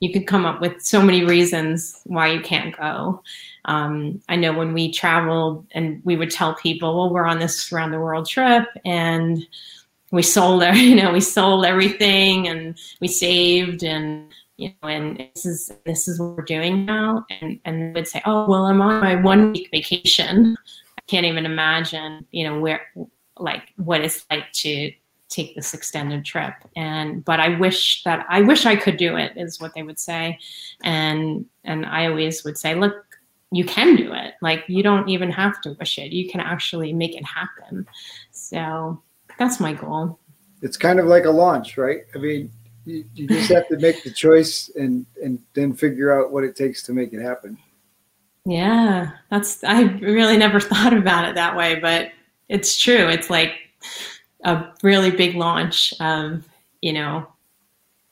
You 0.00 0.12
could 0.12 0.26
come 0.26 0.46
up 0.46 0.60
with 0.60 0.80
so 0.80 1.02
many 1.02 1.24
reasons 1.24 2.00
why 2.04 2.28
you 2.28 2.40
can't 2.40 2.76
go. 2.76 3.22
Um, 3.64 4.22
i 4.28 4.36
know 4.36 4.52
when 4.52 4.72
we 4.72 4.90
traveled 4.90 5.66
and 5.72 6.00
we 6.04 6.16
would 6.16 6.30
tell 6.30 6.54
people 6.54 6.96
well 6.96 7.12
we're 7.12 7.26
on 7.26 7.38
this 7.38 7.70
around 7.70 7.90
the 7.90 7.98
world 7.98 8.26
trip 8.26 8.66
and 8.86 9.46
we 10.10 10.22
sold 10.22 10.62
our, 10.62 10.74
you 10.90 10.94
know 10.94 11.12
we 11.12 11.20
sold 11.20 11.66
everything 11.66 12.48
and 12.48 12.78
we 13.00 13.08
saved 13.08 13.82
and 13.82 14.32
you 14.58 14.72
know, 14.82 14.88
and 14.88 15.16
this 15.34 15.46
is 15.46 15.72
this 15.86 16.08
is 16.08 16.20
what 16.20 16.36
we're 16.36 16.44
doing 16.44 16.84
now, 16.84 17.24
and 17.40 17.58
and 17.64 17.94
would 17.94 18.08
say, 18.08 18.20
oh 18.26 18.46
well, 18.48 18.66
I'm 18.66 18.82
on 18.82 19.00
my 19.00 19.14
one 19.14 19.52
week 19.52 19.68
vacation. 19.70 20.56
I 20.98 21.02
can't 21.06 21.24
even 21.24 21.46
imagine, 21.46 22.26
you 22.30 22.44
know, 22.44 22.60
where 22.60 22.82
like 23.38 23.72
what 23.76 24.02
it's 24.02 24.26
like 24.30 24.52
to 24.52 24.92
take 25.28 25.54
this 25.54 25.74
extended 25.74 26.24
trip. 26.24 26.54
And 26.74 27.24
but 27.24 27.40
i 27.40 27.58
wish 27.58 28.02
that 28.04 28.26
i 28.28 28.40
wish 28.40 28.66
i 28.66 28.74
could 28.76 28.96
do 28.96 29.16
it 29.16 29.32
is 29.36 29.60
what 29.60 29.74
they 29.74 29.82
would 29.82 29.98
say. 29.98 30.38
And 30.82 31.46
and 31.64 31.86
i 31.86 32.06
always 32.06 32.44
would 32.44 32.58
say 32.58 32.74
look 32.74 33.04
you 33.50 33.64
can 33.64 33.96
do 33.96 34.12
it. 34.12 34.34
Like 34.42 34.64
you 34.68 34.82
don't 34.82 35.08
even 35.08 35.30
have 35.30 35.58
to 35.62 35.72
wish 35.78 35.98
it. 35.98 36.12
You 36.12 36.28
can 36.28 36.40
actually 36.40 36.92
make 36.92 37.16
it 37.16 37.24
happen. 37.24 37.86
So 38.30 39.02
that's 39.38 39.58
my 39.58 39.72
goal. 39.72 40.18
It's 40.60 40.76
kind 40.76 41.00
of 41.00 41.06
like 41.06 41.24
a 41.24 41.30
launch 41.30 41.78
right? 41.78 42.00
I 42.14 42.18
mean 42.18 42.50
you, 42.88 43.28
just 43.28 43.50
have 43.50 43.68
to 43.68 43.78
make 43.78 44.02
the 44.02 44.10
choice 44.10 44.70
and 44.76 45.06
and 45.22 45.38
then 45.54 45.74
figure 45.74 46.18
out 46.18 46.32
what 46.32 46.44
it 46.44 46.56
takes 46.56 46.82
to 46.84 46.92
make 46.92 47.12
it 47.12 47.20
happen. 47.20 47.58
Yeah, 48.44 49.10
that's 49.30 49.62
I 49.64 49.82
really 49.82 50.36
never 50.36 50.60
thought 50.72 50.94
about 50.94 51.28
it 51.28 51.34
that 51.34 51.56
way, 51.56 51.78
but 51.80 52.10
it's 52.48 52.80
true. 52.80 53.08
It's 53.08 53.30
like 53.30 53.52
a 54.44 54.72
really 54.82 55.10
big 55.10 55.34
launch 55.34 55.92
of, 56.00 56.48
you 56.80 56.92
know, 56.92 57.26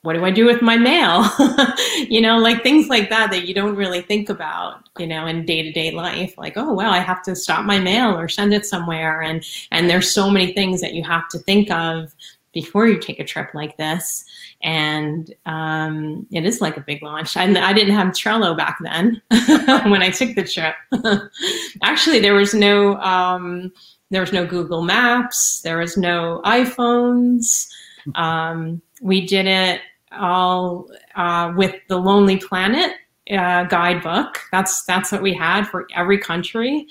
what 0.02 0.12
do 0.12 0.24
I 0.24 0.30
do 0.30 0.44
with 0.44 0.62
my 0.62 0.76
mail? 0.76 1.24
you 2.08 2.20
know, 2.20 2.38
like 2.38 2.62
things 2.62 2.88
like 2.88 3.08
that 3.10 3.30
that 3.30 3.48
you 3.48 3.54
don't 3.54 3.74
really 3.74 4.02
think 4.02 4.28
about, 4.28 4.88
you 4.98 5.06
know, 5.06 5.26
in 5.26 5.44
day-to-day 5.44 5.90
life. 5.90 6.34
Like, 6.36 6.52
oh 6.56 6.74
well, 6.74 6.92
I 6.92 6.98
have 6.98 7.22
to 7.24 7.34
stop 7.34 7.64
my 7.64 7.80
mail 7.80 8.16
or 8.16 8.28
send 8.28 8.52
it 8.52 8.66
somewhere 8.66 9.22
and 9.22 9.44
and 9.72 9.88
there's 9.88 10.12
so 10.12 10.30
many 10.30 10.52
things 10.52 10.80
that 10.80 10.94
you 10.94 11.02
have 11.02 11.28
to 11.30 11.38
think 11.38 11.70
of 11.70 12.14
before 12.56 12.86
you 12.86 12.98
take 12.98 13.20
a 13.20 13.24
trip 13.24 13.50
like 13.52 13.76
this. 13.76 14.24
And 14.62 15.30
um, 15.44 16.26
it 16.32 16.46
is 16.46 16.62
like 16.62 16.78
a 16.78 16.80
big 16.80 17.02
launch. 17.02 17.36
I, 17.36 17.44
I 17.44 17.74
didn't 17.74 17.94
have 17.94 18.14
Trello 18.14 18.56
back 18.56 18.78
then 18.82 19.20
when 19.90 20.00
I 20.00 20.08
took 20.08 20.34
the 20.34 20.42
trip. 20.42 20.74
Actually, 21.82 22.20
there 22.20 22.32
was 22.32 22.54
no 22.54 22.96
um, 22.96 23.70
there 24.10 24.22
was 24.22 24.32
no 24.32 24.46
Google 24.46 24.82
Maps. 24.82 25.60
There 25.64 25.76
was 25.76 25.98
no 25.98 26.40
iPhones. 26.46 27.68
Um, 28.14 28.80
we 29.02 29.26
did 29.26 29.44
it 29.44 29.82
all 30.12 30.88
uh, 31.14 31.52
with 31.54 31.74
the 31.88 31.98
Lonely 31.98 32.38
Planet 32.38 32.92
uh, 33.30 33.64
guidebook. 33.64 34.40
That's 34.50 34.82
that's 34.86 35.12
what 35.12 35.20
we 35.20 35.34
had 35.34 35.66
for 35.66 35.86
every 35.94 36.16
country, 36.16 36.86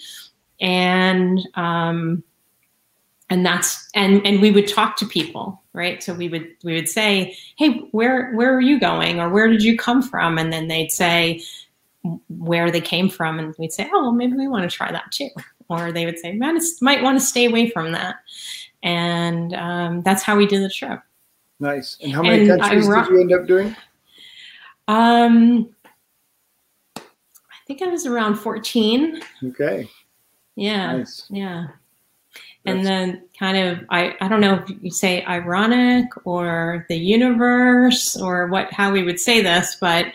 and 0.61 1.39
um, 1.55 2.23
and 3.29 3.45
that's 3.45 3.89
and 3.95 4.25
and 4.25 4.41
we 4.41 4.51
would 4.51 4.67
talk 4.67 4.95
to 4.97 5.05
people 5.05 5.61
right 5.73 6.03
so 6.03 6.13
we 6.13 6.29
would 6.29 6.47
we 6.63 6.73
would 6.73 6.87
say 6.87 7.35
hey 7.57 7.79
where 7.91 8.33
where 8.33 8.55
are 8.55 8.61
you 8.61 8.79
going 8.79 9.19
or 9.19 9.29
where 9.29 9.47
did 9.47 9.63
you 9.63 9.77
come 9.77 10.01
from 10.01 10.37
and 10.37 10.53
then 10.53 10.67
they'd 10.67 10.91
say 10.91 11.41
where 12.29 12.71
they 12.71 12.81
came 12.81 13.09
from, 13.09 13.39
and 13.39 13.55
we'd 13.57 13.73
say, 13.73 13.89
"Oh, 13.91 14.01
well, 14.03 14.11
maybe 14.11 14.33
we 14.33 14.47
want 14.47 14.69
to 14.69 14.75
try 14.75 14.91
that 14.91 15.11
too," 15.11 15.29
or 15.69 15.91
they 15.91 16.05
would 16.05 16.19
say, 16.19 16.33
"Man, 16.33 16.59
might 16.81 17.03
want 17.03 17.19
to 17.19 17.25
stay 17.25 17.45
away 17.45 17.69
from 17.69 17.91
that," 17.93 18.17
and 18.83 19.53
um, 19.53 20.01
that's 20.03 20.23
how 20.23 20.35
we 20.35 20.45
did 20.45 20.63
the 20.63 20.69
trip. 20.69 20.99
Nice. 21.59 21.97
And 22.01 22.13
how 22.13 22.21
many 22.21 22.49
and 22.49 22.59
countries 22.59 22.87
did 22.87 23.07
you 23.07 23.21
end 23.21 23.33
up 23.33 23.47
doing? 23.47 23.75
Um, 24.87 25.73
I 26.97 27.57
think 27.65 27.81
I 27.81 27.87
was 27.87 28.05
around 28.05 28.35
fourteen. 28.35 29.21
Okay. 29.43 29.89
Yeah. 30.55 30.97
Nice. 30.97 31.25
Yeah 31.29 31.67
and 32.65 32.85
then 32.85 33.23
kind 33.37 33.57
of 33.57 33.85
I, 33.89 34.15
I 34.21 34.27
don't 34.27 34.41
know 34.41 34.55
if 34.55 34.69
you 34.81 34.91
say 34.91 35.23
ironic 35.25 36.05
or 36.25 36.85
the 36.89 36.97
universe 36.97 38.15
or 38.15 38.47
what 38.47 38.71
how 38.71 38.91
we 38.91 39.03
would 39.03 39.19
say 39.19 39.41
this 39.41 39.77
but 39.79 40.07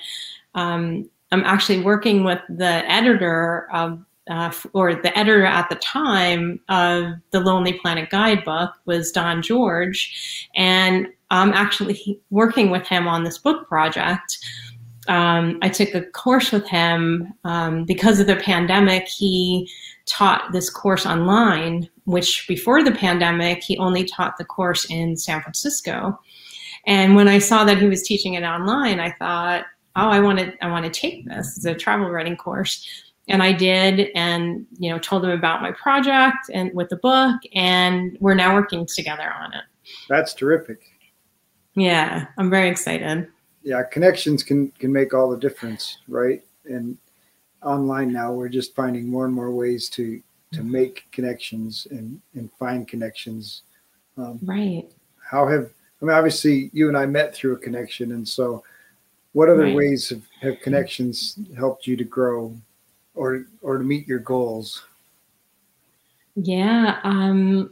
um, 0.54 1.08
i'm 1.32 1.44
actually 1.44 1.80
working 1.80 2.24
with 2.24 2.40
the 2.48 2.90
editor 2.90 3.68
of 3.72 4.04
uh, 4.30 4.52
or 4.74 4.94
the 4.94 5.16
editor 5.18 5.44
at 5.44 5.68
the 5.68 5.74
time 5.76 6.60
of 6.68 7.14
the 7.32 7.40
lonely 7.40 7.72
planet 7.72 8.10
guidebook 8.10 8.72
was 8.86 9.10
don 9.10 9.42
george. 9.42 10.48
And 10.54 11.08
i'm 11.30 11.52
actually 11.52 12.20
working 12.30 12.70
with 12.70 12.86
him 12.86 13.08
on 13.08 13.24
this 13.24 13.38
book 13.38 13.68
project. 13.68 14.38
Um, 15.08 15.58
i 15.62 15.68
took 15.68 15.94
a 15.94 16.02
course 16.02 16.52
with 16.52 16.66
him 16.68 17.32
um, 17.44 17.84
because 17.84 18.20
of 18.20 18.26
the 18.26 18.36
pandemic 18.36 19.08
he 19.08 19.68
taught 20.10 20.52
this 20.52 20.68
course 20.68 21.06
online, 21.06 21.88
which 22.04 22.46
before 22.48 22.82
the 22.82 22.92
pandemic, 22.92 23.62
he 23.62 23.78
only 23.78 24.04
taught 24.04 24.36
the 24.36 24.44
course 24.44 24.84
in 24.90 25.16
San 25.16 25.40
Francisco. 25.40 26.18
And 26.86 27.14
when 27.14 27.28
I 27.28 27.38
saw 27.38 27.64
that 27.64 27.78
he 27.78 27.86
was 27.86 28.02
teaching 28.02 28.34
it 28.34 28.42
online, 28.42 29.00
I 29.00 29.12
thought, 29.12 29.64
oh, 29.96 30.08
I 30.08 30.20
want 30.20 30.38
to, 30.40 30.52
I 30.64 30.70
want 30.70 30.84
to 30.84 30.90
take 30.90 31.26
this. 31.26 31.56
It's 31.56 31.64
a 31.64 31.74
travel 31.74 32.10
writing 32.10 32.36
course. 32.36 32.86
And 33.28 33.42
I 33.42 33.52
did, 33.52 34.08
and 34.16 34.66
you 34.78 34.90
know, 34.90 34.98
told 34.98 35.24
him 35.24 35.30
about 35.30 35.62
my 35.62 35.70
project 35.72 36.38
and 36.52 36.74
with 36.74 36.88
the 36.88 36.96
book, 36.96 37.40
and 37.54 38.16
we're 38.20 38.34
now 38.34 38.54
working 38.54 38.86
together 38.86 39.32
on 39.32 39.52
it. 39.52 39.62
That's 40.08 40.34
terrific. 40.34 40.82
Yeah, 41.74 42.26
I'm 42.38 42.50
very 42.50 42.68
excited. 42.68 43.28
Yeah, 43.62 43.84
connections 43.84 44.42
can 44.42 44.72
can 44.72 44.92
make 44.92 45.14
all 45.14 45.30
the 45.30 45.36
difference, 45.36 45.98
right? 46.08 46.42
And 46.64 46.98
online 47.62 48.12
now, 48.12 48.32
we're 48.32 48.48
just 48.48 48.74
finding 48.74 49.08
more 49.08 49.24
and 49.24 49.34
more 49.34 49.50
ways 49.50 49.88
to 49.90 50.20
to 50.52 50.60
mm-hmm. 50.60 50.72
make 50.72 51.06
connections 51.12 51.86
and 51.90 52.20
and 52.34 52.50
find 52.58 52.88
connections. 52.88 53.62
Um, 54.16 54.38
right. 54.42 54.84
How 55.30 55.46
have 55.48 55.70
I 56.02 56.04
mean? 56.04 56.14
Obviously, 56.14 56.70
you 56.72 56.88
and 56.88 56.96
I 56.96 57.06
met 57.06 57.34
through 57.34 57.54
a 57.54 57.58
connection, 57.58 58.12
and 58.12 58.26
so 58.26 58.64
what 59.32 59.48
other 59.48 59.64
right. 59.64 59.76
ways 59.76 60.08
have, 60.08 60.22
have 60.40 60.60
connections 60.60 61.38
helped 61.56 61.86
you 61.86 61.96
to 61.96 62.04
grow 62.04 62.56
or 63.14 63.46
or 63.62 63.78
to 63.78 63.84
meet 63.84 64.08
your 64.08 64.18
goals? 64.18 64.84
Yeah, 66.36 66.98
um, 67.04 67.70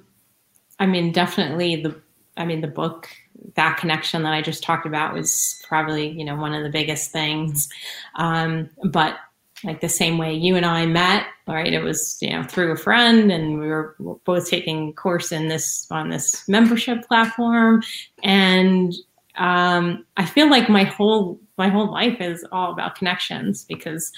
I 0.79 0.87
mean, 0.87 1.13
definitely 1.13 1.83
the. 1.83 1.97
I 2.37 2.45
mean, 2.45 2.61
the 2.61 2.69
book 2.69 3.09
that 3.55 3.79
connection 3.79 4.23
that 4.23 4.33
I 4.33 4.43
just 4.43 4.63
talked 4.63 4.87
about 4.87 5.15
was 5.15 5.61
probably 5.67 6.09
you 6.09 6.25
know 6.25 6.37
one 6.37 6.55
of 6.55 6.63
the 6.63 6.71
biggest 6.71 7.11
things. 7.11 7.69
Um, 8.15 8.71
but 8.85 9.17
like 9.65 9.81
the 9.81 9.89
same 9.89 10.19
way 10.19 10.33
you 10.33 10.57
and 10.57 10.65
I 10.65 10.87
met, 10.87 11.27
right? 11.47 11.73
It 11.73 11.83
was, 11.83 12.17
you 12.21 12.31
know, 12.31 12.45
through 12.45 12.73
a 12.73 12.77
friend 12.77 13.33
and 13.33 13.59
we 13.59 13.67
were 13.67 13.97
both 14.25 14.49
taking 14.49 14.93
course 14.95 15.33
in 15.33 15.49
this 15.49 15.87
on 15.91 16.11
this 16.11 16.49
membership 16.49 17.07
platform. 17.07 17.83
And 18.23 18.93
um, 19.37 20.05
I 20.17 20.27
feel 20.27 20.49
like 20.51 20.69
my 20.69 20.85
whole 20.85 21.41
my 21.57 21.69
whole 21.69 21.91
life 21.91 22.21
is 22.21 22.45
all 22.53 22.73
about 22.73 22.95
connections 22.95 23.65
because 23.65 24.13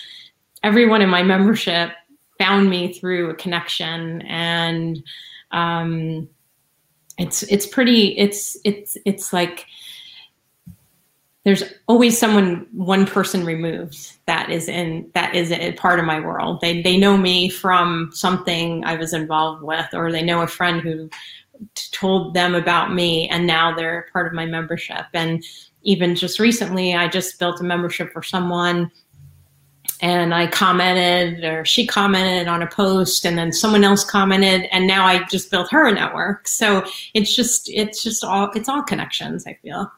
everyone 0.63 1.03
in 1.03 1.09
my 1.09 1.23
membership 1.23 1.91
found 2.39 2.69
me 2.69 2.93
through 2.93 3.31
a 3.31 3.35
connection 3.35 4.23
and 4.23 5.03
um, 5.53 6.29
it's 7.19 7.43
it's 7.45 7.67
pretty 7.67 8.19
it's 8.19 8.57
it's 8.65 8.97
it's 9.05 9.33
like 9.33 9.67
there's 11.45 11.63
always 11.89 12.19
someone 12.19 12.67
one 12.73 13.07
person 13.07 13.47
removed 13.47 14.13
that 14.27 14.51
is 14.51 14.69
in 14.69 15.11
that 15.15 15.35
is 15.35 15.51
a 15.51 15.73
part 15.73 15.99
of 15.99 16.05
my 16.05 16.21
world. 16.21 16.61
They 16.61 16.83
they 16.83 16.99
know 16.99 17.17
me 17.17 17.49
from 17.49 18.11
something 18.13 18.85
i 18.85 18.95
was 18.95 19.15
involved 19.15 19.63
with 19.63 19.87
or 19.95 20.13
they 20.13 20.23
know 20.23 20.43
a 20.43 20.47
friend 20.47 20.81
who 20.81 21.09
told 21.93 22.35
them 22.35 22.55
about 22.55 22.95
me 22.95 23.29
and 23.29 23.47
now 23.47 23.75
they're 23.75 24.09
part 24.13 24.27
of 24.27 24.33
my 24.33 24.47
membership. 24.47 25.07
And 25.15 25.43
even 25.83 26.15
just 26.15 26.39
recently 26.39 26.95
i 26.95 27.09
just 27.09 27.39
built 27.39 27.61
a 27.61 27.65
membership 27.65 28.13
for 28.13 28.23
someone 28.23 28.91
and 30.03 30.35
i 30.35 30.47
commented 30.47 31.43
or 31.43 31.65
she 31.65 31.87
commented 31.87 32.49
on 32.49 32.63
a 32.63 32.67
post 32.67 33.25
and 33.25 33.39
then 33.39 33.51
someone 33.51 33.83
else 33.83 34.05
commented 34.05 34.69
and 34.73 34.87
now 34.87 35.07
i 35.07 35.25
just 35.31 35.51
built 35.51 35.71
her 35.71 35.89
a 35.89 35.95
network. 35.95 36.47
So 36.47 36.85
it's 37.15 37.35
just 37.35 37.71
it's 37.71 38.03
just 38.03 38.23
all 38.23 38.51
it's 38.55 38.69
all 38.69 38.83
connections 38.83 39.47
i 39.47 39.55
feel 39.63 39.91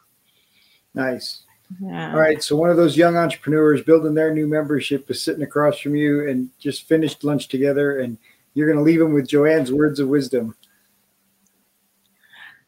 Nice. 0.94 1.42
Yeah. 1.80 2.12
All 2.12 2.20
right. 2.20 2.42
So 2.42 2.56
one 2.56 2.70
of 2.70 2.76
those 2.76 2.96
young 2.96 3.16
entrepreneurs 3.16 3.82
building 3.82 4.14
their 4.14 4.32
new 4.32 4.46
membership 4.46 5.10
is 5.10 5.22
sitting 5.22 5.42
across 5.42 5.78
from 5.78 5.96
you 5.96 6.28
and 6.28 6.50
just 6.58 6.86
finished 6.86 7.24
lunch 7.24 7.48
together, 7.48 8.00
and 8.00 8.18
you're 8.54 8.66
going 8.66 8.78
to 8.78 8.84
leave 8.84 9.00
them 9.00 9.14
with 9.14 9.28
Joanne's 9.28 9.72
words 9.72 10.00
of 10.00 10.08
wisdom. 10.08 10.54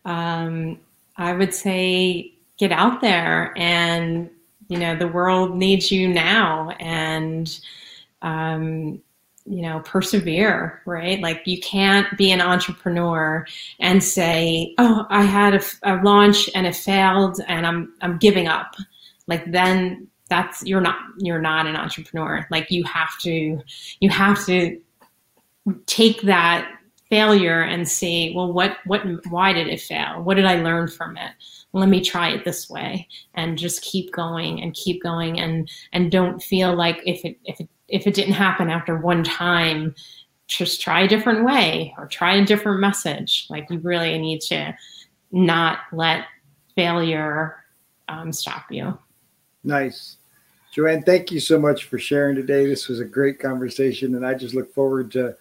Um, 0.05 0.79
I 1.17 1.33
would 1.33 1.55
say 1.55 2.35
get 2.59 2.73
out 2.73 3.01
there, 3.01 3.53
and 3.57 4.31
you 4.69 4.79
know 4.79 4.97
the 4.97 5.09
world 5.09 5.57
needs 5.57 5.93
you 5.93 6.09
now, 6.09 6.71
and 6.81 7.59
um, 8.23 9.03
you 9.47 9.63
know 9.63 9.81
persevere 9.81 10.81
right? 10.87 11.21
Like 11.21 11.43
you 11.47 11.61
can't 11.61 12.07
be 12.17 12.33
an 12.33 12.41
entrepreneur 12.41 13.47
and 13.79 14.03
say 14.03 14.75
oh 14.79 15.07
i 15.11 15.23
had 15.23 15.55
a, 15.55 15.63
a, 15.83 16.03
launch 16.03 16.49
and 16.55 16.67
it 16.67 16.75
failed 16.75 17.41
and 17.47 17.67
i'm 17.67 17.93
i'm 18.01 18.19
giving 18.19 18.49
up. 18.49 18.75
Like 19.27 19.51
then 19.51 20.09
that's 20.29 20.65
you're 20.65 20.81
not 20.81 20.97
you're 21.19 21.41
not 21.41 21.67
an 21.67 21.77
entrepreneur. 21.77 22.47
Like 22.51 22.71
you 22.71 22.85
have 22.85 23.19
to 23.21 23.61
you 24.01 24.09
have 24.09 24.45
to 24.47 24.81
take 25.87 26.23
that 26.23 26.71
failure 27.11 27.61
and 27.61 27.87
see 27.89 28.33
well 28.35 28.53
what 28.53 28.79
what 28.87 29.03
why 29.29 29.53
did 29.53 29.69
it 29.69 29.81
fail? 29.81 30.23
What 30.23 30.35
did 30.35 30.47
i 30.47 30.57
learn 30.57 30.89
from 30.89 31.17
it? 31.17 31.33
Let 31.73 31.89
me 31.89 32.01
try 32.01 32.31
it 32.31 32.45
this 32.45 32.71
way. 32.71 33.09
And 33.35 33.59
just 33.59 33.83
keep 33.83 34.13
going 34.13 34.63
and 34.63 34.73
keep 34.75 35.03
going 35.03 35.39
and 35.39 35.69
and 35.93 36.11
don't 36.11 36.43
feel 36.43 36.75
like 36.75 37.01
if 37.05 37.25
it 37.25 37.39
if 37.45 37.61
it 37.61 37.69
if 37.89 38.07
it 38.07 38.15
didn't 38.15 38.35
happen 38.35 38.71
after 38.71 38.97
one 38.97 39.25
time, 39.25 39.95
just 40.47 40.81
try 40.81 41.03
a 41.03 41.09
different 41.09 41.45
way 41.45 41.95
or 41.99 42.07
try 42.07 42.37
a 42.37 42.45
different 42.45 42.81
message. 42.81 43.47
Like 43.51 43.69
you 43.71 43.79
really 43.79 44.19
need 44.19 44.41
to 44.43 44.75
not 45.33 45.79
let 45.93 46.27
failure 46.75 47.57
um, 48.09 48.33
stop 48.33 48.65
you. 48.71 48.97
Nice. 49.63 50.17
Joanne, 50.73 51.03
thank 51.03 51.31
you 51.31 51.41
so 51.41 51.59
much 51.59 51.85
for 51.85 51.99
sharing 51.99 52.35
today. 52.35 52.67
This 52.67 52.89
was 52.89 53.01
a 53.01 53.05
great 53.05 53.39
conversation, 53.39 54.17
and 54.17 54.27
I 54.27 54.35
just 54.35 54.55
look 54.55 54.75
forward 54.75 55.11
to 55.13 55.37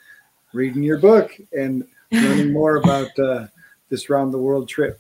reading 0.54 0.84
your 0.84 1.00
book 1.00 1.32
and 1.52 1.86
learning 2.12 2.54
more 2.54 2.76
about 2.78 3.18
uh, 3.18 3.48
this 3.90 4.10
round 4.10 4.32
the 4.32 4.38
world 4.38 4.70
trip. 4.70 5.00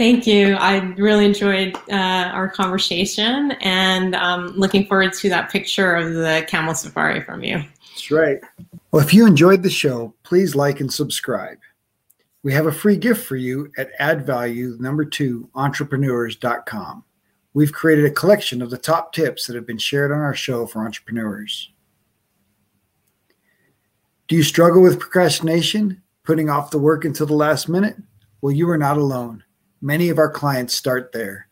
Thank 0.00 0.26
you. 0.26 0.54
I 0.54 0.78
really 0.96 1.26
enjoyed 1.26 1.76
uh, 1.90 2.30
our 2.32 2.48
conversation 2.48 3.50
and 3.60 4.14
um, 4.14 4.46
looking 4.56 4.86
forward 4.86 5.12
to 5.12 5.28
that 5.28 5.50
picture 5.50 5.94
of 5.94 6.14
the 6.14 6.42
camel 6.48 6.74
safari 6.74 7.20
from 7.20 7.44
you. 7.44 7.62
That's 7.90 8.10
right. 8.10 8.40
Well, 8.92 9.02
if 9.02 9.12
you 9.12 9.26
enjoyed 9.26 9.62
the 9.62 9.68
show, 9.68 10.14
please 10.22 10.54
like 10.54 10.80
and 10.80 10.90
subscribe. 10.90 11.58
We 12.42 12.50
have 12.54 12.64
a 12.64 12.72
free 12.72 12.96
gift 12.96 13.26
for 13.26 13.36
you 13.36 13.70
at 13.76 13.90
add 13.98 14.24
value 14.24 14.78
number 14.80 15.04
two 15.04 15.50
entrepreneurs.com. 15.54 17.04
We've 17.52 17.72
created 17.74 18.06
a 18.06 18.10
collection 18.10 18.62
of 18.62 18.70
the 18.70 18.78
top 18.78 19.12
tips 19.12 19.46
that 19.46 19.54
have 19.54 19.66
been 19.66 19.76
shared 19.76 20.12
on 20.12 20.20
our 20.20 20.34
show 20.34 20.66
for 20.66 20.82
entrepreneurs. 20.82 21.72
Do 24.28 24.34
you 24.34 24.44
struggle 24.44 24.80
with 24.80 24.98
procrastination, 24.98 26.00
putting 26.24 26.48
off 26.48 26.70
the 26.70 26.78
work 26.78 27.04
until 27.04 27.26
the 27.26 27.34
last 27.34 27.68
minute? 27.68 27.98
Well, 28.40 28.54
you 28.54 28.70
are 28.70 28.78
not 28.78 28.96
alone. 28.96 29.44
Many 29.82 30.10
of 30.10 30.18
our 30.18 30.30
clients 30.30 30.74
start 30.74 31.12
there. 31.12 31.48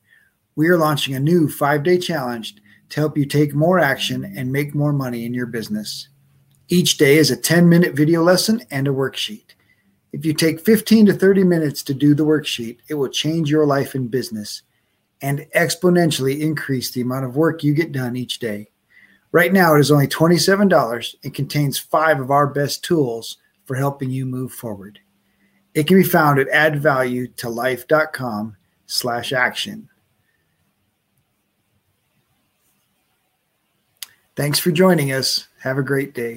We 0.55 0.69
are 0.69 0.77
launching 0.77 1.15
a 1.15 1.21
new 1.21 1.49
five 1.49 1.83
day 1.83 1.97
challenge 1.97 2.57
to 2.91 3.01
help 3.01 3.17
you 3.17 3.25
take 3.25 3.55
more 3.55 3.79
action 3.79 4.25
and 4.37 4.53
make 4.53 4.75
more 4.75 4.93
money 4.93 5.25
in 5.25 5.33
your 5.33 5.47
business. 5.47 6.09
Each 6.69 6.99
day 6.99 7.17
is 7.17 7.31
a 7.31 7.37
10 7.37 7.69
minute 7.69 7.95
video 7.95 8.23
lesson 8.23 8.61
and 8.71 8.87
a 8.87 8.93
worksheet. 8.93 9.55
If 10.13 10.27
you 10.27 10.35
take 10.35 10.61
15 10.61 11.07
to 11.07 11.15
30 11.15 11.45
minutes 11.45 11.83
to 11.85 11.95
do 11.95 12.15
the 12.15 12.27
worksheet, 12.27 12.79
it 12.89 12.95
will 12.95 13.09
change 13.09 13.51
your 13.51 13.65
life 13.65 13.95
and 13.95 14.11
business 14.11 14.63
and 15.23 15.47
exponentially 15.57 16.41
increase 16.41 16.91
the 16.91 17.01
amount 17.01 17.25
of 17.25 17.37
work 17.37 17.63
you 17.63 17.73
get 17.73 17.93
done 17.93 18.15
each 18.15 18.39
day. 18.39 18.69
Right 19.33 19.53
now, 19.53 19.75
it 19.75 19.81
is 19.81 19.91
only 19.91 20.07
$27 20.07 21.15
and 21.25 21.35
contains 21.35 21.79
five 21.79 22.21
of 22.21 22.31
our 22.31 22.47
best 22.47 22.85
tools 22.85 23.39
for 23.65 23.77
helping 23.77 24.11
you 24.11 24.27
move 24.27 24.53
forward. 24.53 25.01
It 25.75 25.87
can 25.87 25.97
be 25.97 26.05
found 26.05 26.39
at 26.39 26.49
addvaluetolife.com 26.49 28.57
slash 28.87 29.33
action. 29.33 29.89
Thanks 34.37 34.59
for 34.59 34.71
joining 34.71 35.13
us. 35.13 35.49
Have 35.63 35.79
a 35.79 35.83
great 35.83 36.15
day. 36.15 36.37